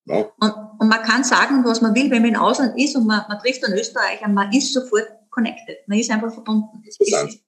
Wow. 0.05 0.31
Und, 0.39 0.53
und, 0.79 0.87
man 0.87 1.01
kann 1.03 1.23
sagen, 1.23 1.63
was 1.63 1.81
man 1.81 1.95
will, 1.95 2.09
wenn 2.11 2.21
man 2.21 2.33
im 2.33 2.39
Ausland 2.39 2.77
ist 2.77 2.95
und 2.95 3.05
man, 3.05 3.23
man 3.29 3.39
trifft 3.39 3.63
einen 3.63 3.77
Österreicher, 3.77 4.27
man 4.27 4.51
ist 4.51 4.73
sofort 4.73 5.07
connected. 5.29 5.87
Man 5.87 5.97
ist 5.97 6.11
einfach 6.11 6.33
verbunden. 6.33 6.83
Das 6.85 6.97
ist, 6.99 7.41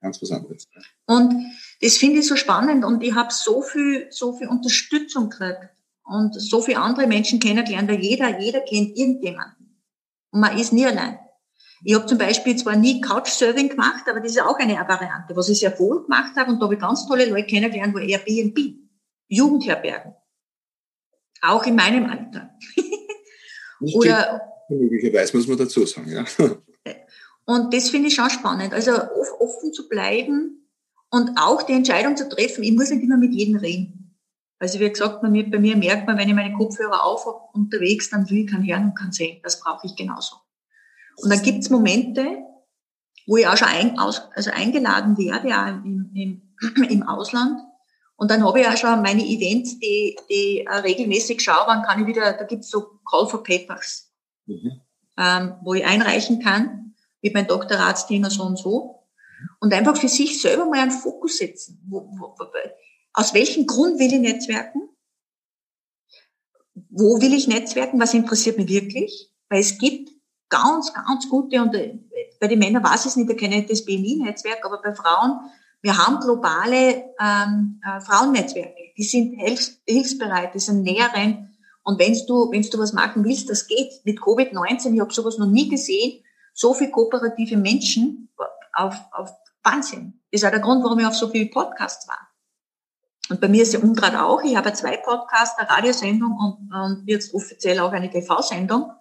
ganz 0.00 0.20
was 0.20 0.30
anderes. 0.30 0.68
Und 1.06 1.54
das 1.80 1.96
finde 1.96 2.20
ich 2.20 2.26
so 2.26 2.36
spannend 2.36 2.84
und 2.84 3.02
ich 3.02 3.14
habe 3.14 3.32
so 3.32 3.62
viel, 3.62 4.08
so 4.10 4.32
viel 4.36 4.48
Unterstützung 4.48 5.30
gekriegt 5.30 5.70
und 6.12 6.40
so 6.40 6.60
viele 6.60 6.78
andere 6.78 7.06
Menschen 7.06 7.40
kennengelernt, 7.40 7.88
weil 7.88 8.00
jeder, 8.00 8.38
jeder 8.38 8.60
kennt 8.60 8.96
irgendjemanden. 8.96 9.80
Und 10.30 10.40
man 10.40 10.58
ist 10.58 10.72
nie 10.72 10.86
allein. 10.86 11.18
Ich 11.84 11.94
habe 11.94 12.06
zum 12.06 12.18
Beispiel 12.18 12.54
zwar 12.56 12.76
nie 12.76 13.00
Couchsurfing 13.00 13.70
gemacht, 13.70 14.04
aber 14.08 14.20
das 14.20 14.32
ist 14.32 14.42
auch 14.42 14.58
eine 14.58 14.74
Variante, 14.74 15.34
was 15.34 15.48
ich 15.48 15.58
sehr 15.58 15.76
wohl 15.78 16.02
gemacht 16.02 16.36
habe 16.36 16.52
und 16.52 16.60
da 16.60 16.64
habe 16.64 16.74
ich 16.74 16.80
ganz 16.80 17.06
tolle 17.08 17.28
Leute 17.28 17.46
kennengelernt, 17.46 17.94
wo 17.94 17.98
Airbnb, 17.98 18.56
Jugendherbergen, 19.28 20.14
auch 21.40 21.64
in 21.66 21.74
meinem 21.74 22.06
Alter. 22.06 22.50
Oder 23.80 24.42
möglicherweise 24.68 25.36
muss 25.36 25.48
man 25.48 25.58
dazu 25.58 25.84
sagen, 25.86 26.10
ja. 26.10 26.24
Und 27.44 27.74
das 27.74 27.90
finde 27.90 28.08
ich 28.08 28.14
schon 28.14 28.30
spannend. 28.30 28.72
Also 28.72 28.92
offen 28.92 29.72
zu 29.72 29.88
bleiben 29.88 30.68
und 31.10 31.32
auch 31.36 31.62
die 31.62 31.72
Entscheidung 31.72 32.16
zu 32.16 32.28
treffen, 32.28 32.62
ich 32.62 32.72
muss 32.72 32.90
nicht 32.90 33.02
immer 33.02 33.16
mit 33.16 33.32
jedem 33.32 33.56
reden. 33.56 34.01
Also 34.62 34.78
wie 34.78 34.88
gesagt, 34.88 35.20
bei 35.20 35.28
mir, 35.28 35.50
bei 35.50 35.58
mir 35.58 35.76
merkt 35.76 36.06
man, 36.06 36.16
wenn 36.16 36.28
ich 36.28 36.36
meine 36.36 36.54
Kopfhörer 36.54 37.02
auf 37.02 37.26
habe 37.26 37.40
unterwegs, 37.52 38.10
dann 38.10 38.30
will 38.30 38.44
ich 38.44 38.46
kein 38.46 38.64
Hören 38.64 38.90
und 38.90 38.94
kein 38.94 39.10
Sehen. 39.10 39.40
Das 39.42 39.58
brauche 39.58 39.84
ich 39.88 39.96
genauso. 39.96 40.36
Und 41.16 41.30
dann 41.30 41.42
gibt 41.42 41.64
es 41.64 41.70
Momente, 41.70 42.24
wo 43.26 43.38
ich 43.38 43.48
auch 43.48 43.56
schon 43.56 43.66
ein, 43.66 43.98
aus, 43.98 44.22
also 44.36 44.52
eingeladen 44.52 45.18
werde, 45.18 45.48
ja, 45.48 45.68
im, 45.68 46.12
im, 46.14 46.54
im 46.88 47.02
Ausland. 47.02 47.58
Und 48.14 48.30
dann 48.30 48.46
habe 48.46 48.60
ich 48.60 48.68
auch 48.68 48.76
schon 48.76 49.02
meine 49.02 49.26
Events, 49.26 49.80
die, 49.80 50.16
die 50.30 50.60
äh, 50.60 50.76
regelmäßig 50.76 51.42
schaue, 51.42 51.66
wann 51.66 51.82
kann 51.82 52.00
ich 52.00 52.06
wieder, 52.06 52.32
da 52.32 52.44
gibt 52.44 52.62
es 52.62 52.70
so 52.70 53.00
Call 53.04 53.26
for 53.26 53.42
Papers, 53.42 54.12
mhm. 54.46 54.80
ähm, 55.18 55.54
wo 55.64 55.74
ich 55.74 55.84
einreichen 55.84 56.38
kann 56.38 56.94
mit 57.20 57.34
meinem 57.34 57.48
Doktoratsthema 57.48 58.30
so 58.30 58.44
und 58.44 58.60
so. 58.60 59.08
Und 59.58 59.74
einfach 59.74 59.96
für 59.96 60.06
sich 60.06 60.40
selber 60.40 60.66
mal 60.66 60.78
einen 60.78 60.92
Fokus 60.92 61.38
setzen. 61.38 61.84
Wo, 61.88 62.08
wo, 62.12 62.36
aus 63.14 63.34
welchem 63.34 63.66
Grund 63.66 63.98
will 63.98 64.12
ich 64.12 64.20
netzwerken? 64.20 64.88
Wo 66.88 67.20
will 67.20 67.34
ich 67.34 67.48
netzwerken? 67.48 68.00
Was 68.00 68.14
interessiert 68.14 68.58
mich 68.58 68.68
wirklich? 68.68 69.30
Weil 69.48 69.60
es 69.60 69.78
gibt 69.78 70.10
ganz, 70.48 70.92
ganz 70.92 71.28
gute, 71.28 71.62
und 71.62 71.74
äh, 71.74 71.98
bei 72.40 72.48
den 72.48 72.58
Männern 72.58 72.84
weiß 72.84 73.00
ich 73.00 73.06
es 73.06 73.16
nicht, 73.16 73.30
da 73.30 73.34
kenne 73.34 73.60
ich 73.60 73.66
das 73.66 73.84
BNI-Netzwerk, 73.84 74.64
aber 74.64 74.80
bei 74.82 74.94
Frauen, 74.94 75.40
wir 75.80 75.96
haben 75.96 76.20
globale 76.20 77.04
ähm, 77.20 77.80
äh, 77.84 78.00
Frauennetzwerke. 78.00 78.92
Die 78.96 79.02
sind 79.02 79.34
hilfs 79.38 79.80
hilfsbereit, 79.86 80.54
die 80.54 80.60
sind 80.60 80.82
näherend. 80.82 81.48
Und 81.82 81.98
wenn 81.98 82.14
du, 82.26 82.50
wenn 82.52 82.62
du 82.62 82.78
was 82.78 82.92
machen 82.92 83.24
willst, 83.24 83.50
das 83.50 83.66
geht. 83.66 84.04
Mit 84.04 84.20
Covid-19, 84.20 84.94
ich 84.94 85.00
habe 85.00 85.12
sowas 85.12 85.38
noch 85.38 85.48
nie 85.48 85.68
gesehen, 85.68 86.22
so 86.52 86.74
viel 86.74 86.90
kooperative 86.90 87.56
Menschen 87.56 88.28
auf, 88.72 88.94
auf 89.10 89.30
Wahnsinn. 89.64 90.20
Das 90.30 90.42
ist 90.42 90.46
auch 90.46 90.50
der 90.50 90.60
Grund, 90.60 90.84
warum 90.84 90.98
ich 91.00 91.06
auf 91.06 91.16
so 91.16 91.28
viele 91.28 91.46
Podcasts 91.46 92.06
war. 92.06 92.31
Und 93.32 93.40
bei 93.40 93.48
mir 93.48 93.62
ist 93.62 93.72
ja 93.72 93.80
umgrad 93.80 94.14
auch. 94.14 94.42
Ich 94.42 94.54
habe 94.54 94.72
zwei 94.74 94.98
Podcasts, 94.98 95.58
eine 95.58 95.70
Radiosendung 95.70 96.36
und, 96.36 96.70
und 96.70 97.04
jetzt 97.06 97.32
offiziell 97.32 97.80
auch 97.80 97.92
eine 97.92 98.10
TV-Sendung. 98.10 98.92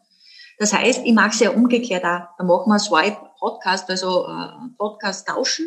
Das 0.58 0.72
heißt, 0.72 1.02
ich 1.04 1.14
mache 1.14 1.32
es 1.32 1.40
ja 1.42 1.52
umgekehrt 1.52 2.06
auch. 2.06 2.30
Da 2.38 2.44
machen 2.46 2.72
wir 2.72 2.80
Swipe 2.80 3.18
Podcast, 3.38 3.90
also 3.90 4.26
äh, 4.28 4.70
Podcast 4.78 5.28
tauschen, 5.28 5.66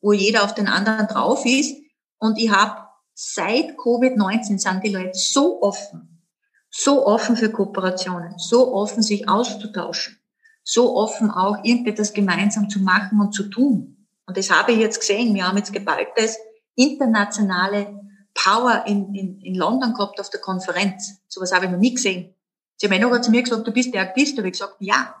wo 0.00 0.12
jeder 0.12 0.44
auf 0.44 0.54
den 0.54 0.68
anderen 0.68 1.08
drauf 1.08 1.44
ist. 1.44 1.74
Und 2.18 2.38
ich 2.38 2.50
habe 2.52 2.86
seit 3.14 3.76
Covid-19 3.76 4.58
sind 4.58 4.84
die 4.84 4.94
Leute 4.94 5.18
so 5.18 5.60
offen, 5.60 6.22
so 6.70 7.04
offen 7.04 7.36
für 7.36 7.50
Kooperationen, 7.50 8.38
so 8.38 8.72
offen 8.72 9.02
sich 9.02 9.28
auszutauschen 9.28 10.20
so 10.64 10.96
offen 10.96 11.30
auch 11.30 11.62
irgendetwas 11.62 12.12
gemeinsam 12.14 12.70
zu 12.70 12.80
machen 12.80 13.20
und 13.20 13.32
zu 13.32 13.44
tun. 13.44 14.08
Und 14.26 14.36
das 14.38 14.50
habe 14.50 14.72
ich 14.72 14.78
jetzt 14.78 14.98
gesehen. 14.98 15.34
Wir 15.34 15.46
haben 15.46 15.58
jetzt 15.58 15.72
geballtes 15.72 16.38
internationale 16.76 18.00
Power 18.34 18.84
in, 18.86 19.14
in, 19.14 19.40
in 19.40 19.54
London 19.54 19.94
gehabt 19.94 20.20
auf 20.20 20.30
der 20.30 20.40
Konferenz. 20.40 21.20
Sowas 21.28 21.52
habe 21.52 21.66
ich 21.66 21.70
noch 21.70 21.78
nie 21.78 21.94
gesehen. 21.94 22.34
Sie 22.76 22.88
haben 22.88 23.00
noch 23.00 23.20
zu 23.20 23.30
mir 23.30 23.42
gesagt, 23.42 23.66
du 23.66 23.72
bist 23.72 23.94
der 23.94 24.02
Aktivist. 24.02 24.36
Da 24.36 24.38
habe 24.38 24.48
ich 24.48 24.52
gesagt, 24.52 24.76
ja. 24.80 25.14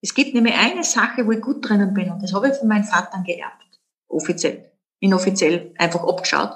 Es 0.00 0.14
gibt 0.14 0.34
nämlich 0.34 0.54
eine 0.54 0.84
Sache, 0.84 1.26
wo 1.26 1.32
ich 1.32 1.40
gut 1.40 1.68
drinnen 1.68 1.92
bin. 1.92 2.10
Und 2.10 2.22
das 2.22 2.32
habe 2.32 2.48
ich 2.48 2.54
von 2.54 2.68
meinem 2.68 2.84
Vater 2.84 3.22
geerbt. 3.26 3.80
Offiziell. 4.08 4.70
Inoffiziell 5.00 5.74
einfach 5.78 6.04
abgeschaut. 6.04 6.52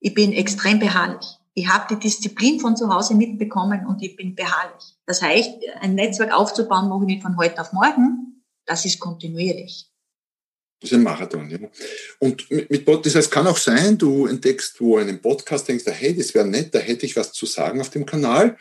Ich 0.00 0.14
bin 0.14 0.32
extrem 0.32 0.78
beharrlich 0.78 1.38
ich 1.58 1.66
habe 1.68 1.86
die 1.88 1.98
Disziplin 1.98 2.60
von 2.60 2.76
zu 2.76 2.94
Hause 2.94 3.14
mitbekommen 3.14 3.86
und 3.86 4.02
ich 4.02 4.14
bin 4.14 4.34
beharrlich. 4.34 4.94
Das 5.06 5.22
heißt, 5.22 5.54
ein 5.80 5.94
Netzwerk 5.94 6.30
aufzubauen, 6.34 6.90
mache 6.90 7.04
ich 7.04 7.06
nicht 7.06 7.22
von 7.22 7.38
heute 7.38 7.62
auf 7.62 7.72
morgen. 7.72 8.44
Das 8.66 8.84
ist 8.84 9.00
kontinuierlich. 9.00 9.90
Das 10.80 10.90
ist 10.90 10.96
ein 10.96 11.02
Marathon, 11.02 11.48
ja. 11.48 11.58
Und 12.18 12.50
mit, 12.50 12.70
mit 12.70 13.06
das 13.06 13.14
heißt, 13.14 13.30
kann 13.30 13.46
auch 13.46 13.56
sein, 13.56 13.96
du 13.96 14.26
entdeckst 14.26 14.80
wo 14.80 14.98
einen 14.98 15.22
Podcast, 15.22 15.68
denkst, 15.68 15.84
hey, 15.86 16.14
das 16.14 16.34
wäre 16.34 16.46
nett, 16.46 16.74
da 16.74 16.78
hätte 16.78 17.06
ich 17.06 17.16
was 17.16 17.32
zu 17.32 17.46
sagen 17.46 17.80
auf 17.80 17.90
dem 17.90 18.04
Kanal 18.04 18.58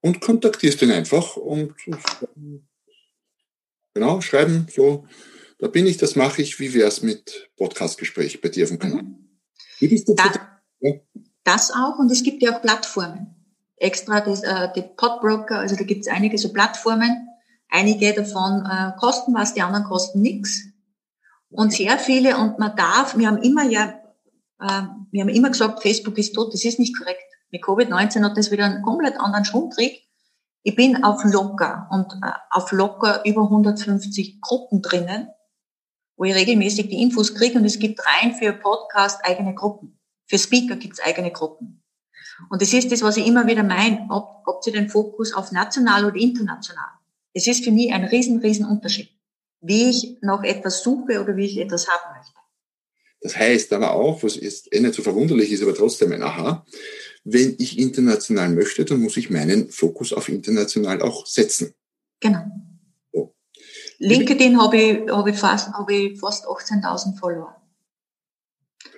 und 0.00 0.20
kontaktierst 0.20 0.80
ihn 0.82 0.90
einfach 0.90 1.36
und 1.36 1.74
genau, 3.92 4.20
schreiben, 4.22 4.66
so, 4.74 5.06
da 5.58 5.68
bin 5.68 5.86
ich, 5.86 5.98
das 5.98 6.16
mache 6.16 6.40
ich, 6.40 6.58
wie 6.58 6.72
wäre 6.72 6.88
es 6.88 7.02
mit 7.02 7.50
Podcastgespräch 7.56 8.40
bei 8.40 8.48
dir 8.48 8.64
auf 8.64 8.70
dem 8.70 8.78
Kanal? 8.78 9.02
Mhm. 9.02 9.28
Wie 9.80 9.88
bist 9.88 10.08
du 10.08 10.14
da, 10.14 10.60
ja? 10.80 10.92
Das 11.44 11.70
auch 11.70 11.98
und 11.98 12.10
es 12.10 12.22
gibt 12.22 12.42
ja 12.42 12.56
auch 12.56 12.62
Plattformen. 12.62 13.34
Extra 13.76 14.20
das, 14.20 14.42
äh, 14.42 14.68
die 14.76 14.82
Podbroker, 14.82 15.58
also 15.58 15.74
da 15.74 15.84
gibt 15.84 16.02
es 16.02 16.08
einige 16.08 16.36
so 16.38 16.52
Plattformen. 16.52 17.28
Einige 17.68 18.12
davon 18.12 18.66
äh, 18.66 18.92
kosten 18.98 19.32
was, 19.32 19.54
die 19.54 19.62
anderen 19.62 19.84
kosten 19.84 20.20
nichts. 20.20 20.64
Und 21.50 21.72
sehr 21.72 21.98
viele, 21.98 22.36
und 22.38 22.58
man 22.58 22.76
darf, 22.76 23.16
wir 23.18 23.26
haben 23.26 23.42
immer 23.42 23.64
ja, 23.64 23.94
äh, 24.60 24.82
wir 25.10 25.22
haben 25.22 25.28
immer 25.28 25.50
gesagt, 25.50 25.82
Facebook 25.82 26.16
ist 26.18 26.34
tot, 26.34 26.54
das 26.54 26.64
ist 26.64 26.78
nicht 26.78 26.96
korrekt. 26.96 27.22
Mit 27.50 27.64
Covid-19 27.64 28.22
hat 28.22 28.36
das 28.36 28.50
wieder 28.50 28.64
einen 28.64 28.82
komplett 28.82 29.18
anderen 29.18 29.44
Schwung 29.44 29.70
gekriegt. 29.70 30.02
Ich 30.62 30.76
bin 30.76 31.02
auf 31.02 31.24
locker 31.24 31.88
und 31.90 32.12
äh, 32.22 32.32
auf 32.50 32.70
locker 32.70 33.24
über 33.24 33.42
150 33.42 34.40
Gruppen 34.40 34.82
drinnen, 34.82 35.28
wo 36.16 36.24
ich 36.24 36.34
regelmäßig 36.34 36.88
die 36.88 37.02
Infos 37.02 37.34
kriege 37.34 37.58
und 37.58 37.64
es 37.64 37.78
gibt 37.78 38.00
rein 38.06 38.34
für 38.34 38.52
Podcast 38.52 39.24
eigene 39.24 39.54
Gruppen. 39.54 39.98
Für 40.26 40.38
Speaker 40.38 40.76
gibt 40.76 40.98
es 40.98 41.04
eigene 41.04 41.32
Gruppen. 41.32 41.82
Und 42.48 42.62
das 42.62 42.72
ist 42.72 42.92
das, 42.92 43.02
was 43.02 43.16
ich 43.16 43.26
immer 43.26 43.46
wieder 43.46 43.62
meine, 43.62 44.06
ob, 44.10 44.42
ob 44.46 44.62
sie 44.62 44.70
den 44.70 44.88
Fokus 44.88 45.34
auf 45.34 45.50
national 45.50 46.04
oder 46.04 46.16
international. 46.16 46.88
Es 47.32 47.46
ist 47.46 47.64
für 47.64 47.70
mich 47.70 47.92
ein 47.92 48.04
riesen, 48.04 48.38
riesen 48.40 48.66
Unterschied, 48.66 49.10
wie 49.60 49.90
ich 49.90 50.18
noch 50.22 50.42
etwas 50.42 50.82
suche 50.82 51.20
oder 51.22 51.36
wie 51.36 51.46
ich 51.46 51.58
etwas 51.58 51.88
haben 51.88 52.16
möchte. 52.16 52.34
Das 53.20 53.36
heißt 53.36 53.72
aber 53.72 53.92
auch, 53.92 54.22
was 54.22 54.36
ist 54.36 54.72
eh 54.72 54.80
nicht 54.80 54.94
so 54.94 55.02
verwunderlich 55.02 55.52
ist, 55.52 55.62
aber 55.62 55.74
trotzdem 55.74 56.12
ein 56.12 56.22
Aha, 56.22 56.64
wenn 57.24 57.54
ich 57.58 57.78
international 57.78 58.48
möchte, 58.50 58.84
dann 58.84 59.00
muss 59.00 59.16
ich 59.18 59.28
meinen 59.28 59.68
Fokus 59.68 60.12
auf 60.12 60.28
international 60.28 61.02
auch 61.02 61.26
setzen. 61.26 61.74
Genau. 62.20 62.44
So. 63.12 63.34
LinkedIn 63.98 64.60
habe 64.60 64.76
ich, 64.76 65.10
habe 65.10 65.30
ich 65.30 65.36
fast, 65.36 65.70
ich 65.90 66.18
fast 66.18 66.46
18.000 66.46 67.18
Follower. 67.18 67.56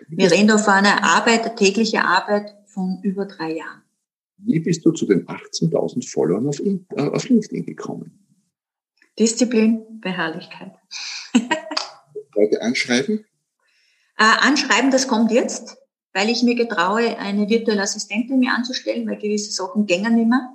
Wir 0.08 0.30
reden 0.30 0.48
da 0.48 0.58
von 0.58 0.74
einer 0.74 1.02
Arbeit, 1.02 1.44
eine 1.44 1.54
tägliche 1.54 2.04
Arbeit 2.04 2.54
von 2.66 3.00
über 3.02 3.26
drei 3.26 3.56
Jahren. 3.56 3.82
Wie 4.38 4.60
bist 4.60 4.84
du 4.84 4.92
zu 4.92 5.06
den 5.06 5.26
18.000 5.26 6.08
Followern 6.08 6.48
auf, 6.48 6.60
äh, 6.60 6.78
auf 6.96 7.28
LinkedIn 7.28 7.64
gekommen? 7.66 8.21
Disziplin, 9.18 10.00
Beharrlichkeit. 10.00 10.72
Leute 12.34 12.62
anschreiben? 12.62 13.24
Äh, 14.18 14.24
anschreiben, 14.24 14.90
das 14.90 15.08
kommt 15.08 15.30
jetzt, 15.32 15.76
weil 16.12 16.28
ich 16.28 16.42
mir 16.42 16.54
getraue, 16.54 17.18
eine 17.18 17.48
virtuelle 17.48 17.82
Assistentin 17.82 18.38
mir 18.38 18.52
anzustellen, 18.52 19.08
weil 19.08 19.18
gewisse 19.18 19.52
Sachen 19.52 19.86
gängen 19.86 20.14
nicht 20.14 20.28
mehr. 20.28 20.48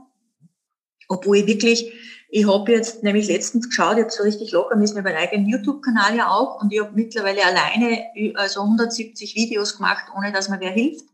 Obwohl 1.08 1.38
ich 1.38 1.48
wirklich, 1.48 1.94
ich 2.30 2.48
habe 2.48 2.72
jetzt 2.72 3.04
nämlich 3.04 3.28
letztens 3.28 3.70
geschaut, 3.70 3.98
ich 3.98 4.04
habe 4.04 4.12
so 4.12 4.24
richtig 4.24 4.52
locker 4.52 4.76
mit 4.76 4.94
meinem 4.94 5.16
eigenen 5.16 5.48
YouTube-Kanal 5.48 6.16
ja 6.16 6.30
auch 6.30 6.62
und 6.62 6.74
ich 6.74 6.80
habe 6.80 6.92
mittlerweile 6.94 7.46
alleine 7.46 8.06
also 8.36 8.62
170 8.62 9.36
Videos 9.36 9.78
gemacht, 9.78 10.06
ohne 10.16 10.32
dass 10.32 10.50
mir 10.50 10.60
wer 10.60 10.72
hilft. 10.72 11.06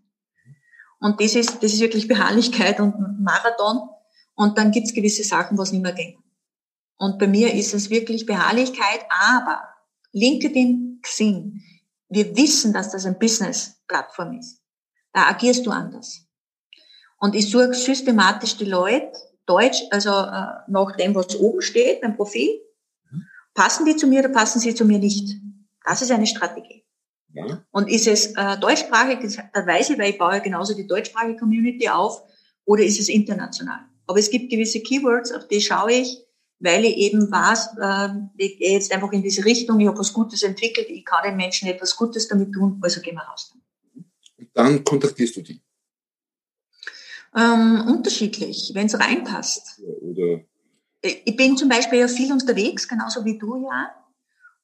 Und 0.99 1.19
das 1.19 1.35
ist, 1.35 1.61
das 1.61 1.73
ist 1.73 1.81
wirklich 1.81 2.07
Beharrlichkeit 2.07 2.79
und 2.79 3.21
Marathon. 3.21 3.89
Und 4.35 4.57
dann 4.57 4.71
gibt's 4.71 4.93
gewisse 4.93 5.23
Sachen, 5.23 5.57
was 5.57 5.71
nicht 5.71 5.83
mehr 5.83 5.91
gehen. 5.91 6.22
Und 6.97 7.19
bei 7.19 7.27
mir 7.27 7.53
ist 7.53 7.73
es 7.73 7.89
wirklich 7.89 8.25
Beharrlichkeit, 8.25 9.05
aber 9.09 9.61
LinkedIn, 10.11 10.99
Xing, 11.01 11.61
wir 12.09 12.35
wissen, 12.35 12.73
dass 12.73 12.91
das 12.91 13.05
ein 13.05 13.17
Business-Plattform 13.17 14.37
ist. 14.37 14.61
Da 15.11 15.27
agierst 15.27 15.65
du 15.65 15.71
anders. 15.71 16.25
Und 17.19 17.35
ich 17.35 17.49
suche 17.49 17.73
systematisch 17.73 18.57
die 18.57 18.65
Leute, 18.65 19.11
Deutsch, 19.45 19.83
also 19.91 20.09
äh, 20.09 20.71
nach 20.71 20.95
dem, 20.97 21.15
was 21.15 21.35
oben 21.35 21.61
steht, 21.61 22.01
beim 22.01 22.15
Profil. 22.15 22.61
Passen 23.53 23.85
die 23.85 23.95
zu 23.95 24.07
mir 24.07 24.19
oder 24.19 24.29
passen 24.29 24.59
sie 24.59 24.73
zu 24.73 24.85
mir 24.85 24.99
nicht? 24.99 25.35
Das 25.85 26.01
ist 26.01 26.11
eine 26.11 26.25
Strategie. 26.25 26.85
Ja. 27.33 27.63
Und 27.71 27.89
ist 27.89 28.07
es 28.07 28.35
äh, 28.35 28.57
deutschsprachig, 28.57 29.39
da 29.53 29.65
weiß 29.65 29.89
ich, 29.89 29.97
weil 29.97 30.11
ich 30.11 30.17
baue 30.17 30.39
genauso 30.41 30.75
die 30.75 30.87
deutschsprachige 30.87 31.37
Community 31.37 31.89
auf, 31.89 32.23
oder 32.65 32.83
ist 32.83 32.99
es 32.99 33.09
international? 33.09 33.79
Aber 34.07 34.19
es 34.19 34.29
gibt 34.29 34.49
gewisse 34.49 34.81
Keywords, 34.81 35.31
auf 35.31 35.47
die 35.47 35.61
schaue 35.61 35.93
ich, 35.93 36.22
weil 36.63 36.85
ich 36.85 36.97
eben 36.97 37.29
weiß, 37.31 37.75
äh, 37.79 38.09
ich 38.37 38.57
gehe 38.57 38.73
jetzt 38.73 38.91
einfach 38.91 39.11
in 39.11 39.21
diese 39.21 39.43
Richtung, 39.43 39.79
ich 39.79 39.87
habe 39.87 39.99
was 39.99 40.13
Gutes 40.13 40.43
entwickelt, 40.43 40.87
ich 40.89 41.05
kann 41.05 41.23
den 41.23 41.35
Menschen 41.35 41.67
etwas 41.67 41.95
Gutes 41.95 42.27
damit 42.27 42.53
tun, 42.53 42.79
also 42.81 43.01
gehen 43.01 43.15
wir 43.15 43.23
raus. 43.23 43.53
Dann 44.53 44.83
kontaktierst 44.83 45.35
du 45.35 45.41
die? 45.41 45.61
Ähm, 47.35 47.83
unterschiedlich, 47.87 48.71
wenn 48.73 48.85
es 48.85 48.99
reinpasst. 48.99 49.81
Oder 50.01 50.41
ich 51.03 51.35
bin 51.35 51.57
zum 51.57 51.67
Beispiel 51.67 51.99
ja 51.99 52.07
viel 52.07 52.31
unterwegs, 52.31 52.87
genauso 52.87 53.25
wie 53.25 53.37
du 53.37 53.65
ja. 53.65 53.91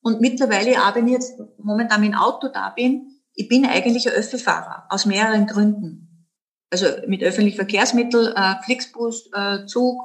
Und 0.01 0.21
mittlerweile, 0.21 0.81
auch 0.81 0.95
wenn 0.95 1.07
ich 1.07 1.13
jetzt 1.13 1.33
momentan 1.57 1.99
mit 1.99 2.12
dem 2.12 2.17
Auto 2.17 2.47
da 2.47 2.69
bin, 2.69 3.19
ich 3.33 3.49
bin 3.49 3.65
eigentlich 3.65 4.07
ein 4.07 4.13
Öffelfahrer, 4.15 4.85
aus 4.89 5.05
mehreren 5.05 5.47
Gründen. 5.47 6.27
Also 6.69 6.85
mit 7.07 7.23
öffentlichen 7.23 7.57
Verkehrsmitteln, 7.57 8.33
äh, 8.33 8.55
Flixbus, 8.63 9.29
äh, 9.33 9.65
Zug, 9.65 10.01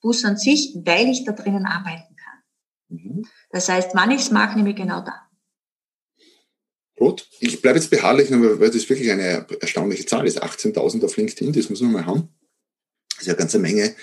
Bus 0.00 0.24
an 0.24 0.36
sich, 0.36 0.74
weil 0.84 1.08
ich 1.08 1.24
da 1.24 1.32
drinnen 1.32 1.66
arbeiten 1.66 2.16
kann. 2.16 2.42
Mhm. 2.88 3.26
Das 3.50 3.68
heißt, 3.68 3.90
wann 3.94 4.10
ich 4.10 4.22
es 4.22 4.30
mache, 4.30 4.56
nehme 4.56 4.70
ich 4.70 4.76
genau 4.76 5.00
da. 5.00 5.26
Gut, 6.96 7.28
ich 7.40 7.60
bleibe 7.60 7.78
jetzt 7.78 7.90
beharrlich, 7.90 8.30
weil 8.30 8.70
das 8.70 8.88
wirklich 8.88 9.10
eine 9.10 9.46
erstaunliche 9.60 10.06
Zahl 10.06 10.26
ist. 10.26 10.42
18.000 10.42 11.04
auf 11.04 11.16
LinkedIn, 11.16 11.52
das 11.52 11.68
muss 11.68 11.82
man 11.82 11.92
mal 11.92 12.06
haben. 12.06 12.28
Das 13.10 13.20
ist 13.20 13.26
ja 13.26 13.34
eine 13.34 13.38
ganze 13.38 13.58
Menge. 13.58 13.94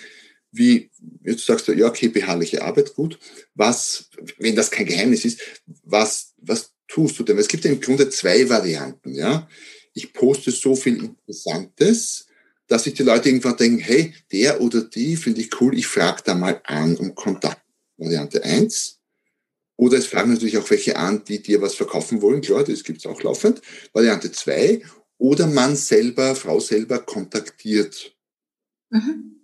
Wie, 0.52 0.92
jetzt 1.24 1.48
sagst 1.48 1.68
du, 1.68 1.74
ja, 1.74 1.88
okay, 1.88 2.10
beharrliche 2.10 2.62
Arbeit, 2.62 2.94
gut. 2.94 3.18
Was, 3.56 4.12
wenn 4.38 4.56
das 4.56 4.70
kein 4.70 4.86
Geheimnis 4.86 5.26
ist, 5.26 5.42
was, 5.84 6.36
was 6.38 6.74
tust 6.88 7.18
du 7.18 7.24
denn? 7.24 7.40
Es 7.40 7.48
gibt 7.48 7.66
ja 7.66 7.72
im 7.72 7.82
Grunde 7.82 8.10
zwei 8.10 8.48
Varianten, 8.48 9.16
ja. 9.16 9.50
Ich 9.96 10.14
poste 10.14 10.52
so 10.52 10.76
viel 10.76 11.04
Interessantes, 11.04 12.28
dass 12.68 12.84
sich 12.84 12.94
die 12.94 13.04
Leute 13.04 13.30
irgendwann 13.30 13.58
denken, 13.58 13.80
hey, 13.80 14.14
der 14.32 14.62
oder 14.62 14.82
die 14.82 15.16
finde 15.16 15.42
ich 15.42 15.60
cool, 15.62 15.78
ich 15.78 15.88
frage 15.88 16.22
da 16.26 16.34
mal 16.34 16.62
an 16.66 16.96
um 16.98 17.14
Kontakt. 17.16 17.62
Variante 17.98 18.44
eins. 18.44 19.00
Oder 19.76 19.98
es 19.98 20.08
fragen 20.08 20.32
natürlich 20.32 20.58
auch 20.58 20.70
welche 20.70 20.98
an, 20.98 21.24
die 21.26 21.42
dir 21.42 21.62
was 21.62 21.76
verkaufen 21.76 22.22
wollen. 22.22 22.42
Klar, 22.42 22.64
das 22.64 22.84
gibt's 22.84 23.06
auch 23.06 23.22
laufend. 23.24 23.62
Variante 23.92 24.32
zwei. 24.32 24.82
Oder 25.18 25.48
man 25.48 25.76
selber, 25.76 26.36
Frau 26.36 26.60
selber 26.60 27.00
kontaktiert. 27.00 28.16
Mhm. 28.90 29.42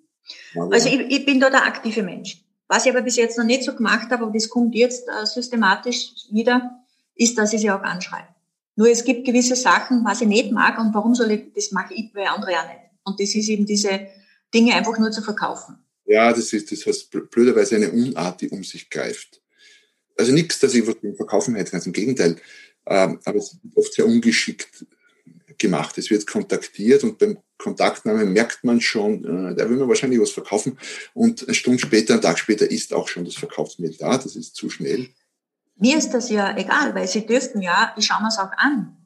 Also 0.71 0.89
ich, 0.89 0.99
ich, 1.09 1.25
bin 1.25 1.39
da 1.39 1.49
der 1.49 1.65
aktive 1.65 2.03
Mensch. 2.03 2.43
Was 2.67 2.85
ich 2.85 2.91
aber 2.91 3.01
bis 3.01 3.15
jetzt 3.15 3.37
noch 3.37 3.45
nicht 3.45 3.63
so 3.63 3.75
gemacht 3.75 4.11
habe, 4.11 4.23
aber 4.23 4.31
das 4.31 4.49
kommt 4.49 4.75
jetzt 4.75 5.07
äh, 5.07 5.25
systematisch 5.25 6.11
wieder, 6.31 6.83
ist, 7.15 7.37
dass 7.37 7.53
ich 7.53 7.61
sie 7.61 7.71
auch 7.71 7.81
anschreibe. 7.81 8.27
Nur 8.75 8.89
es 8.89 9.03
gibt 9.03 9.25
gewisse 9.25 9.55
Sachen, 9.55 10.05
was 10.05 10.21
ich 10.21 10.27
nicht 10.27 10.51
mag 10.51 10.77
und 10.79 10.93
warum 10.93 11.15
soll 11.15 11.31
ich, 11.31 11.53
das 11.53 11.71
mache 11.71 11.93
ich 11.93 12.13
bei 12.13 12.29
anderen 12.29 12.53
ja 12.53 12.65
nicht. 12.65 12.88
Und 13.09 13.19
das 13.19 13.35
ist 13.35 13.49
eben 13.49 13.65
diese 13.65 14.07
Dinge 14.53 14.75
einfach 14.75 14.97
nur 14.97 15.11
zu 15.11 15.21
verkaufen. 15.21 15.77
Ja, 16.05 16.31
das 16.31 16.53
ist 16.53 16.71
das 16.71 16.85
heißt 16.85 17.11
blöderweise 17.29 17.75
eine 17.75 17.91
Unart, 17.91 18.41
die 18.41 18.49
um 18.49 18.63
sich 18.63 18.89
greift. 18.89 19.41
Also 20.17 20.31
nichts, 20.31 20.59
dass 20.59 20.73
ich 20.73 20.85
was 20.87 20.95
verkaufen 21.15 21.55
hätte, 21.55 21.71
ganz 21.71 21.85
im 21.85 21.93
Gegenteil. 21.93 22.37
Ähm, 22.87 23.19
aber 23.25 23.37
es 23.37 23.57
wird 23.61 23.77
oft 23.77 23.93
sehr 23.93 24.05
ungeschickt 24.05 24.85
gemacht. 25.57 25.97
Es 25.97 26.09
wird 26.09 26.25
kontaktiert 26.25 27.03
und 27.03 27.19
beim 27.19 27.37
Kontaktnamen 27.57 28.33
merkt 28.33 28.63
man 28.63 28.81
schon, 28.81 29.23
äh, 29.23 29.55
da 29.55 29.69
will 29.69 29.77
man 29.77 29.87
wahrscheinlich 29.87 30.19
was 30.19 30.31
verkaufen. 30.31 30.79
Und 31.13 31.43
eine 31.43 31.53
Stunde 31.53 31.79
später, 31.79 32.13
einen 32.13 32.21
Tag 32.21 32.39
später 32.39 32.69
ist 32.69 32.93
auch 32.93 33.07
schon 33.07 33.25
das 33.25 33.35
Verkaufsmail 33.35 33.95
da. 33.99 34.17
Das 34.17 34.35
ist 34.35 34.55
zu 34.55 34.69
schnell. 34.69 35.09
Mir 35.75 35.97
ist 35.97 36.11
das 36.11 36.29
ja 36.29 36.57
egal, 36.57 36.95
weil 36.95 37.07
sie 37.07 37.25
dürften 37.25 37.61
ja, 37.61 37.93
ich 37.97 38.05
schaue 38.05 38.21
mir 38.21 38.29
es 38.29 38.37
auch 38.37 38.51
an. 38.57 38.97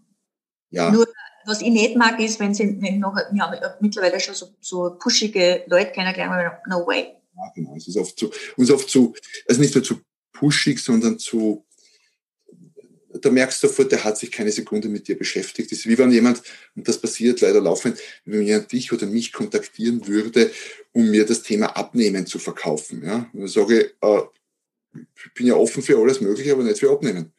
Ja. 0.70 0.92
Nur 0.92 1.06
was 1.46 1.62
ich 1.62 1.70
nicht 1.70 1.96
mag, 1.96 2.20
ist, 2.20 2.40
wenn 2.40 2.54
sie 2.54 2.66
noch, 2.98 3.16
wir 3.16 3.44
haben 3.44 3.58
mittlerweile 3.80 4.20
schon 4.20 4.36
so, 4.36 4.48
so 4.60 4.96
pushige 5.00 5.64
Leute 5.68 5.92
kennengelernt, 5.92 6.60
no 6.68 6.86
way. 6.86 7.16
Ja, 7.36 7.52
genau. 7.56 7.76
Es 7.76 7.88
ist 7.88 7.98
oft 7.98 8.18
zu, 8.18 8.32
uns 8.58 8.72
oft 8.72 8.90
zu, 8.90 9.14
also 9.48 9.62
nicht 9.62 9.74
nur 9.74 9.84
zu 9.84 10.00
pushig, 10.32 10.80
sondern 10.80 11.20
zu, 11.20 11.66
da 13.22 13.30
merkst 13.30 13.62
du 13.64 13.68
sofort, 13.68 13.92
der 13.92 14.04
hat 14.04 14.18
sich 14.18 14.32
keine 14.32 14.52
Sekunde 14.52 14.90
mit 14.90 15.08
dir 15.08 15.18
beschäftigt. 15.18 15.72
Das 15.72 15.80
ist 15.80 15.88
wie 15.88 15.98
wenn 15.98 16.12
jemand, 16.12 16.42
und 16.76 16.88
das 16.88 17.00
passiert 17.00 17.42
leider 17.42 17.62
laufend, 17.62 17.98
wenn 18.26 18.42
jemand 18.44 18.72
dich 18.72 18.92
oder 18.92 19.06
mich 19.06 19.32
kontaktieren 19.32 20.08
würde, 20.08 20.52
um 20.92 21.10
mir 21.10 21.26
das 21.26 21.44
Thema 21.44 21.76
Abnehmen 21.76 22.26
zu 22.26 22.40
verkaufen. 22.40 23.04
Ja? 23.04 23.30
Und 23.34 23.42
dann 23.42 23.48
sage 23.48 23.82
ich, 23.82 23.96
äh, 24.02 24.22
ich 24.94 25.34
bin 25.34 25.48
ja 25.48 25.56
offen 25.56 25.82
für 25.82 25.98
alles 25.98 26.22
Mögliche, 26.22 26.52
aber 26.54 26.64
nicht 26.64 26.80
für 26.80 26.92
Abnehmen. 26.92 27.34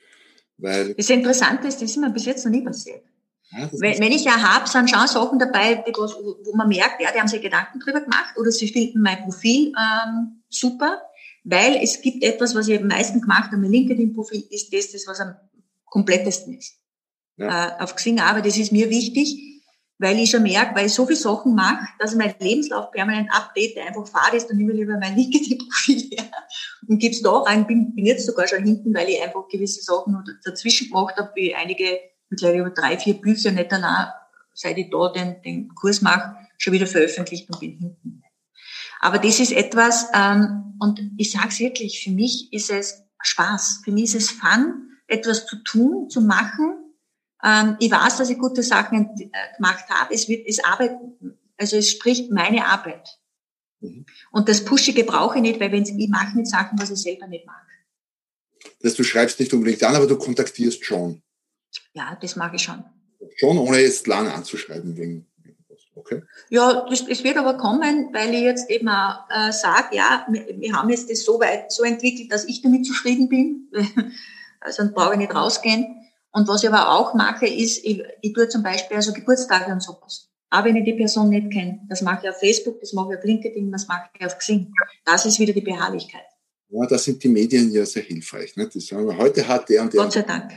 Weil 0.57 0.95
das 0.95 1.11
Interessante 1.11 1.69
ist, 1.69 1.83
das 1.83 1.91
ist 1.91 1.97
mir 1.97 2.11
bis 2.11 2.27
jetzt 2.27 2.45
noch 2.45 2.53
nie 2.53 2.63
passiert. 2.63 3.03
Ja, 3.57 3.69
wenn, 3.73 4.01
wenn, 4.01 4.13
ich 4.13 4.25
ja 4.25 4.37
habe, 4.41 4.69
sind 4.69 4.91
schon 4.91 5.07
Sachen 5.07 5.39
dabei, 5.39 5.85
wo 5.87 6.57
man 6.57 6.69
merkt, 6.69 7.01
ja, 7.01 7.11
die 7.13 7.21
haben 7.21 7.29
sich 7.29 7.41
Gedanken 7.41 7.79
drüber 7.79 8.01
gemacht 8.01 8.37
oder 8.37 8.51
sie 8.51 8.69
finden 8.69 9.01
mein 9.01 9.23
Profil 9.23 9.73
ähm, 9.79 10.43
super, 10.49 11.03
weil 11.45 11.77
es 11.83 12.01
gibt 12.01 12.25
etwas, 12.25 12.55
was 12.55 12.69
ich 12.69 12.81
am 12.81 12.89
meisten 12.89 13.21
gemacht 13.21 13.47
habe, 13.47 13.59
mein 13.59 13.71
LinkedIn-Profil 13.71 14.45
ist 14.51 14.73
das, 14.73 14.93
das, 14.93 15.07
was 15.07 15.21
am 15.21 15.37
komplettesten 15.85 16.59
ist. 16.59 16.79
Ja. 17.37 17.79
Äh, 17.79 17.83
auf 17.83 17.95
Xing 17.95 18.19
aber 18.21 18.41
das 18.41 18.57
ist 18.57 18.73
mir 18.73 18.91
wichtig, 18.91 19.37
weil 19.99 20.19
ich 20.19 20.31
schon 20.31 20.43
merke, 20.43 20.75
weil 20.75 20.87
ich 20.87 20.95
so 20.95 21.07
viele 21.07 21.19
Sachen 21.19 21.55
mache, 21.55 21.87
dass 22.01 22.13
ich 22.13 22.19
meinen 22.19 22.35
Lebenslauf 22.41 22.91
permanent 22.91 23.31
update, 23.33 23.79
einfach 23.79 24.09
fahre 24.09 24.37
ist, 24.37 24.49
dann 24.49 24.57
nehme 24.57 24.73
ich 24.73 24.79
lieber 24.79 24.99
mein 24.99 25.17
LinkedIn-Profil 25.17 26.11
her 26.11 26.31
und 26.89 26.99
gebe 26.99 27.15
es 27.15 27.23
da 27.23 27.39
rein, 27.39 27.67
bin, 27.67 27.95
bin 27.95 28.07
jetzt 28.07 28.27
sogar 28.27 28.49
schon 28.49 28.65
hinten, 28.65 28.93
weil 28.95 29.09
ich 29.09 29.23
einfach 29.23 29.47
gewisse 29.49 29.83
Sachen 29.83 30.17
dazwischen 30.45 30.89
gemacht 30.89 31.17
habe, 31.17 31.31
wie 31.37 31.55
einige 31.55 32.01
mittlerweile 32.35 32.61
über 32.61 32.71
drei, 32.71 32.99
vier 32.99 33.15
Bücher 33.15 33.53
nicht 33.53 33.73
allein, 33.73 34.09
seit 34.53 34.77
ich 34.77 34.91
da 34.91 35.09
den, 35.09 35.41
den 35.43 35.75
Kurs 35.75 36.03
mache, 36.03 36.37
schon 36.59 36.73
wieder 36.73 36.87
veröffentlicht 36.87 37.49
und 37.49 37.61
bin 37.61 37.79
hinten. 37.79 38.23
Aber 39.01 39.19
das 39.19 39.41
ist 39.41 39.53
etwas, 39.53 40.09
ähm, 40.15 40.77
und 40.81 41.01
ich 41.19 41.31
sage 41.31 41.49
es 41.49 41.61
wirklich, 41.61 42.03
für 42.03 42.11
mich 42.11 42.53
ist 42.53 42.71
es 42.71 43.03
Spaß, 43.23 43.83
für 43.85 43.93
mich 43.93 44.05
ist 44.05 44.15
es 44.15 44.31
Fun, 44.31 44.89
etwas 45.07 45.47
zu 45.47 45.57
tun, 45.57 46.09
zu 46.09 46.21
machen. 46.21 46.95
Ähm, 47.43 47.77
ich 47.81 47.91
weiß, 47.91 48.17
dass 48.17 48.31
ich 48.31 48.39
gute 48.39 48.63
Sachen 48.63 49.11
äh, 49.19 49.57
gemacht 49.57 49.85
habe. 49.91 50.15
Es 50.15 50.29
wird, 50.29 50.47
es 50.47 50.63
Arbeit, 50.65 50.93
also 51.59 51.77
es 51.77 51.91
spricht 51.91 52.31
meine 52.31 52.67
Arbeit. 52.67 53.09
Mhm. 53.81 54.07
Und 54.31 54.49
das 54.49 54.65
Pushige 54.65 55.05
brauche 55.05 55.37
ich 55.37 55.43
nicht, 55.43 55.61
weil 55.61 55.73
wenn's, 55.73 55.91
ich 55.91 56.09
mache 56.09 56.37
nicht 56.37 56.51
Sachen, 56.51 56.79
was 56.79 56.91
ich 56.91 57.03
selber 57.03 57.27
nicht 57.27 57.47
mag. 57.47 57.63
Dass 58.81 58.95
du 58.95 59.05
schreibst 59.05 59.39
nicht 59.41 59.53
unbedingt 59.53 59.83
an, 59.83 59.97
aber 59.97 60.07
du 60.07 60.17
kontaktierst 60.17 60.85
schon. 60.85 61.23
Ja, 61.95 62.19
das 62.21 62.37
mag 62.37 62.55
ich 62.55 62.63
schon. 62.63 62.85
Schon, 63.37 63.59
ohne 63.59 63.79
jetzt 63.79 64.07
lang 64.07 64.29
anzuschreiben 64.29 64.97
wegen 64.97 65.27
Okay. 65.97 66.23
Ja, 66.51 66.87
das, 66.89 67.07
es 67.09 67.23
wird 67.23 67.37
aber 67.37 67.57
kommen, 67.57 68.09
weil 68.13 68.35
ich 68.35 68.41
jetzt 68.41 68.69
eben 68.69 68.89
auch 68.89 69.25
äh, 69.31 69.53
sage, 69.53 69.97
ja, 69.97 70.27
wir, 70.29 70.47
wir, 70.59 70.73
haben 70.73 70.91
jetzt 70.91 71.09
das 71.09 71.25
so 71.25 71.39
weit 71.39 71.71
so 71.71 71.85
entwickelt, 71.85 72.33
dass 72.33 72.47
ich 72.47 72.63
damit 72.63 72.85
zufrieden 72.85 73.29
bin. 73.29 73.71
also 74.61 74.83
dann 74.83 74.93
brauche 74.93 75.13
ich 75.13 75.19
nicht 75.19 75.35
rausgehen. 75.35 75.87
Und 76.33 76.49
was 76.49 76.65
ich 76.65 76.69
aber 76.69 76.89
auch 76.89 77.15
mache, 77.15 77.47
ist, 77.47 77.85
ich, 77.85 78.03
ich 78.23 78.33
tue 78.33 78.49
zum 78.49 78.65
Beispiel 78.65 78.97
also 78.97 79.13
Geburtstage 79.13 79.73
und 79.73 79.83
sowas. 79.83 80.29
Auch 80.51 80.65
wenn 80.65 80.77
ich 80.77 80.85
die 80.85 80.95
Person 80.95 81.31
nicht 81.31 81.53
kenne. 81.53 81.81
Das 81.89 82.03
mache 82.03 82.21
ich 82.25 82.31
auf 82.31 82.39
Facebook, 82.39 82.81
das 82.81 82.93
mache 82.93 83.13
ich 83.13 83.19
auf 83.19 83.25
LinkedIn, 83.25 83.71
das 83.71 83.87
mache 83.87 84.09
ich 84.19 84.27
auf 84.27 84.37
Xing. 84.39 84.73
Das 85.05 85.25
ist 85.27 85.39
wieder 85.39 85.53
die 85.53 85.61
Beharrlichkeit. 85.61 86.27
Ja, 86.71 86.87
da 86.87 86.99
sind 86.99 87.23
die 87.23 87.29
Medien 87.29 87.71
ja 87.71 87.87
sehr 87.87 88.03
hilfreich. 88.03 88.57
Ne? 88.57 88.69
Die 88.69 88.81
sagen, 88.81 89.17
heute 89.17 89.47
hat 89.47 89.69
der 89.69 89.83
und 89.83 89.93
der. 89.93 90.03
Gott 90.03 90.13
sei 90.13 90.23
Dank. 90.23 90.53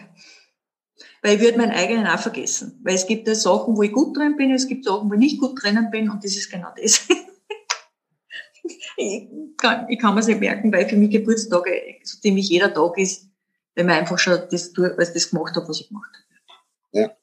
Weil 1.22 1.36
ich 1.36 1.42
würde 1.42 1.58
meinen 1.58 1.72
eigenen 1.72 2.08
auch 2.08 2.20
vergessen. 2.20 2.80
Weil 2.84 2.96
es 2.96 3.08
gibt 3.08 3.28
ja 3.28 3.36
Sachen, 3.36 3.76
wo 3.76 3.82
ich 3.82 3.92
gut 3.92 4.16
drin 4.16 4.38
bin, 4.38 4.52
es 4.52 4.68
gibt 4.68 4.86
Sachen, 4.86 5.10
wo 5.10 5.14
ich 5.14 5.20
nicht 5.20 5.40
gut 5.40 5.62
drinnen 5.62 5.90
bin 5.92 6.10
und 6.10 6.24
das 6.24 6.36
ist 6.36 6.52
genau 6.52 6.70
das. 6.80 7.08
ich 8.98 9.28
kann, 9.58 10.14
mir 10.14 10.20
es 10.20 10.28
nicht 10.28 10.40
merken, 10.40 10.72
weil 10.72 10.88
für 10.88 10.96
mich 10.96 11.12
Geburtstage 11.12 11.96
so 12.04 12.20
ziemlich 12.20 12.50
jeder 12.50 12.74
Tag 12.74 12.98
ist, 12.98 13.28
wenn 13.76 13.86
man 13.86 14.00
einfach 14.00 14.20
schon 14.20 14.42
das, 14.50 14.74
tut, 14.74 14.92
was 14.98 15.14
das 15.14 15.30
gemacht 15.30 15.56
hat, 15.56 15.68
was 15.68 15.82
ich 15.82 15.88
gemacht 15.88 16.10
habe. 16.14 17.04
Ja. 17.04 17.18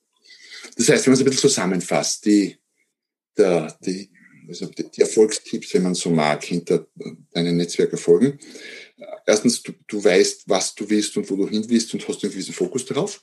Das 0.76 0.88
heißt, 0.88 1.06
wenn 1.06 1.12
man 1.12 1.20
es 1.20 1.20
ein 1.20 1.24
bisschen 1.24 1.50
zusammenfasst, 1.50 2.24
die, 2.24 2.56
der, 3.36 3.76
die, 3.80 4.10
also 4.48 4.66
die 4.66 5.00
Erfolgstipps, 5.00 5.74
wenn 5.74 5.82
man 5.82 5.94
so 5.94 6.10
mag, 6.10 6.44
hinter 6.44 6.86
deinen 7.32 7.56
Netzwerkerfolgen. 7.56 8.38
Erstens, 9.26 9.62
du, 9.62 9.72
du 9.86 10.02
weißt, 10.02 10.48
was 10.48 10.74
du 10.74 10.88
willst 10.88 11.16
und 11.16 11.28
wo 11.30 11.36
du 11.36 11.48
hin 11.48 11.64
willst 11.68 11.92
und 11.94 12.06
hast 12.06 12.22
einen 12.22 12.32
gewissen 12.32 12.54
Fokus 12.54 12.84
darauf. 12.84 13.22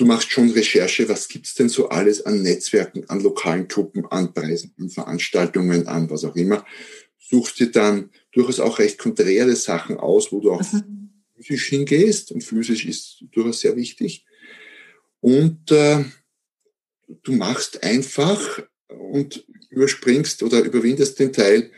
Du 0.00 0.06
machst 0.06 0.30
schon 0.30 0.48
Recherche, 0.50 1.06
was 1.10 1.28
gibt's 1.28 1.54
denn 1.54 1.68
so 1.68 1.90
alles 1.90 2.24
an 2.24 2.40
Netzwerken, 2.40 3.04
an 3.10 3.20
lokalen 3.20 3.68
Gruppen, 3.68 4.06
an 4.06 4.32
Preisen, 4.32 4.72
an 4.78 4.88
Veranstaltungen, 4.88 5.86
an 5.86 6.08
was 6.08 6.24
auch 6.24 6.36
immer. 6.36 6.64
Suchst 7.18 7.60
dir 7.60 7.70
dann 7.70 8.08
durchaus 8.32 8.60
auch 8.60 8.78
recht 8.78 8.96
konträre 8.96 9.54
Sachen 9.56 9.98
aus, 9.98 10.32
wo 10.32 10.40
du 10.40 10.52
auch 10.52 10.72
mhm 10.72 11.00
physisch 11.40 11.68
hingehst. 11.68 12.32
Und 12.32 12.42
physisch 12.44 12.84
ist 12.84 13.24
durchaus 13.32 13.60
sehr 13.60 13.76
wichtig. 13.76 14.24
Und 15.20 15.70
äh, 15.70 16.04
du 17.22 17.32
machst 17.32 17.82
einfach 17.82 18.62
und 18.88 19.44
überspringst 19.70 20.42
oder 20.42 20.62
überwindest 20.62 21.18
den 21.18 21.32
Teil, 21.32 21.70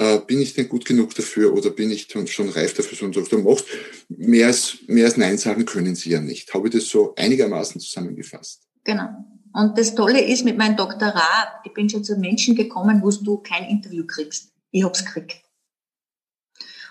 äh, 0.00 0.18
bin 0.26 0.40
ich 0.40 0.54
denn 0.54 0.68
gut 0.68 0.86
genug 0.86 1.14
dafür 1.14 1.52
oder 1.52 1.70
bin 1.70 1.90
ich 1.90 2.08
schon 2.10 2.48
reif 2.48 2.72
dafür, 2.72 2.96
sondern 2.96 3.24
du 3.24 3.38
machst. 3.38 3.66
Mehr 4.08 4.46
als, 4.46 4.78
mehr 4.86 5.04
als 5.04 5.18
Nein 5.18 5.36
sagen 5.36 5.66
können 5.66 5.94
sie 5.94 6.10
ja 6.10 6.20
nicht. 6.20 6.54
Habe 6.54 6.68
ich 6.68 6.74
das 6.74 6.88
so 6.88 7.14
einigermaßen 7.16 7.80
zusammengefasst? 7.80 8.62
Genau. 8.84 9.08
Und 9.52 9.76
das 9.76 9.94
Tolle 9.94 10.24
ist 10.24 10.44
mit 10.44 10.56
meinem 10.56 10.76
Doktorat, 10.76 11.60
ich 11.64 11.74
bin 11.74 11.90
schon 11.90 12.02
zu 12.02 12.16
Menschen 12.16 12.54
gekommen, 12.54 13.02
wo 13.02 13.10
du 13.10 13.38
kein 13.38 13.64
Interview 13.68 14.06
kriegst. 14.06 14.52
Ich 14.70 14.84
hab's 14.84 15.04
gekriegt. 15.04 15.42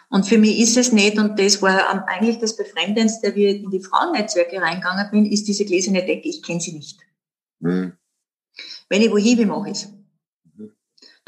Und 0.09 0.27
für 0.27 0.37
mich 0.37 0.59
ist 0.59 0.77
es 0.77 0.91
nicht, 0.91 1.17
und 1.17 1.39
das 1.39 1.61
war 1.61 2.07
eigentlich 2.07 2.37
das 2.39 2.55
Befremdendste, 2.55 3.35
wie 3.35 3.47
ich 3.47 3.63
in 3.63 3.71
die 3.71 3.81
Frauennetzwerke 3.81 4.61
reingegangen 4.61 5.09
bin, 5.11 5.25
ist 5.25 5.47
diese 5.47 5.65
gläserne 5.65 6.05
Decke, 6.05 6.29
ich 6.29 6.43
kenne 6.43 6.59
sie 6.59 6.73
nicht. 6.73 6.99
Mhm. 7.59 7.93
Wenn 8.89 9.01
ich 9.01 9.11
wohin 9.11 9.37
will, 9.37 9.45
mache 9.45 9.69
ich 9.69 9.77
es. 9.77 9.98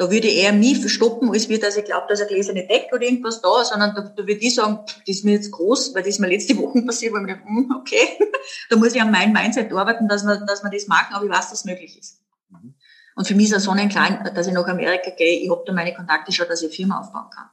Da 0.01 0.09
würde 0.09 0.27
ich 0.27 0.37
eher 0.37 0.51
mich 0.51 0.79
verstoppen, 0.79 1.29
als 1.29 1.47
wie, 1.47 1.59
dass 1.59 1.77
ich 1.77 1.85
glaube, 1.85 2.07
dass 2.09 2.19
eine 2.21 2.27
gläserne 2.27 2.65
Decke 2.65 2.95
oder 2.95 3.03
irgendwas 3.03 3.39
da, 3.39 3.63
sondern 3.63 3.93
da, 3.93 4.01
da 4.01 4.25
würde 4.25 4.41
ich 4.41 4.55
sagen, 4.55 4.79
das 4.83 4.97
ist 5.05 5.23
mir 5.23 5.33
jetzt 5.33 5.51
groß, 5.51 5.93
weil 5.93 6.01
das 6.01 6.13
ist 6.13 6.19
mir 6.19 6.27
letzte 6.27 6.57
Woche 6.57 6.81
passiert, 6.81 7.13
wo 7.13 7.17
ich 7.17 7.21
mir 7.21 7.35
dachte, 7.35 7.45
hm, 7.45 7.71
okay, 7.79 8.17
da 8.71 8.77
muss 8.77 8.95
ich 8.95 9.01
an 9.03 9.11
meinem 9.11 9.31
Mindset 9.31 9.71
arbeiten, 9.71 10.07
dass 10.07 10.23
man, 10.23 10.47
dass 10.47 10.63
man 10.63 10.71
das 10.71 10.87
machen, 10.87 11.13
aber 11.13 11.25
ich 11.25 11.31
weiß, 11.31 11.51
dass 11.51 11.59
es 11.59 11.65
möglich 11.65 11.99
ist. 11.99 12.19
Mhm. 12.49 12.73
Und 13.15 13.27
für 13.27 13.35
mich 13.35 13.51
ist 13.51 13.57
es 13.57 13.63
sonnenklar, 13.65 14.23
dass 14.33 14.47
ich 14.47 14.53
nach 14.53 14.65
Amerika 14.65 15.11
gehe, 15.11 15.39
ich 15.39 15.51
habe 15.51 15.61
da 15.67 15.71
meine 15.71 15.93
Kontakte 15.93 16.31
schon, 16.31 16.47
dass 16.47 16.63
ich 16.63 16.69
eine 16.69 16.73
Firma 16.73 17.01
aufbauen 17.01 17.29
kann. 17.29 17.51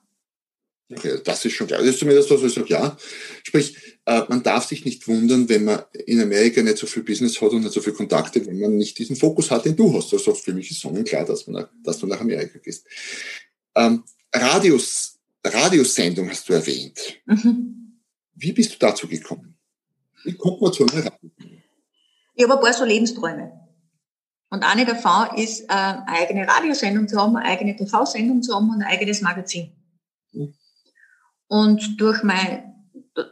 Okay, 0.90 1.20
das 1.22 1.44
ist 1.44 1.52
schon 1.52 1.66
klar. 1.66 1.80
Das 1.80 1.90
ist 1.90 1.98
zumindest 1.98 2.30
was, 2.30 2.42
was 2.42 2.48
ich 2.48 2.54
sage, 2.54 2.68
ja. 2.68 2.96
Sprich, 3.42 3.76
äh, 4.06 4.22
man 4.28 4.42
darf 4.42 4.66
sich 4.66 4.86
nicht 4.86 5.06
wundern, 5.06 5.48
wenn 5.48 5.64
man 5.64 5.82
in 6.06 6.20
Amerika 6.20 6.62
nicht 6.62 6.78
so 6.78 6.86
viel 6.86 7.02
Business 7.02 7.40
hat 7.40 7.50
und 7.50 7.60
nicht 7.60 7.74
so 7.74 7.82
viel 7.82 7.92
Kontakte, 7.92 8.44
wenn 8.46 8.58
man 8.58 8.76
nicht 8.76 8.98
diesen 8.98 9.14
Fokus 9.14 9.50
hat, 9.50 9.66
den 9.66 9.76
du 9.76 9.94
hast. 9.94 10.12
Also 10.14 10.32
für 10.32 10.54
mich 10.54 10.70
ist 10.70 10.80
sonnenklar, 10.80 11.26
dass, 11.26 11.46
man, 11.46 11.66
dass 11.82 11.98
du 11.98 12.06
nach 12.06 12.20
Amerika 12.20 12.58
gehst. 12.58 12.86
Ähm, 13.74 14.02
Radius, 14.32 15.18
Radiosendung 15.44 16.30
hast 16.30 16.48
du 16.48 16.54
erwähnt. 16.54 16.98
Mhm. 17.26 18.00
Wie 18.34 18.52
bist 18.52 18.72
du 18.72 18.78
dazu 18.78 19.06
gekommen? 19.06 19.58
Wie 20.24 20.34
kommt 20.34 20.62
man 20.62 20.72
zu 20.72 20.86
einer 20.86 21.04
Radiosendung? 21.04 21.62
Ich 22.34 22.44
habe 22.44 22.54
ein 22.54 22.60
paar 22.60 22.72
so 22.72 22.84
Lebensträume. 22.84 23.52
Und 24.50 24.62
eine 24.62 24.86
davon 24.86 25.36
ist, 25.36 25.64
äh, 25.64 25.66
eine 25.68 26.08
eigene 26.08 26.48
Radiosendung 26.48 27.08
zu 27.08 27.18
haben, 27.18 27.36
eine 27.36 27.46
eigene 27.46 27.76
TV-Sendung 27.76 28.42
zu 28.42 28.54
haben 28.54 28.70
und 28.70 28.80
ein 28.80 28.88
eigenes 28.88 29.20
Magazin. 29.20 29.72
Mhm. 30.32 30.54
Und 31.48 32.00
durch 32.00 32.22
mein 32.22 32.74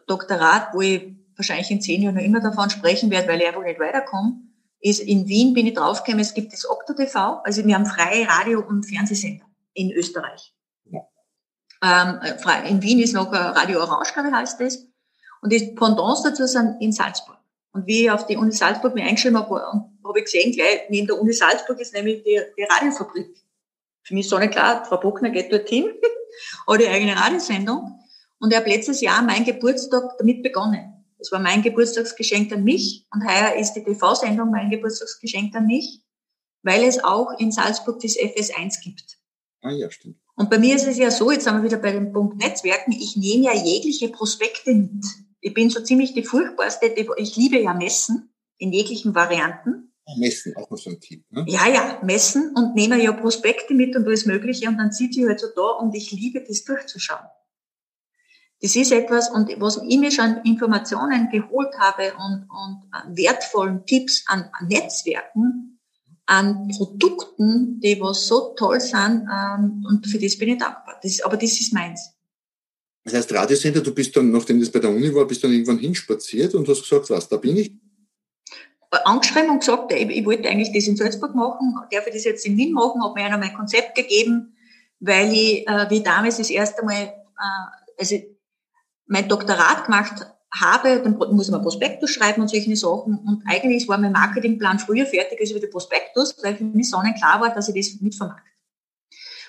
Doktorat, 0.07 0.75
wo 0.75 0.81
ich 0.81 1.15
wahrscheinlich 1.37 1.71
in 1.71 1.81
zehn 1.81 2.03
Jahren 2.03 2.17
noch 2.17 2.23
immer 2.23 2.41
davon 2.41 2.71
sprechen 2.71 3.11
werde, 3.11 3.29
weil 3.29 3.41
ich 3.41 3.47
einfach 3.47 3.63
nicht 3.63 3.79
weiterkomme, 3.79 4.41
ist 4.81 5.01
in 5.01 5.27
Wien 5.29 5.55
bin 5.55 5.67
ich 5.67 5.75
draufgekommen, 5.75 6.21
es 6.21 6.35
gibt 6.35 6.53
das 6.53 6.69
Okto 6.69 6.95
TV, 6.95 7.41
also 7.45 7.65
wir 7.65 7.75
haben 7.75 7.87
freie 7.87 8.27
Radio- 8.29 8.65
und 8.67 8.85
Fernsehsender 8.85 9.45
in 9.75 9.93
Österreich. 9.93 10.55
Ja. 10.91 11.01
Ähm, 11.83 12.21
in 12.67 12.83
Wien 12.83 13.01
ist 13.01 13.15
noch 13.15 13.33
Radio 13.33 13.81
Orange, 13.81 14.13
glaube 14.13 14.29
ich, 14.29 14.35
heißt 14.35 14.61
das. 14.61 14.87
Und 15.43 15.53
die 15.53 15.75
Pendants 15.75 16.23
dazu 16.23 16.47
sind 16.47 16.81
in 16.81 16.93
Salzburg. 16.93 17.37
Und 17.73 17.87
wie 17.87 18.05
ich 18.05 18.11
auf 18.11 18.27
die 18.27 18.37
Uni 18.37 18.53
Salzburg 18.53 18.95
mich 18.95 19.05
eingeschrieben 19.05 19.39
habe, 19.39 19.61
habe 19.63 20.19
ich 20.19 20.25
gesehen, 20.25 20.53
gleich 20.53 20.89
neben 20.89 21.07
der 21.07 21.21
Uni 21.21 21.33
Salzburg 21.33 21.79
ist 21.79 21.93
nämlich 21.93 22.23
die, 22.23 22.41
die 22.57 22.63
Radiofabrik. 22.63 23.37
Für 24.03 24.15
mich 24.15 24.25
ist 24.25 24.31
so 24.31 24.39
nicht 24.39 24.53
klar, 24.53 24.85
Frau 24.87 24.97
Bockner 24.97 25.31
geht 25.31 25.53
dorthin, 25.53 25.93
oder 26.67 26.79
die 26.79 26.89
eigene 26.89 27.15
Radiosendung. 27.15 28.01
Und 28.39 28.53
ich 28.53 28.57
habe 28.59 28.69
letztes 28.69 29.01
Jahr 29.01 29.23
mein 29.23 29.45
Geburtstag 29.45 30.19
damit 30.19 30.43
begonnen. 30.43 31.05
Es 31.19 31.33
war 31.33 31.41
mein 31.41 31.63
Geburtstagsgeschenk 31.63 32.53
an 32.53 32.65
mich 32.65 33.07
und 33.13 33.27
heuer 33.27 33.59
ist 33.59 33.73
die 33.73 33.83
TV-Sendung 33.83 34.51
mein 34.51 34.71
Geburtstagsgeschenk 34.71 35.55
an 35.55 35.67
mich, 35.67 36.03
weil 36.63 36.85
es 36.85 37.03
auch 37.03 37.39
in 37.39 37.51
Salzburg 37.51 38.01
das 38.01 38.17
FS1 38.17 38.83
gibt. 38.83 39.19
Ah 39.63 39.71
ja, 39.71 39.91
stimmt. 39.91 40.19
Und 40.37 40.51
bei 40.51 40.59
mir 40.59 40.77
ist 40.77 40.87
es 40.87 40.99
ja 40.99 41.11
so, 41.11 41.31
jetzt 41.31 41.45
sind 41.45 41.57
wir 41.57 41.63
wieder 41.63 41.79
bei 41.79 41.93
dem 41.93 42.13
Punkt 42.13 42.37
Netzwerken, 42.37 42.93
ich 42.93 43.17
nehme 43.17 43.45
ja 43.45 43.55
jegliche 43.55 44.11
Prospekte 44.11 44.75
mit. 44.75 45.05
Ich 45.41 45.55
bin 45.55 45.71
so 45.71 45.83
ziemlich 45.83 46.13
die 46.13 46.25
furchtbarste, 46.25 46.95
ich 47.17 47.37
liebe 47.37 47.59
ja 47.59 47.73
Messen 47.73 48.35
in 48.59 48.73
jeglichen 48.73 49.15
Varianten. 49.15 49.93
Messen, 50.19 50.55
auch 50.57 50.71
noch 50.71 50.79
so 50.79 50.91
ein 50.91 51.01
Tipp. 51.01 51.25
Ne? 51.31 51.45
Ja, 51.49 51.67
ja, 51.69 52.01
messen 52.05 52.55
und 52.55 52.75
nehme 52.75 53.03
ja 53.03 53.13
Prospekte 53.13 53.75
mit 53.75 53.97
und 53.97 54.07
alles 54.07 54.27
Mögliche 54.27 54.69
und 54.69 54.77
dann 54.77 54.93
sitze 54.93 55.21
ich 55.21 55.27
halt 55.27 55.41
so 55.41 55.49
da 55.57 55.63
und 55.81 55.95
ich 55.95 56.13
liebe 56.13 56.45
das 56.45 56.63
durchzuschauen. 56.65 57.27
Das 58.63 58.75
ist 58.75 58.91
etwas, 58.91 59.31
und 59.31 59.51
was 59.61 59.81
ich 59.87 59.99
mir 59.99 60.11
schon 60.11 60.39
Informationen 60.45 61.29
geholt 61.31 61.75
habe 61.79 62.15
und, 62.15 62.49
und 62.49 63.17
wertvollen 63.17 63.85
Tipps 63.85 64.25
an, 64.27 64.49
an 64.53 64.69
Netzwerken, 64.69 65.79
an 66.25 66.69
Produkten, 66.69 67.81
die 67.81 68.01
was 68.01 68.27
so 68.27 68.55
toll 68.57 68.81
sind, 68.81 69.29
ähm, 69.31 69.85
und 69.87 70.07
für 70.07 70.19
das 70.19 70.39
bin 70.39 70.51
ich 70.51 70.59
dankbar. 70.59 70.99
Das, 71.03 71.21
aber 71.21 71.37
das 71.37 71.61
ist 71.61 71.73
meins. 71.73 72.13
Das 73.05 73.15
heißt, 73.15 73.33
Radiosender, 73.33 73.83
du 73.83 73.95
bist 73.95 74.17
dann, 74.17 74.33
nachdem 74.33 74.59
das 74.59 74.71
bei 74.71 74.81
der 74.81 74.91
Uni 74.91 75.15
war, 75.15 75.27
bist 75.27 75.45
dann 75.45 75.53
irgendwann 75.53 75.79
hinspaziert 75.79 76.55
und 76.55 76.67
hast 76.67 76.83
gesagt, 76.83 77.11
was, 77.11 77.29
da 77.29 77.37
bin 77.37 77.57
ich? 77.57 77.73
angeschrieben 79.05 79.51
und 79.51 79.61
gesagt, 79.61 79.93
ich, 79.93 80.09
ich 80.09 80.25
wollte 80.25 80.49
eigentlich 80.49 80.73
das 80.73 80.87
in 80.87 80.97
Salzburg 80.97 81.35
machen, 81.35 81.75
darf 81.91 82.07
ich 82.07 82.15
das 82.15 82.25
jetzt 82.25 82.47
in 82.47 82.57
Wien 82.57 82.73
machen, 82.73 83.03
habe 83.03 83.15
mir 83.15 83.27
einer 83.27 83.39
mein 83.39 83.55
Konzept 83.55 83.95
gegeben, 83.95 84.57
weil 85.01 85.33
ich, 85.33 85.69
äh, 85.69 85.91
wie 85.91 86.03
damals 86.03 86.39
das 86.39 86.51
erste 86.51 86.85
Mal, 86.85 87.03
äh, 87.03 87.99
also 87.99 88.17
mein 89.07 89.29
Doktorat 89.29 89.85
gemacht 89.85 90.27
habe, 90.55 91.01
dann 91.03 91.17
muss 91.19 91.51
man 91.51 91.63
Prospektus 91.63 92.11
schreiben 92.11 92.43
und 92.43 92.49
solche 92.49 92.75
Sachen. 92.77 93.19
Und 93.19 93.43
eigentlich 93.47 93.89
war 93.89 93.99
mein 93.99 94.13
Marketingplan 94.13 94.79
früher 94.79 95.07
fertig 95.07 95.41
als 95.41 95.51
über 95.51 95.61
den 95.61 95.71
Prospektus, 95.71 96.37
weil 96.43 96.57
für 96.57 96.65
mich 96.65 96.89
sonnenklar 96.89 97.41
war, 97.41 97.55
dass 97.55 97.69
ich 97.69 97.75
das 97.75 98.01
mitvermarkte. 98.01 98.51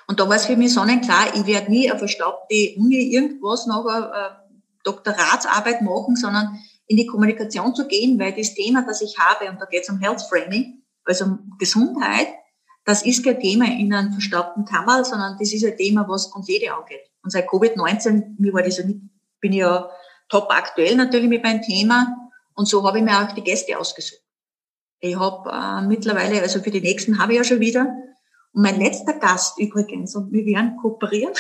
Und 0.08 0.20
da 0.20 0.28
war 0.28 0.36
es 0.36 0.46
für 0.46 0.56
mich 0.56 0.74
sonnenklar, 0.74 1.36
ich 1.36 1.46
werde 1.46 1.70
nie 1.70 1.90
eine 1.90 2.00
verstaubte 2.00 2.74
Uni 2.78 3.14
irgendwas 3.14 3.68
nach 3.68 3.86
einer 3.86 4.14
äh, 4.14 4.54
Doktoratsarbeit 4.84 5.82
machen, 5.82 6.16
sondern 6.16 6.60
in 6.88 6.96
die 6.96 7.06
Kommunikation 7.06 7.76
zu 7.76 7.88
gehen, 7.88 8.18
weil 8.18 8.34
das 8.34 8.54
Thema, 8.54 8.86
das 8.88 9.02
ich 9.02 9.18
habe, 9.20 9.50
und 9.50 9.60
da 9.60 9.66
geht 9.66 9.84
es 9.84 9.90
um 9.90 10.00
Health 10.00 10.22
Framing, 10.30 10.82
also 11.04 11.26
um 11.26 11.54
Gesundheit, 11.60 12.28
das 12.86 13.06
ist 13.06 13.26
kein 13.26 13.40
Thema 13.42 13.66
in 13.66 13.94
einem 13.94 14.14
verstaubten 14.14 14.64
Kammer, 14.64 15.04
sondern 15.04 15.38
das 15.38 15.52
ist 15.52 15.66
ein 15.66 15.76
Thema, 15.76 16.08
was 16.08 16.28
uns 16.28 16.48
jede 16.48 16.74
angeht. 16.74 17.02
Und 17.22 17.32
seit 17.32 17.50
Covid-19, 17.50 18.36
mir 18.38 18.54
war 18.54 18.64
das 18.64 18.78
ja 18.78 18.86
nicht, 18.86 19.02
bin 19.48 19.58
ja 19.58 19.90
top 20.28 20.48
aktuell 20.50 20.96
natürlich 20.96 21.30
mit 21.30 21.44
meinem 21.44 21.62
Thema 21.62 22.30
und 22.54 22.68
so 22.68 22.86
habe 22.86 22.98
ich 22.98 23.04
mir 23.04 23.18
auch 23.24 23.32
die 23.32 23.44
Gäste 23.44 23.78
ausgesucht. 23.80 24.22
Ich 25.00 25.18
habe 25.18 25.50
äh, 25.50 25.88
mittlerweile, 25.88 26.42
also 26.42 26.60
für 26.62 26.72
die 26.72 26.82
nächsten 26.82 27.20
habe 27.20 27.34
ich 27.34 27.38
ja 27.38 27.44
schon 27.44 27.60
wieder 27.60 27.82
Und 28.52 28.64
mein 28.64 28.80
letzter 28.80 29.14
Gast 29.14 29.58
übrigens, 29.60 30.16
und 30.16 30.34
wir 30.34 30.46
werden 30.46 30.76
kooperieren, 30.82 31.34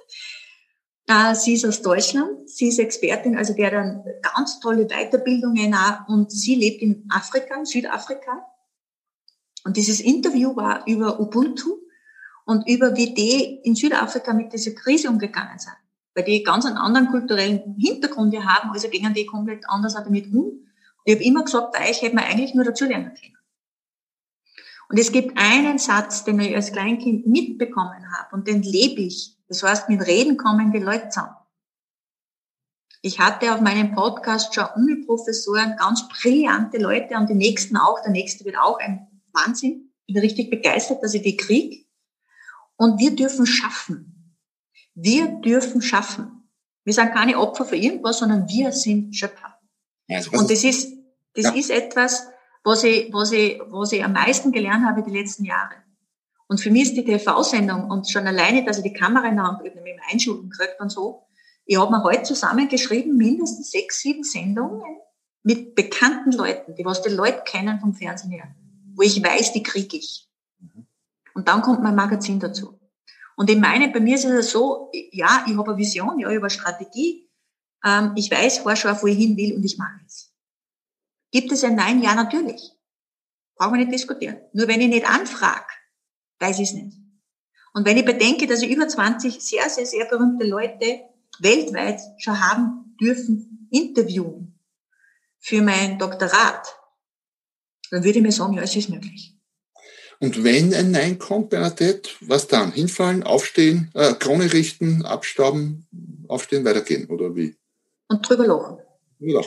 äh, 1.06 1.34
sie 1.34 1.54
ist 1.54 1.66
aus 1.66 1.82
Deutschland, 1.82 2.48
sie 2.48 2.68
ist 2.68 2.78
Expertin, 2.78 3.36
also 3.36 3.54
der 3.54 3.66
hat 3.66 3.74
dann 3.74 4.04
ganz 4.34 4.58
tolle 4.60 4.86
Weiterbildungen 4.86 5.74
auch, 5.74 6.08
und 6.08 6.32
sie 6.32 6.56
lebt 6.56 6.82
in 6.82 7.06
Afrika, 7.10 7.54
in 7.56 7.66
Südafrika. 7.66 8.44
Und 9.64 9.76
dieses 9.76 10.00
Interview 10.00 10.56
war 10.56 10.84
über 10.86 11.20
Ubuntu 11.20 11.78
und 12.44 12.68
über 12.68 12.96
wie 12.96 13.14
die 13.14 13.60
in 13.62 13.76
Südafrika 13.76 14.32
mit 14.32 14.52
dieser 14.52 14.72
Krise 14.72 15.10
umgegangen 15.10 15.58
sind. 15.58 15.76
Weil 16.14 16.24
die 16.24 16.42
ganz 16.42 16.64
einen 16.64 16.76
anderen 16.76 17.08
kulturellen 17.08 17.76
Hintergrund 17.78 18.34
haben, 18.36 18.70
also 18.70 18.88
gehen 18.88 19.12
die 19.14 19.26
komplett 19.26 19.68
anders 19.68 19.94
damit 19.94 20.32
um. 20.32 20.66
Ich 21.04 21.14
habe 21.14 21.24
immer 21.24 21.44
gesagt, 21.44 21.72
bei 21.72 21.90
euch 21.90 22.02
hätte 22.02 22.14
man 22.14 22.24
eigentlich 22.24 22.54
nur 22.54 22.64
dazulernen 22.64 23.12
können. 23.14 23.36
Und 24.88 24.98
es 24.98 25.12
gibt 25.12 25.36
einen 25.36 25.78
Satz, 25.78 26.24
den 26.24 26.38
ich 26.40 26.54
als 26.54 26.72
Kleinkind 26.72 27.26
mitbekommen 27.26 28.12
habe 28.16 28.36
und 28.36 28.46
den 28.46 28.62
lebe 28.62 29.00
ich. 29.00 29.36
Das 29.48 29.62
heißt, 29.62 29.88
mit 29.88 30.06
Reden 30.06 30.36
kommen 30.36 30.72
die 30.72 30.78
Leute 30.78 31.08
zusammen. 31.08 31.34
Ich 33.02 33.18
hatte 33.20 33.52
auf 33.52 33.60
meinem 33.60 33.94
Podcast 33.94 34.54
schon 34.54 34.64
Uni-Professoren, 34.76 35.76
ganz 35.76 36.08
brillante 36.08 36.78
Leute 36.78 37.16
und 37.16 37.28
die 37.28 37.34
nächsten 37.34 37.76
auch. 37.76 38.00
Der 38.00 38.12
nächste 38.12 38.44
wird 38.46 38.56
auch 38.56 38.78
ein 38.78 39.06
Wahnsinn. 39.32 39.92
Ich 40.06 40.14
bin 40.14 40.22
richtig 40.22 40.48
begeistert, 40.48 41.02
dass 41.02 41.12
ich 41.12 41.22
die 41.22 41.36
kriege. 41.36 41.84
Und 42.76 42.98
wir 42.98 43.14
dürfen 43.14 43.46
schaffen. 43.46 44.13
Wir 44.94 45.26
dürfen 45.40 45.82
schaffen. 45.82 46.48
Wir 46.84 46.92
sind 46.92 47.12
keine 47.12 47.38
Opfer 47.38 47.64
für 47.64 47.76
irgendwas, 47.76 48.18
sondern 48.18 48.48
wir 48.48 48.72
sind 48.72 49.14
Schöpfer. 49.14 49.58
Also, 50.08 50.30
und 50.32 50.50
das 50.50 50.64
ist, 50.64 50.92
das 51.34 51.46
ja. 51.46 51.52
ist 51.52 51.70
etwas, 51.70 52.28
was 52.62 52.84
ich, 52.84 53.12
was 53.12 53.32
ich, 53.32 53.60
was 53.68 53.92
ich 53.92 54.04
am 54.04 54.12
meisten 54.12 54.52
gelernt 54.52 54.84
habe 54.84 55.02
die 55.02 55.16
letzten 55.16 55.44
Jahre. 55.44 55.74
Und 56.46 56.60
für 56.60 56.70
mich 56.70 56.84
ist 56.84 56.96
die 56.96 57.04
TV-Sendung 57.04 57.90
und 57.90 58.08
schon 58.08 58.26
alleine, 58.26 58.64
dass 58.64 58.78
ich 58.78 58.84
die 58.84 58.92
Kamera 58.92 59.26
in 59.28 59.36
der 59.36 59.46
Hand 59.46 59.62
mit 59.62 59.74
dem 59.74 59.84
Einschulen 60.10 60.50
kriegt 60.50 60.80
und 60.80 60.90
so, 60.90 61.26
ich 61.66 61.78
habe 61.78 61.90
mir 61.90 62.02
heute 62.02 62.24
zusammengeschrieben, 62.24 63.16
mindestens 63.16 63.70
sechs, 63.70 64.00
sieben 64.00 64.22
Sendungen 64.22 64.82
mit 65.42 65.74
bekannten 65.74 66.32
Leuten, 66.32 66.74
die 66.74 66.84
was 66.84 67.02
die 67.02 67.10
Leute 67.10 67.42
kennen 67.46 67.80
vom 67.80 67.94
Fernsehen 67.94 68.32
her, 68.32 68.54
wo 68.94 69.02
ich 69.02 69.22
weiß, 69.22 69.52
die 69.52 69.62
kriege 69.62 69.96
ich. 69.96 70.28
Und 71.34 71.48
dann 71.48 71.62
kommt 71.62 71.82
mein 71.82 71.94
Magazin 71.94 72.38
dazu. 72.38 72.78
Und 73.36 73.50
ich 73.50 73.58
meine, 73.58 73.88
bei 73.88 74.00
mir 74.00 74.14
ist 74.14 74.24
es 74.24 74.50
so, 74.50 74.90
ja, 75.12 75.44
ich 75.46 75.56
habe 75.56 75.70
eine 75.70 75.78
Vision, 75.78 76.18
ja, 76.18 76.28
ich 76.28 76.36
habe 76.36 76.46
eine 76.46 76.50
Strategie, 76.50 77.28
ähm, 77.84 78.12
ich 78.16 78.30
weiß 78.30 78.58
vorher 78.58 79.02
wo 79.02 79.06
ich 79.06 79.16
hin 79.16 79.36
will 79.36 79.54
und 79.54 79.64
ich 79.64 79.76
mache 79.76 80.00
es. 80.06 80.32
Gibt 81.32 81.50
es 81.50 81.64
ein 81.64 81.74
Nein? 81.74 82.02
Ja, 82.02 82.14
natürlich. 82.14 82.72
Brauchen 83.56 83.74
wir 83.74 83.80
nicht 83.80 83.92
diskutieren. 83.92 84.38
Nur 84.52 84.68
wenn 84.68 84.80
ich 84.80 84.88
nicht 84.88 85.08
anfrage, 85.08 85.66
weiß 86.38 86.58
ich 86.60 86.68
es 86.68 86.74
nicht. 86.74 86.96
Und 87.72 87.84
wenn 87.84 87.96
ich 87.96 88.04
bedenke, 88.04 88.46
dass 88.46 88.62
ich 88.62 88.70
über 88.70 88.86
20 88.86 89.40
sehr, 89.40 89.68
sehr, 89.68 89.86
sehr 89.86 90.04
berühmte 90.04 90.46
Leute 90.46 91.00
weltweit 91.40 92.00
schon 92.18 92.40
haben 92.40 92.96
dürfen 93.00 93.68
interviewen 93.70 94.60
für 95.40 95.60
mein 95.60 95.98
Doktorat, 95.98 96.66
dann 97.90 98.04
würde 98.04 98.18
ich 98.18 98.24
mir 98.24 98.32
sagen, 98.32 98.54
ja, 98.54 98.62
es 98.62 98.76
ist 98.76 98.88
möglich. 98.88 99.33
Und 100.20 100.44
wenn 100.44 100.72
ein 100.74 100.90
Nein 100.90 101.18
kommt, 101.18 101.50
Bernadette, 101.50 102.10
was 102.20 102.46
dann? 102.46 102.72
Hinfallen, 102.72 103.22
aufstehen, 103.22 103.90
äh, 103.94 104.14
Krone 104.14 104.52
richten, 104.52 105.04
abstauben, 105.04 105.86
aufstehen, 106.28 106.64
weitergehen, 106.64 107.08
oder 107.08 107.34
wie? 107.34 107.56
Und 108.08 108.28
drüber 108.28 108.46
lachen. 108.46 108.78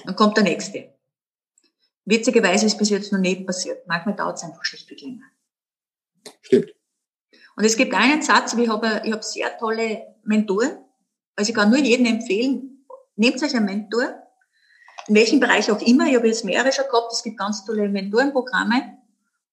Dann 0.05 0.15
kommt 0.15 0.38
der 0.38 0.43
nächste. 0.43 0.93
Witzigerweise 2.05 2.65
ist 2.65 2.78
bis 2.78 2.89
jetzt 2.89 3.11
noch 3.11 3.20
nicht 3.20 3.45
passiert. 3.45 3.86
Manchmal 3.88 4.15
dauert 4.15 4.38
es 4.38 4.43
einfach 4.43 4.63
schlichtweg 4.63 5.01
länger. 5.01 5.26
Stimmt. 6.41 6.74
Und 7.55 7.65
es 7.65 7.76
gibt 7.76 7.93
einen 7.93 8.22
Satz, 8.22 8.53
ich 8.53 8.70
habe, 8.70 9.01
ich 9.03 9.11
habe 9.11 9.24
sehr 9.24 9.57
tolle 9.57 10.15
Mentoren. 10.24 10.78
Also 11.36 11.49
ich 11.49 11.55
kann 11.55 11.70
nur 11.70 11.80
jedem 11.80 12.05
empfehlen, 12.05 12.86
nehmt 13.15 13.41
euch 13.43 13.55
einen 13.55 13.65
Mentor, 13.65 14.24
in 15.07 15.15
welchem 15.15 15.39
Bereich 15.39 15.70
auch 15.72 15.82
immer. 15.82 16.07
Ich 16.07 16.15
habe 16.15 16.28
jetzt 16.28 16.45
mehrere 16.45 16.72
schon 16.72 16.86
gehabt, 16.86 17.11
es 17.11 17.24
gibt 17.24 17.38
ganz 17.38 17.65
tolle 17.65 17.89
Mentorenprogramme. 17.89 18.97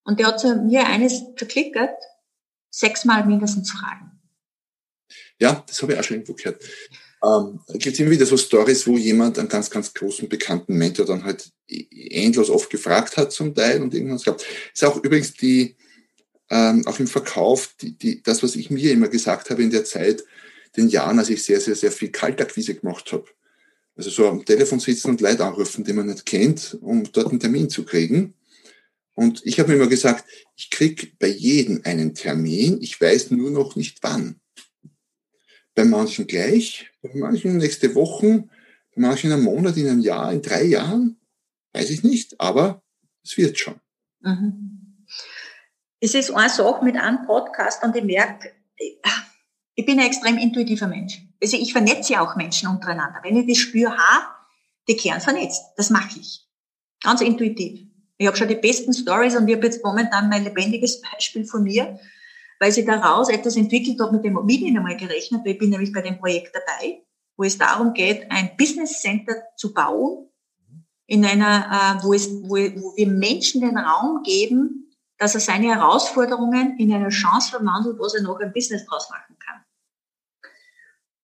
Und 0.04 0.20
der 0.20 0.28
hat 0.28 0.40
zu 0.40 0.54
mir 0.56 0.86
eines 0.86 1.22
verklickert, 1.36 1.96
sechsmal 2.70 3.26
mindestens 3.26 3.70
Fragen. 3.70 4.20
Ja, 5.40 5.64
das 5.66 5.82
habe 5.82 5.92
ich 5.92 5.98
auch 5.98 6.04
schon 6.04 6.16
irgendwo 6.16 6.34
gehört. 6.34 6.62
Ähm, 7.24 7.60
gibt 7.78 7.98
immer 7.98 8.10
wieder 8.10 8.26
so 8.26 8.36
Stories, 8.36 8.86
wo 8.86 8.98
jemand 8.98 9.38
einen 9.38 9.48
ganz, 9.48 9.70
ganz 9.70 9.94
großen 9.94 10.28
bekannten 10.28 10.76
Mentor 10.76 11.06
dann 11.06 11.24
halt 11.24 11.50
endlos 11.66 12.50
oft 12.50 12.68
gefragt 12.70 13.16
hat 13.16 13.32
zum 13.32 13.54
Teil 13.54 13.82
und 13.82 13.94
irgendwas 13.94 14.24
gehabt. 14.24 14.44
Ist 14.72 14.84
auch 14.84 15.02
übrigens 15.02 15.32
die, 15.32 15.76
ähm, 16.50 16.86
auch 16.86 16.98
im 16.98 17.06
Verkauf, 17.06 17.74
die, 17.80 17.96
die, 17.96 18.22
das, 18.22 18.42
was 18.42 18.56
ich 18.56 18.70
mir 18.70 18.92
immer 18.92 19.08
gesagt 19.08 19.50
habe 19.50 19.62
in 19.62 19.70
der 19.70 19.84
Zeit, 19.84 20.24
den 20.76 20.88
Jahren, 20.88 21.18
als 21.18 21.30
ich 21.30 21.42
sehr, 21.42 21.60
sehr, 21.60 21.76
sehr 21.76 21.92
viel 21.92 22.10
Kaltakquise 22.10 22.74
gemacht 22.74 23.12
habe. 23.12 23.26
Also 23.96 24.10
so 24.10 24.28
am 24.28 24.44
Telefon 24.44 24.80
sitzen 24.80 25.10
und 25.10 25.20
Leute 25.20 25.44
anrufen, 25.44 25.84
die 25.84 25.92
man 25.92 26.06
nicht 26.06 26.26
kennt, 26.26 26.76
um 26.80 27.04
dort 27.12 27.28
einen 27.28 27.40
Termin 27.40 27.70
zu 27.70 27.84
kriegen. 27.84 28.34
Und 29.14 29.44
ich 29.44 29.60
habe 29.60 29.74
immer 29.74 29.86
gesagt, 29.86 30.24
ich 30.56 30.70
krieg 30.70 31.18
bei 31.18 31.28
jedem 31.28 31.82
einen 31.84 32.14
Termin, 32.14 32.80
ich 32.82 33.00
weiß 33.00 33.30
nur 33.30 33.50
noch 33.50 33.76
nicht 33.76 34.02
wann. 34.02 34.40
Bei 35.74 35.84
manchen 35.84 36.26
gleich, 36.26 36.90
bei 37.02 37.10
manchen 37.14 37.56
nächste 37.56 37.94
Woche, 37.94 38.48
bei 38.94 39.02
manchen 39.02 39.28
in 39.28 39.34
einem 39.34 39.44
Monat, 39.44 39.76
in 39.76 39.88
einem 39.88 40.00
Jahr, 40.00 40.32
in 40.32 40.42
drei 40.42 40.64
Jahren, 40.64 41.20
weiß 41.72 41.90
ich 41.90 42.02
nicht, 42.02 42.40
aber 42.40 42.82
es 43.24 43.36
wird 43.36 43.58
schon. 43.58 43.80
Mhm. 44.20 45.06
Es 46.00 46.14
ist 46.14 46.30
eine 46.30 46.50
Sache 46.50 46.84
mit 46.84 46.96
einem 46.96 47.24
Podcast 47.26 47.82
und 47.82 47.96
ich 47.96 48.04
merke, 48.04 48.52
ich 49.74 49.86
bin 49.86 49.98
ein 49.98 50.06
extrem 50.06 50.38
intuitiver 50.38 50.86
Mensch. 50.86 51.20
Also 51.42 51.56
ich 51.56 51.72
vernetze 51.72 52.12
ja 52.12 52.20
auch 52.20 52.36
Menschen 52.36 52.68
untereinander. 52.68 53.20
Wenn 53.22 53.36
ich 53.36 53.46
das 53.46 53.58
spüre, 53.58 53.96
die 54.88 54.96
Kern 54.96 55.20
vernetzt. 55.20 55.62
Das 55.76 55.90
mache 55.90 56.18
ich. 56.20 56.46
Ganz 57.02 57.20
intuitiv. 57.20 57.86
Ich 58.24 58.28
habe 58.28 58.38
schon 58.38 58.48
die 58.48 58.54
besten 58.54 58.94
Stories 58.94 59.36
und 59.36 59.46
ich 59.48 59.54
habe 59.54 59.66
jetzt 59.66 59.84
momentan 59.84 60.30
mein 60.30 60.44
lebendiges 60.44 61.02
Beispiel 61.02 61.44
von 61.44 61.62
mir, 61.62 62.00
weil 62.58 62.72
sie 62.72 62.82
daraus 62.82 63.28
etwas 63.28 63.54
entwickelt 63.54 64.00
hat, 64.00 64.12
mit 64.12 64.24
dem 64.24 64.38
ich 64.48 64.62
nicht 64.62 64.74
einmal 64.74 64.96
gerechnet, 64.96 65.42
weil 65.44 65.52
ich 65.52 65.58
bin 65.58 65.68
nämlich 65.68 65.92
bei 65.92 66.00
dem 66.00 66.18
Projekt 66.18 66.54
dabei, 66.54 67.02
wo 67.36 67.44
es 67.44 67.58
darum 67.58 67.92
geht, 67.92 68.30
ein 68.30 68.56
Business 68.56 69.02
Center 69.02 69.34
zu 69.58 69.74
bauen, 69.74 70.30
in 71.06 71.22
einer, 71.22 71.98
äh, 72.00 72.02
wo, 72.02 72.14
es, 72.14 72.30
wo, 72.30 72.54
wo 72.54 72.96
wir 72.96 73.08
Menschen 73.08 73.60
den 73.60 73.76
Raum 73.76 74.22
geben, 74.22 74.90
dass 75.18 75.34
er 75.34 75.40
seine 75.42 75.74
Herausforderungen 75.74 76.78
in 76.78 76.94
eine 76.94 77.10
Chance 77.10 77.50
verwandelt, 77.50 77.98
was 77.98 78.14
er 78.14 78.22
noch 78.22 78.40
ein 78.40 78.54
Business 78.54 78.86
draus 78.86 79.10
machen 79.10 79.36
kann. 79.38 79.62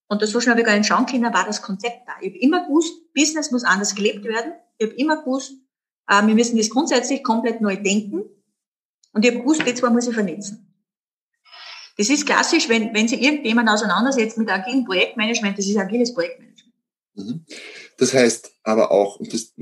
Und 0.07 0.20
das 0.20 0.32
so 0.32 0.40
schnell 0.42 0.59
wie 0.59 0.64
gar 0.64 0.76
nicht 0.76 0.86
schauen 0.86 1.07
können, 1.07 1.32
war 1.32 1.46
das 1.46 1.62
Konzept 1.62 2.07
da. 2.07 2.12
Ich 2.20 2.28
habe 2.28 2.40
immer 2.40 2.66
gewusst, 2.66 2.92
Business 3.14 3.51
muss 3.51 3.64
anders 3.64 3.94
gelebt 3.94 4.22
werden. 4.24 4.53
Ich 4.76 4.88
habe 4.88 4.96
immer 4.96 5.16
gewusst, 5.16 5.55
äh, 6.11 6.26
wir 6.26 6.34
müssen 6.34 6.58
das 6.58 6.68
grundsätzlich 6.68 7.22
komplett 7.22 7.61
neu 7.61 7.76
denken. 7.76 8.24
Und 9.12 9.24
ich 9.24 9.30
habe 9.30 9.40
gewusst, 9.40 9.62
jetzt 9.64 9.82
muss 9.82 10.08
ich 10.08 10.14
vernetzen. 10.14 10.66
Das 11.96 12.08
ist 12.08 12.26
klassisch, 12.26 12.68
wenn, 12.68 12.94
wenn 12.94 13.08
sich 13.08 13.20
irgendjemand 13.20 13.68
auseinandersetzt 13.68 14.38
mit 14.38 14.50
agilem 14.50 14.84
Projektmanagement, 14.84 15.58
das 15.58 15.66
ist 15.66 15.76
agiles 15.76 16.14
Projektmanagement. 16.14 16.74
Mhm. 17.14 17.44
Das 17.98 18.14
heißt 18.14 18.52
aber 18.62 18.90
auch, 18.90 19.16
und 19.16 19.32
das 19.32 19.52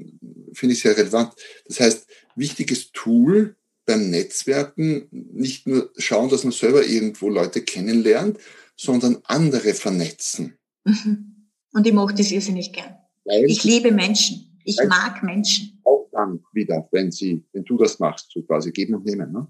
finde 0.52 0.74
ich 0.74 0.80
sehr 0.80 0.96
relevant, 0.96 1.32
das 1.66 1.80
heißt, 1.80 2.06
wichtiges 2.36 2.92
Tool 2.92 3.56
beim 3.86 4.10
Netzwerken, 4.10 5.08
nicht 5.10 5.66
nur 5.66 5.90
schauen, 5.96 6.28
dass 6.28 6.44
man 6.44 6.52
selber 6.52 6.86
irgendwo 6.86 7.28
Leute 7.28 7.62
kennenlernt, 7.62 8.38
sondern 8.76 9.18
andere 9.24 9.74
vernetzen. 9.74 10.58
Mhm. 10.84 11.48
Und 11.72 11.86
ich 11.86 11.92
mache 11.92 12.14
das 12.14 12.30
irrsinnig 12.30 12.72
gern. 12.72 12.94
Weil 13.24 13.44
ich 13.44 13.64
liebe 13.64 13.90
Menschen. 13.90 14.60
Ich 14.64 14.78
mag 14.86 15.22
Menschen. 15.22 15.77
Dann 16.18 16.44
wieder, 16.52 16.88
wenn 16.90 17.12
sie, 17.12 17.46
wenn 17.52 17.64
du 17.64 17.76
das 17.76 18.00
machst, 18.00 18.32
so 18.32 18.42
quasi 18.42 18.72
geben 18.72 18.96
und 18.96 19.04
nehmen, 19.04 19.30
ne? 19.30 19.46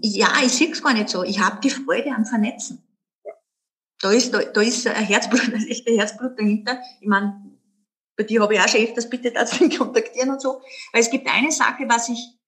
Ja, 0.00 0.28
ich 0.44 0.52
sehe 0.52 0.70
es 0.70 0.80
gar 0.80 0.94
nicht 0.94 1.08
so. 1.08 1.24
Ich 1.24 1.40
habe 1.40 1.60
die 1.60 1.70
Freude 1.70 2.12
am 2.12 2.24
Vernetzen. 2.24 2.84
Ja. 3.24 3.32
Da 4.00 4.12
ist, 4.12 4.32
da, 4.32 4.42
da 4.42 4.60
ist 4.60 4.86
ein 4.86 5.04
Herzblut, 5.04 5.40
ein 5.52 5.66
echter 5.66 5.92
Herzblut 5.92 6.38
dahinter. 6.38 6.80
Ich 7.00 7.08
meine, 7.08 7.50
bei 8.16 8.22
dir 8.22 8.42
habe 8.42 8.54
ich 8.54 8.60
auch 8.60 8.68
schon 8.68 8.80
öfters 8.80 9.10
bitte 9.10 9.32
dazu 9.32 9.68
kontaktieren 9.76 10.30
und 10.30 10.40
so. 10.40 10.60
Weil 10.92 11.02
es 11.02 11.10
gibt 11.10 11.26
eine 11.28 11.50
Sache, 11.50 11.82
was 11.88 12.10
ich 12.10 12.38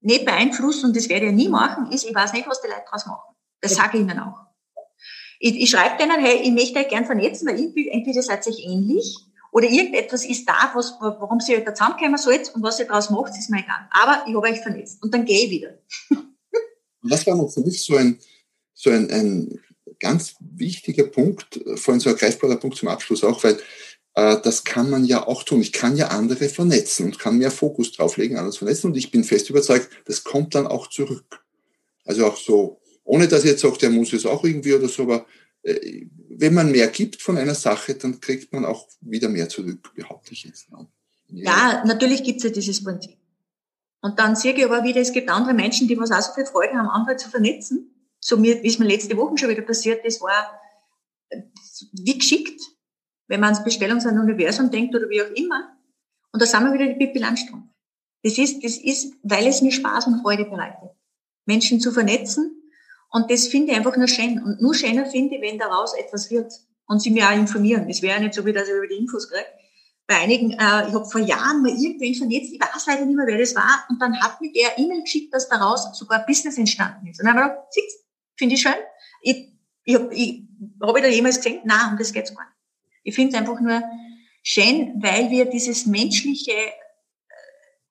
nicht 0.00 0.24
beeinflussen, 0.24 0.86
und 0.86 0.96
das 0.96 1.08
werde 1.08 1.26
ich 1.26 1.32
nie 1.32 1.48
machen, 1.48 1.92
ist, 1.92 2.04
ich 2.04 2.14
weiß 2.14 2.32
nicht, 2.32 2.48
was 2.48 2.60
die 2.60 2.66
Leute 2.66 2.82
daraus 2.84 3.06
machen. 3.06 3.34
Das 3.60 3.76
sage 3.76 3.98
ich 3.98 4.02
ihnen 4.02 4.18
auch. 4.18 4.40
Ich, 5.38 5.54
ich 5.54 5.70
schreibe 5.70 5.98
denen, 5.98 6.18
hey, 6.18 6.40
ich 6.42 6.50
möchte 6.50 6.80
euch 6.80 6.88
gern 6.88 7.04
vernetzen, 7.04 7.46
weil 7.46 7.58
entweder 7.60 8.22
seid 8.22 8.44
ihr 8.46 8.52
euch 8.52 8.64
ähnlich 8.64 9.16
oder 9.56 9.70
irgendetwas 9.70 10.26
ist 10.26 10.46
da, 10.46 10.70
was, 10.74 10.96
warum 11.00 11.40
sie 11.40 11.54
halt 11.54 11.66
da 11.66 11.74
zusammenkommen 11.74 12.18
sollt 12.18 12.54
und 12.54 12.62
was 12.62 12.78
ihr 12.78 12.84
daraus 12.84 13.08
macht, 13.08 13.32
ist 13.38 13.48
mir 13.48 13.60
egal. 13.60 13.88
Aber 13.90 14.22
ich 14.28 14.34
habe 14.34 14.48
euch 14.48 14.60
vernetzt 14.60 15.02
und 15.02 15.14
dann 15.14 15.24
gehe 15.24 15.46
ich 15.46 15.50
wieder. 15.50 15.78
Und 17.02 17.12
das 17.12 17.26
war 17.26 17.36
noch 17.36 17.48
für 17.48 17.60
mich 17.60 17.82
so 17.82 17.94
ein, 17.96 18.18
so 18.74 18.90
ein, 18.90 19.08
ein 19.12 19.60
ganz 20.00 20.34
wichtiger 20.40 21.04
Punkt, 21.04 21.60
vorhin 21.76 22.00
so 22.00 22.10
ein 22.10 22.16
greifbarer 22.16 22.56
Punkt 22.56 22.76
zum 22.76 22.88
Abschluss 22.88 23.22
auch, 23.22 23.44
weil 23.44 23.58
äh, 24.14 24.36
das 24.42 24.64
kann 24.64 24.90
man 24.90 25.04
ja 25.04 25.26
auch 25.26 25.44
tun. 25.44 25.62
Ich 25.62 25.72
kann 25.72 25.96
ja 25.96 26.08
andere 26.08 26.48
vernetzen 26.48 27.06
und 27.06 27.18
kann 27.20 27.38
mehr 27.38 27.52
Fokus 27.52 27.92
drauflegen, 27.92 28.36
anders 28.36 28.56
vernetzen 28.56 28.88
und 28.90 28.96
ich 28.96 29.12
bin 29.12 29.22
fest 29.22 29.48
überzeugt, 29.48 29.88
das 30.04 30.24
kommt 30.24 30.54
dann 30.56 30.66
auch 30.66 30.88
zurück. 30.88 31.44
Also 32.04 32.26
auch 32.26 32.36
so, 32.36 32.80
ohne 33.04 33.28
dass 33.28 33.44
ich 33.44 33.52
jetzt 33.52 33.62
sagt, 33.62 33.80
der 33.80 33.90
muss 33.90 34.12
es 34.12 34.26
auch 34.26 34.42
irgendwie 34.42 34.74
oder 34.74 34.88
so, 34.88 35.04
aber 35.04 35.26
wenn 36.28 36.54
man 36.54 36.70
mehr 36.70 36.88
gibt 36.88 37.20
von 37.20 37.36
einer 37.38 37.54
Sache, 37.54 37.94
dann 37.94 38.20
kriegt 38.20 38.52
man 38.52 38.64
auch 38.64 38.88
wieder 39.00 39.28
mehr 39.28 39.48
zurück, 39.48 39.94
behaupte 39.94 40.32
ich 40.32 40.44
jetzt. 40.44 40.68
Ja, 41.28 41.82
natürlich 41.84 42.22
gibt 42.22 42.38
es 42.38 42.44
ja 42.44 42.50
dieses 42.50 42.82
Prinzip. 42.84 43.16
Und 44.00 44.18
dann 44.20 44.36
sehe 44.36 44.54
ich 44.54 44.64
aber 44.64 44.84
wieder, 44.84 45.00
es 45.00 45.12
gibt 45.12 45.28
andere 45.28 45.54
Menschen, 45.54 45.88
die 45.88 45.98
was 45.98 46.12
auch 46.12 46.20
so 46.20 46.32
viel 46.34 46.46
Freude 46.46 46.74
haben, 46.74 46.88
andere 46.88 47.16
zu 47.16 47.28
vernetzen. 47.28 47.92
So 48.20 48.40
wie 48.42 48.52
es 48.64 48.78
mir 48.78 48.86
letzte 48.86 49.16
Woche 49.16 49.36
schon 49.36 49.48
wieder 49.48 49.62
passiert 49.62 50.04
ist, 50.04 50.20
war 50.20 50.60
äh, 51.30 51.42
wie 51.92 52.18
geschickt, 52.18 52.60
wenn 53.26 53.40
man 53.40 53.54
ans 53.54 53.64
Bestellung 53.64 54.00
sein 54.00 54.18
Universum 54.18 54.70
denkt 54.70 54.94
oder 54.94 55.08
wie 55.08 55.22
auch 55.22 55.30
immer. 55.30 55.76
Und 56.32 56.40
da 56.40 56.46
sind 56.46 56.64
wir 56.64 56.72
wieder 56.72 56.86
die 56.86 56.94
Pippi 56.94 57.18
Landstrumpf. 57.18 57.66
Das 58.22 58.38
ist, 58.38 58.62
das 58.62 58.76
ist, 58.76 59.14
weil 59.22 59.46
es 59.46 59.62
mir 59.62 59.72
Spaß 59.72 60.06
und 60.06 60.20
Freude 60.22 60.44
bereitet, 60.44 60.90
Menschen 61.44 61.80
zu 61.80 61.92
vernetzen. 61.92 62.65
Und 63.10 63.30
das 63.30 63.48
finde 63.48 63.72
ich 63.72 63.78
einfach 63.78 63.96
nur 63.96 64.08
schön. 64.08 64.42
Und 64.42 64.60
nur 64.60 64.74
schöner 64.74 65.06
finde 65.06 65.36
ich, 65.36 65.42
wenn 65.42 65.58
daraus 65.58 65.94
etwas 65.94 66.30
wird. 66.30 66.52
Und 66.86 67.00
sie 67.00 67.10
mir 67.10 67.26
auch 67.28 67.34
informieren. 67.34 67.88
Es 67.88 68.02
wäre 68.02 68.16
ja 68.16 68.20
nicht 68.20 68.34
so, 68.34 68.44
wie 68.46 68.52
dass 68.52 68.68
ich 68.68 68.74
über 68.74 68.86
die 68.86 68.96
Infos 68.96 69.28
kriege. 69.28 69.44
Bei 70.06 70.18
einigen, 70.18 70.52
äh, 70.52 70.88
ich 70.88 70.94
habe 70.94 71.04
vor 71.04 71.20
Jahren 71.20 71.62
mal 71.62 71.72
irgendwen 71.72 72.14
vernetzt, 72.14 72.52
ich 72.52 72.60
weiß 72.60 72.86
leider 72.86 73.04
nicht 73.04 73.16
mehr, 73.16 73.26
wer 73.26 73.38
das 73.38 73.56
war. 73.56 73.84
Und 73.88 74.00
dann 74.00 74.20
hat 74.20 74.40
mir 74.40 74.52
der 74.52 74.78
E-Mail 74.78 75.02
geschickt, 75.02 75.34
dass 75.34 75.48
daraus 75.48 75.98
sogar 75.98 76.24
Business 76.26 76.58
entstanden 76.58 77.08
ist. 77.08 77.20
Und 77.20 77.26
dann 77.26 77.36
habe 77.36 77.46
ich 77.46 77.52
gedacht, 77.52 77.66
siehst, 77.72 78.04
finde 78.36 78.54
ich 78.54 78.62
schön. 78.62 78.74
Ich, 79.22 79.52
ich 79.82 79.94
habe 79.96 80.14
ich, 80.14 80.42
hab 80.80 80.96
ich 80.96 81.02
da 81.02 81.08
jemals 81.08 81.38
gesehen? 81.38 81.60
Nein, 81.64 81.92
um 81.92 81.98
das 81.98 82.12
geht's 82.12 82.34
gar 82.34 82.44
nicht. 82.44 82.56
Ich 83.02 83.14
finde 83.14 83.34
es 83.34 83.40
einfach 83.40 83.60
nur 83.60 83.82
schön, 84.42 84.94
weil 85.02 85.30
wir 85.30 85.46
dieses 85.46 85.86
menschliche 85.86 86.52
äh, 86.52 86.70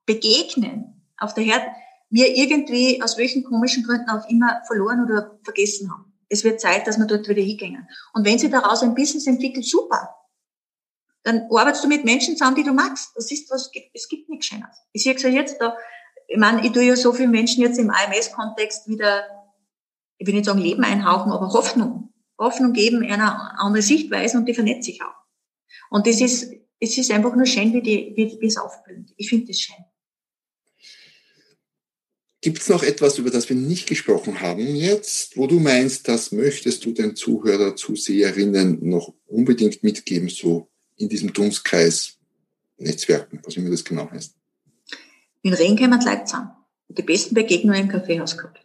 Begegnen 0.05 1.05
auf 1.17 1.33
der 1.33 1.43
Herd, 1.43 1.67
wir 2.15 2.33
irgendwie 2.33 3.01
aus 3.03 3.17
welchen 3.17 3.43
komischen 3.43 3.83
Gründen 3.83 4.09
auch 4.09 4.27
immer 4.29 4.61
verloren 4.67 5.03
oder 5.03 5.37
vergessen 5.43 5.91
haben. 5.91 6.13
Es 6.29 6.45
wird 6.45 6.61
Zeit, 6.61 6.87
dass 6.87 6.97
wir 6.97 7.05
dort 7.05 7.27
wieder 7.27 7.41
hingehen. 7.41 7.89
Und 8.13 8.25
wenn 8.25 8.39
sich 8.39 8.49
daraus 8.49 8.81
ein 8.83 8.95
Business 8.95 9.27
entwickelt, 9.27 9.65
super. 9.65 10.15
Dann 11.23 11.49
arbeitest 11.51 11.83
du 11.83 11.89
mit 11.89 12.05
Menschen 12.05 12.37
zusammen, 12.37 12.55
die 12.55 12.63
du 12.63 12.71
magst. 12.71 13.11
Das 13.15 13.29
ist 13.31 13.51
was, 13.51 13.69
es 13.93 14.07
gibt 14.07 14.29
nichts 14.29 14.45
Schönes. 14.45 14.77
Ich 14.93 15.03
sehe 15.03 15.13
ja 15.17 15.27
jetzt 15.27 15.57
da, 15.59 15.75
ich 16.27 16.37
meine, 16.37 16.65
ich 16.65 16.71
tue 16.71 16.83
ja 16.83 16.95
so 16.95 17.11
vielen 17.11 17.31
Menschen 17.31 17.61
jetzt 17.61 17.77
im 17.77 17.89
AMS-Kontext 17.89 18.87
wieder, 18.87 19.25
ich 20.17 20.25
will 20.25 20.35
nicht 20.35 20.45
sagen 20.45 20.59
Leben 20.59 20.85
einhauchen, 20.85 21.33
aber 21.33 21.51
Hoffnung. 21.51 22.13
Hoffnung 22.39 22.71
geben, 22.71 23.03
einer 23.03 23.59
andere 23.59 23.81
Sichtweise 23.81 24.37
und 24.37 24.45
die 24.45 24.53
vernetzt 24.53 24.85
sich 24.85 25.01
auch. 25.01 25.15
Und 25.89 26.07
das 26.07 26.21
ist, 26.21 26.49
es 26.79 26.97
ist 26.97 27.11
einfach 27.11 27.35
nur 27.35 27.45
schön, 27.45 27.73
wie, 27.73 27.81
die, 27.81 28.13
wie, 28.15 28.37
wie 28.39 28.47
es 28.47 28.57
aufblüht. 28.57 29.13
Ich 29.17 29.27
finde 29.27 29.47
das 29.47 29.59
schön. 29.59 29.83
Gibt 32.45 32.61
es 32.61 32.69
noch 32.69 32.83
etwas, 32.83 33.17
über 33.17 33.31
das 33.31 33.49
wir 33.49 33.55
nicht 33.55 33.87
gesprochen 33.87 34.39
haben 34.39 34.75
jetzt, 34.75 35.35
wo 35.35 35.47
du 35.47 35.59
meinst, 35.59 36.07
das 36.07 36.31
möchtest 36.31 36.85
du 36.85 36.91
den 36.91 37.15
Zuhörer, 37.15 37.75
Zuseherinnen 37.75 38.87
noch 38.87 39.15
unbedingt 39.25 39.81
mitgeben, 39.81 40.29
so 40.29 40.69
in 40.95 41.09
diesem 41.09 41.33
Dunstkreis 41.33 42.19
Netzwerken, 42.77 43.41
was 43.43 43.57
immer 43.57 43.71
das 43.71 43.83
genau 43.83 44.11
heißt? 44.11 44.35
In 45.41 45.55
kommen 45.55 45.99
die 45.99 46.05
Leute 46.05 46.25
zusammen. 46.25 46.51
Die 46.89 47.01
besten 47.01 47.33
Begegnungen 47.33 47.81
im 47.81 47.89
Kaffeehaus 47.89 48.37
gehabt. 48.37 48.63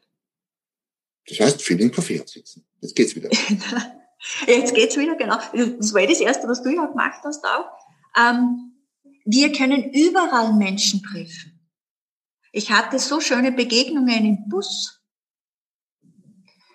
Das 1.26 1.40
heißt, 1.40 1.62
viel 1.62 1.80
im 1.80 1.90
Kaffeehaus 1.90 2.32
sitzen. 2.32 2.66
Jetzt 2.82 2.94
geht's 2.94 3.16
wieder. 3.16 3.30
Jetzt 4.46 4.74
geht's 4.74 4.98
wieder, 4.98 5.16
genau. 5.16 5.38
Das 5.78 5.94
war 5.94 6.06
das 6.06 6.20
Erste, 6.20 6.46
was 6.48 6.62
du 6.62 6.68
ja 6.68 6.84
gemacht 6.84 7.20
hast 7.24 7.42
auch. 7.46 7.70
Ähm, 8.14 8.74
wir 9.24 9.50
können 9.52 9.90
überall 9.94 10.52
Menschen 10.52 11.02
treffen. 11.02 11.49
Ich 12.52 12.70
hatte 12.70 12.98
so 12.98 13.20
schöne 13.20 13.52
Begegnungen 13.52 14.24
im 14.24 14.48
Bus. 14.48 15.00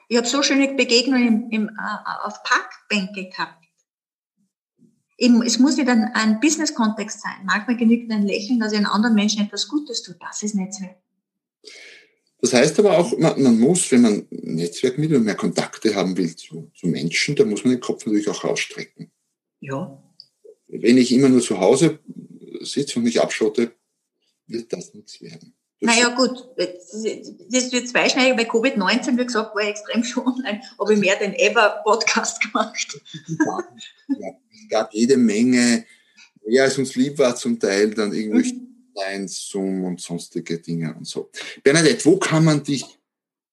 Ich 0.08 0.18
habe 0.18 0.28
so 0.28 0.44
schöne 0.44 0.74
Begegnungen 0.74 1.28
im, 1.28 1.50
im, 1.52 1.70
äh, 1.70 2.24
auf 2.24 2.44
Parkbänke 2.44 3.30
gehabt. 3.30 3.66
Eben, 5.18 5.42
es 5.42 5.60
muss 5.60 5.78
nicht 5.78 5.88
ein, 5.88 6.12
ein 6.14 6.40
Business-Kontext 6.40 7.22
sein. 7.22 7.46
Manchmal 7.46 7.78
genügt 7.78 8.12
ein 8.12 8.24
Lächeln, 8.24 8.60
dass 8.60 8.74
ich 8.74 8.78
einen 8.78 8.88
anderen 8.88 9.16
Menschen 9.16 9.46
etwas 9.46 9.68
Gutes 9.68 10.04
tut. 10.04 10.18
Das 10.20 10.44
ist 10.44 10.56
Netzwerk. 10.56 10.98
Das 12.42 12.54
heißt 12.54 12.78
aber 12.80 12.98
auch, 12.98 13.18
man, 13.18 13.42
man 13.42 13.60
muss, 13.60 13.92
wenn 13.92 14.02
man 14.02 14.28
Netzwerk 14.30 14.98
mit 14.98 15.12
und 15.14 15.24
mehr 15.24 15.36
Kontakte 15.36 15.96
haben 15.96 16.16
will 16.18 16.36
zu, 16.36 16.70
zu 16.76 16.88
Menschen, 16.88 17.36
da 17.36 17.46
muss 17.46 17.64
man 17.64 17.74
den 17.74 17.80
Kopf 17.80 18.06
natürlich 18.06 18.30
auch 18.30 18.44
rausstrecken. 18.44 19.10
Ja. 19.62 20.02
Wenn 20.68 20.98
ich 20.98 21.12
immer 21.12 21.30
nur 21.30 21.42
zu 21.42 21.60
Hause 21.60 22.00
sitze 22.62 23.00
und 23.00 23.06
mich 23.06 23.22
abschotte, 23.22 23.72
wird 24.48 24.72
das 24.74 24.94
nichts 24.94 25.22
werden. 25.22 25.56
Naja, 25.82 26.10
gut, 26.10 26.48
das 26.58 27.72
wird 27.72 27.88
zweischneidig, 27.90 28.38
weil 28.38 28.46
Covid-19, 28.46 29.18
wie 29.18 29.26
gesagt, 29.26 29.56
war 29.56 29.64
extrem 29.64 30.04
schon 30.04 30.26
online, 30.26 30.62
habe 30.80 30.94
ich 30.94 31.00
mehr 31.00 31.18
den 31.18 31.34
Ever-Podcast 31.34 32.42
gemacht. 32.42 33.00
ja, 34.08 34.30
es 34.52 34.70
gab 34.70 34.94
jede 34.94 35.18
Menge, 35.18 35.86
mehr 36.46 36.64
als 36.64 36.78
uns 36.78 36.96
lieb 36.96 37.20
war 37.20 37.36
zum 37.36 37.60
Teil, 37.60 37.94
dann 37.94 38.14
irgendwelche 38.14 38.56
mhm. 38.56 38.66
Online, 38.96 39.28
Zoom 39.28 39.84
und 39.84 40.02
sonstige 40.02 40.60
Dinge 40.60 40.96
und 40.96 41.06
so. 41.06 41.30
Bernadette, 41.64 42.06
wo 42.06 42.18
kann 42.18 42.46
man 42.46 42.64
dich 42.64 42.86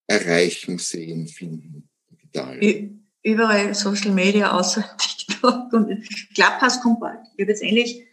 erreichen, 0.07 0.79
sehen, 0.79 1.27
finden? 1.27 1.89
Digital? 2.11 2.61
Überall 3.25 3.75
Social 3.75 4.13
Media 4.13 4.53
außer 4.53 4.85
TikTok 4.99 5.73
und 5.73 6.09
Clubhouse 6.35 6.81
kommt 6.81 7.01
bald. 7.01 7.21
Ich 7.37 7.43
habe 7.43 7.51
jetzt 7.51 7.63
endlich 7.63 8.05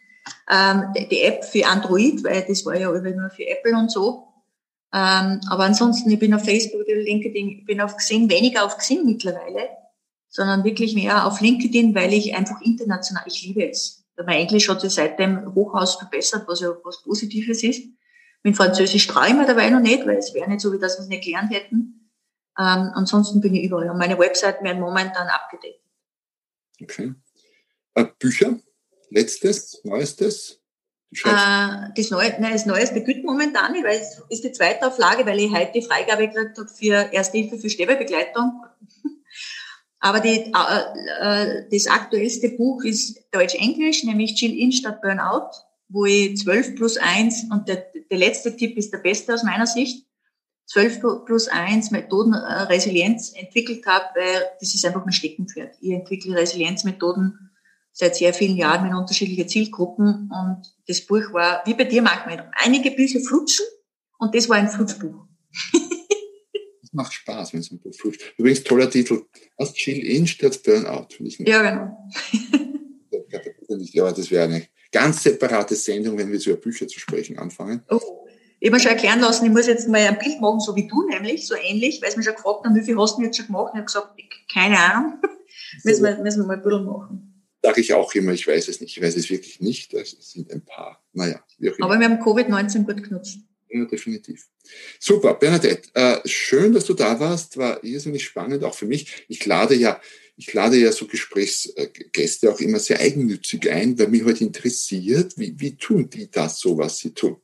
ähm, 0.50 0.94
die 1.12 1.22
App 1.22 1.46
für 1.46 1.66
Android, 1.68 2.24
weil 2.24 2.46
das 2.48 2.66
war 2.66 2.76
ja 2.76 2.90
nur 2.92 3.30
für 3.30 3.48
Apple 3.48 3.76
und 3.76 3.92
so. 3.92 4.28
Ähm, 4.92 5.40
aber 5.50 5.66
ansonsten, 5.66 6.10
ich 6.10 6.20
bin 6.20 6.34
auf 6.34 6.44
Facebook, 6.44 6.88
LinkedIn, 6.88 7.60
ich 7.60 7.66
bin 7.66 7.82
auf 7.82 7.96
Xing, 7.98 8.30
weniger 8.30 8.66
auf 8.66 8.78
Xing 8.78 9.06
mittlerweile, 9.06 9.70
sondern 10.30 10.64
wirklich 10.64 10.96
mehr 10.96 11.26
auf 11.26 11.42
LinkedIn, 11.42 11.94
weil 11.94 12.14
ich 12.14 12.36
einfach 12.36 12.62
international, 12.62 13.24
ich 13.28 13.46
liebe 13.46 13.70
es. 13.70 14.04
Mein 14.18 14.42
Englisch 14.42 14.68
hat 14.68 14.82
sich 14.82 14.92
seitdem 14.92 15.54
Hochhaus 15.56 15.96
verbessert, 15.96 16.44
was 16.48 16.60
ja 16.60 16.76
was 16.84 17.04
Positives 17.04 17.64
ist. 17.64 17.84
Mit 18.44 18.56
Französisch 18.56 19.08
traue 19.08 19.28
ich 19.28 19.34
mir 19.34 19.46
dabei 19.46 19.70
noch 19.70 19.80
nicht, 19.80 20.06
weil 20.06 20.18
es 20.18 20.34
wäre 20.34 20.50
nicht 20.50 20.62
so, 20.62 20.74
wie 20.74 20.80
das 20.80 20.98
wir 20.98 21.04
es 21.04 21.10
nicht 21.10 21.24
gelernt 21.24 21.54
hätten. 21.54 22.10
Ähm, 22.58 22.92
ansonsten 22.94 23.42
bin 23.42 23.56
ich 23.56 23.64
überall. 23.64 23.90
Und 23.90 23.98
meine 23.98 24.20
Webseiten 24.20 24.64
werden 24.66 24.82
momentan 24.82 25.28
abgedeckt. 25.28 25.82
Okay. 26.82 27.14
Äh, 27.96 28.06
Bücher? 28.18 28.58
Letztes, 29.10 29.82
Neuestes? 29.84 30.60
Äh, 31.12 31.90
das, 31.96 32.12
Neue, 32.12 32.36
nein, 32.40 32.54
das 32.54 32.66
Neueste 32.66 33.04
gilt 33.04 33.24
momentan 33.24 33.72
nicht, 33.72 33.84
weil 33.84 34.00
es 34.00 34.22
ist 34.30 34.44
die 34.44 34.52
zweite 34.52 34.86
Auflage, 34.86 35.26
weil 35.26 35.40
ich 35.40 35.52
heute 35.52 35.72
die 35.74 35.82
Freigabe 35.82 36.28
gekriegt 36.28 36.58
habe 36.58 36.70
für 36.70 37.12
Erste 37.12 37.38
Hilfe 37.38 37.58
für 37.58 37.70
Sterbebegleitung. 37.70 38.64
Aber 40.00 40.20
die, 40.20 40.54
äh, 40.54 41.20
äh, 41.20 41.66
das 41.72 41.88
aktuellste 41.88 42.50
Buch 42.50 42.84
ist 42.84 43.20
Deutsch-Englisch, 43.32 44.04
nämlich 44.04 44.36
Chill 44.36 44.58
In 44.58 44.72
statt 44.72 45.02
Burnout, 45.02 45.50
wo 45.90 46.06
ich 46.06 46.38
12 46.38 46.76
plus 46.76 46.98
1, 46.98 47.48
und 47.52 47.68
der, 47.68 47.88
der 48.10 48.18
letzte 48.18 48.56
Tipp 48.56 48.78
ist 48.78 48.94
der 48.94 49.00
beste 49.00 49.34
aus 49.34 49.44
meiner 49.44 49.68
Sicht, 49.68 50.06
12 50.68 51.26
plus 51.26 51.48
1 51.48 51.90
Methoden 51.90 52.34
äh, 52.34 52.38
Resilienz 52.38 53.34
entwickelt 53.34 53.86
habe, 53.88 54.06
weil 54.16 54.44
das 54.60 54.76
ist 54.76 54.86
einfach 54.86 55.04
mein 55.04 55.12
Steckenpferd. 55.12 55.76
Ich 55.82 55.92
entwickle 55.92 56.36
Resilienzmethoden 56.36 57.49
seit 58.00 58.16
sehr 58.16 58.34
vielen 58.34 58.56
Jahren 58.56 58.88
in 58.88 58.96
unterschiedliche 58.96 59.46
Zielgruppen 59.46 60.32
und 60.32 60.62
das 60.88 61.02
Buch 61.02 61.34
war, 61.34 61.62
wie 61.66 61.74
bei 61.74 61.84
dir 61.84 62.02
manchmal, 62.02 62.50
einige 62.54 62.92
Bücher 62.92 63.20
flutschen 63.20 63.66
und 64.20 64.34
das 64.34 64.48
war 64.48 64.56
ein 64.56 64.70
Flutschbuch. 64.70 65.26
Das 66.82 66.96
macht 66.96 67.14
Spaß, 67.14 67.54
wenn 67.54 67.60
es 67.60 67.70
ein 67.70 67.80
Buch 67.80 67.94
flutscht. 67.94 68.34
Übrigens 68.36 68.64
toller 68.64 68.90
Titel, 68.90 69.22
aus 69.58 69.74
Chill 69.74 70.04
In 70.04 70.26
statt 70.26 70.64
Burnout. 70.64 71.10
Ich 71.20 71.38
nicht. 71.38 71.48
Ja, 71.48 71.62
genau. 71.62 72.10
ja, 73.94 74.12
das 74.12 74.32
wäre 74.32 74.46
eine 74.46 74.66
ganz 74.92 75.22
separate 75.22 75.76
Sendung, 75.76 76.18
wenn 76.18 76.32
wir 76.32 76.40
zu 76.40 76.56
Bücher 76.56 76.88
zu 76.88 77.00
sprechen 77.00 77.38
anfangen. 77.38 77.84
Oh. 77.92 78.26
Ich 78.60 78.70
habe 78.70 78.78
mir 78.78 78.82
schon 78.82 78.94
erklären 78.94 79.20
lassen, 79.20 79.46
ich 79.46 79.52
muss 79.52 79.68
jetzt 79.68 79.88
mal 79.88 80.02
ein 80.02 80.18
Bild 80.18 80.42
machen, 80.42 80.60
so 80.62 80.76
wie 80.76 80.88
du 80.88 81.08
nämlich, 81.08 81.46
so 81.46 81.54
ähnlich, 81.54 82.02
weil 82.02 82.10
sie 82.10 82.18
mir 82.18 82.24
schon 82.24 82.34
gefragt 82.34 82.66
haben, 82.66 82.74
wie 82.74 82.82
viel 82.82 82.98
hast 82.98 83.20
du 83.20 83.22
jetzt 83.22 83.38
schon 83.38 83.46
gemacht? 83.46 83.74
Ich 83.74 83.78
habe 83.78 83.86
gesagt, 83.86 84.20
keine 84.52 84.80
Ahnung. 84.80 85.22
müssen, 85.84 86.04
wir, 86.04 86.18
müssen 86.18 86.42
wir 86.42 86.48
mal 86.48 86.56
ein 86.56 86.64
bisschen 86.64 86.86
machen 86.86 87.29
sage 87.62 87.82
ich 87.82 87.94
auch 87.94 88.14
immer, 88.14 88.34
ich 88.34 88.48
weiß 88.48 88.68
es 88.68 88.82
nicht. 88.82 88.98
Ich 88.98 89.04
weiß 89.04 89.16
es 89.16 89.30
wirklich 89.30 89.60
nicht. 89.60 89.94
Es 89.94 90.16
sind 90.20 90.52
ein 90.52 90.64
paar. 90.64 91.04
Naja, 91.14 91.44
wie 91.58 91.72
auch 91.72 91.78
immer. 91.78 91.88
Aber 91.88 92.00
wir 92.00 92.10
haben 92.10 92.22
Covid-19 92.22 92.86
gut 92.86 93.04
genutzt. 93.04 93.40
Ja, 93.70 93.86
definitiv. 93.86 94.48
Super, 95.00 95.36
Bernadette, 95.36 95.90
äh, 95.94 96.18
schön, 96.28 96.74
dass 96.74 96.86
du 96.86 96.94
da 96.94 97.20
warst. 97.20 97.58
War 97.58 97.84
irrsinnig 97.84 98.24
spannend, 98.24 98.64
auch 98.64 98.74
für 98.74 98.88
mich. 98.88 99.26
Ich 99.28 99.46
lade 99.46 99.76
ja, 99.76 100.02
ich 100.38 100.52
lade 100.54 100.78
ja 100.78 100.92
so 100.92 101.06
Gesprächsgäste 101.06 102.52
auch 102.52 102.60
immer 102.60 102.80
sehr 102.80 103.00
eigennützig 103.00 103.70
ein, 103.70 104.00
weil 104.00 104.08
mich 104.08 104.24
heute 104.24 104.44
interessiert, 104.44 105.34
wie, 105.38 105.54
wie 105.60 105.76
tun 105.76 106.10
die 106.10 106.32
das 106.32 106.60
so, 106.60 106.78
was 106.78 106.98
sie 106.98 107.14
tun. 107.14 107.38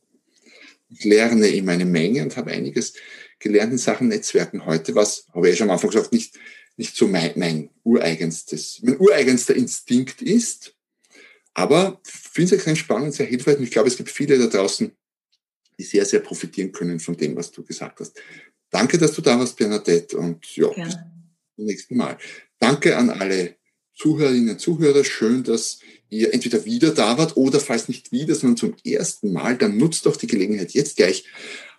Ich 0.88 1.04
lerne 1.04 1.48
immer 1.48 1.72
eine 1.72 1.84
Menge 1.84 2.22
und 2.22 2.36
habe 2.36 2.50
einiges 2.50 2.94
gelernt 3.38 3.72
in 3.72 3.78
Sachen 3.78 4.08
Netzwerken 4.08 4.66
heute, 4.66 4.94
was, 4.94 5.26
habe 5.32 5.46
ich 5.46 5.54
ja 5.54 5.58
schon 5.58 5.68
am 5.68 5.74
Anfang 5.74 5.90
gesagt, 5.90 6.12
nicht 6.12 6.36
nicht 6.76 6.96
so 6.96 7.08
mein, 7.08 7.32
mein 7.36 7.70
ureigenstes, 7.84 8.80
mein 8.82 8.98
ureigenster 8.98 9.54
Instinkt 9.54 10.22
ist. 10.22 10.74
Aber 11.54 12.00
finde 12.04 12.46
es 12.46 12.52
extrem 12.52 12.76
spannend, 12.76 13.14
sehr 13.14 13.26
hilfreich. 13.26 13.56
Und 13.56 13.64
ich 13.64 13.70
glaube, 13.70 13.88
es 13.88 13.96
gibt 13.96 14.10
viele 14.10 14.38
da 14.38 14.46
draußen, 14.46 14.92
die 15.78 15.84
sehr, 15.84 16.04
sehr 16.04 16.20
profitieren 16.20 16.72
können 16.72 17.00
von 17.00 17.16
dem, 17.16 17.36
was 17.36 17.50
du 17.50 17.64
gesagt 17.64 18.00
hast. 18.00 18.20
Danke, 18.70 18.98
dass 18.98 19.12
du 19.12 19.22
da 19.22 19.38
warst, 19.38 19.56
Bernadette. 19.56 20.16
Und 20.18 20.44
ja, 20.56 20.68
Gerne. 20.68 20.84
bis 20.84 20.94
zum 21.56 21.64
nächsten 21.64 21.96
Mal. 21.96 22.18
Danke 22.58 22.96
an 22.96 23.10
alle 23.10 23.56
Zuhörerinnen 23.94 24.50
und 24.50 24.60
Zuhörer. 24.60 25.04
Schön, 25.04 25.44
dass 25.44 25.78
ihr 26.10 26.34
entweder 26.34 26.64
wieder 26.64 26.90
da 26.90 27.16
wart 27.16 27.36
oder 27.36 27.60
falls 27.60 27.88
nicht 27.88 28.12
wieder, 28.12 28.34
sondern 28.34 28.56
zum 28.56 28.76
ersten 28.84 29.32
Mal, 29.32 29.56
dann 29.56 29.76
nutzt 29.78 30.06
doch 30.06 30.16
die 30.16 30.26
Gelegenheit 30.26 30.72
jetzt 30.72 30.96
gleich, 30.96 31.24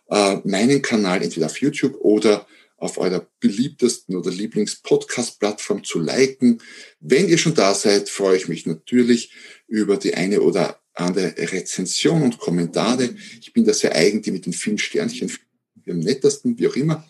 äh, 0.10 0.38
meinen 0.43 0.82
Kanal 0.82 1.22
entweder 1.22 1.45
auf 1.45 1.62
YouTube 1.62 1.95
oder 2.00 2.48
auf 2.78 2.97
eurer 2.97 3.28
beliebtesten 3.39 4.15
oder 4.15 4.32
Lieblings-Podcast-Plattform 4.32 5.84
zu 5.84 5.99
liken. 5.99 6.61
Wenn 6.99 7.28
ihr 7.28 7.38
schon 7.38 7.55
da 7.55 7.73
seid, 7.73 8.09
freue 8.09 8.38
ich 8.38 8.47
mich 8.47 8.65
natürlich 8.65 9.34
über 9.67 9.97
die 9.97 10.13
eine 10.13 10.41
oder 10.41 10.80
andere 10.93 11.36
Rezension 11.38 12.21
und 12.21 12.39
Kommentare. 12.39 13.15
Ich 13.41 13.53
bin 13.53 13.65
da 13.65 13.73
sehr 13.73 13.95
eigen, 13.95 14.21
die 14.21 14.32
mit 14.32 14.45
den 14.45 14.53
vielen 14.53 14.78
Sternchen 14.78 15.32
am 15.88 15.99
nettesten, 15.99 16.57
wie 16.59 16.67
auch 16.67 16.75
immer. 16.75 17.07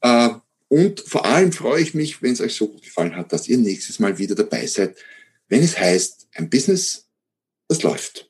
Äh, 0.00 0.30
und 0.68 1.00
vor 1.00 1.24
allem 1.24 1.52
freue 1.52 1.82
ich 1.82 1.94
mich, 1.94 2.22
wenn 2.22 2.32
es 2.32 2.40
euch 2.40 2.54
so 2.54 2.68
gut 2.68 2.82
gefallen 2.82 3.16
hat, 3.16 3.32
dass 3.32 3.48
ihr 3.48 3.58
nächstes 3.58 3.98
Mal 3.98 4.18
wieder 4.18 4.34
dabei 4.34 4.66
seid, 4.66 4.96
wenn 5.48 5.62
es 5.62 5.78
heißt, 5.78 6.28
ein 6.34 6.48
Business, 6.48 7.08
das 7.68 7.82
läuft. 7.82 8.29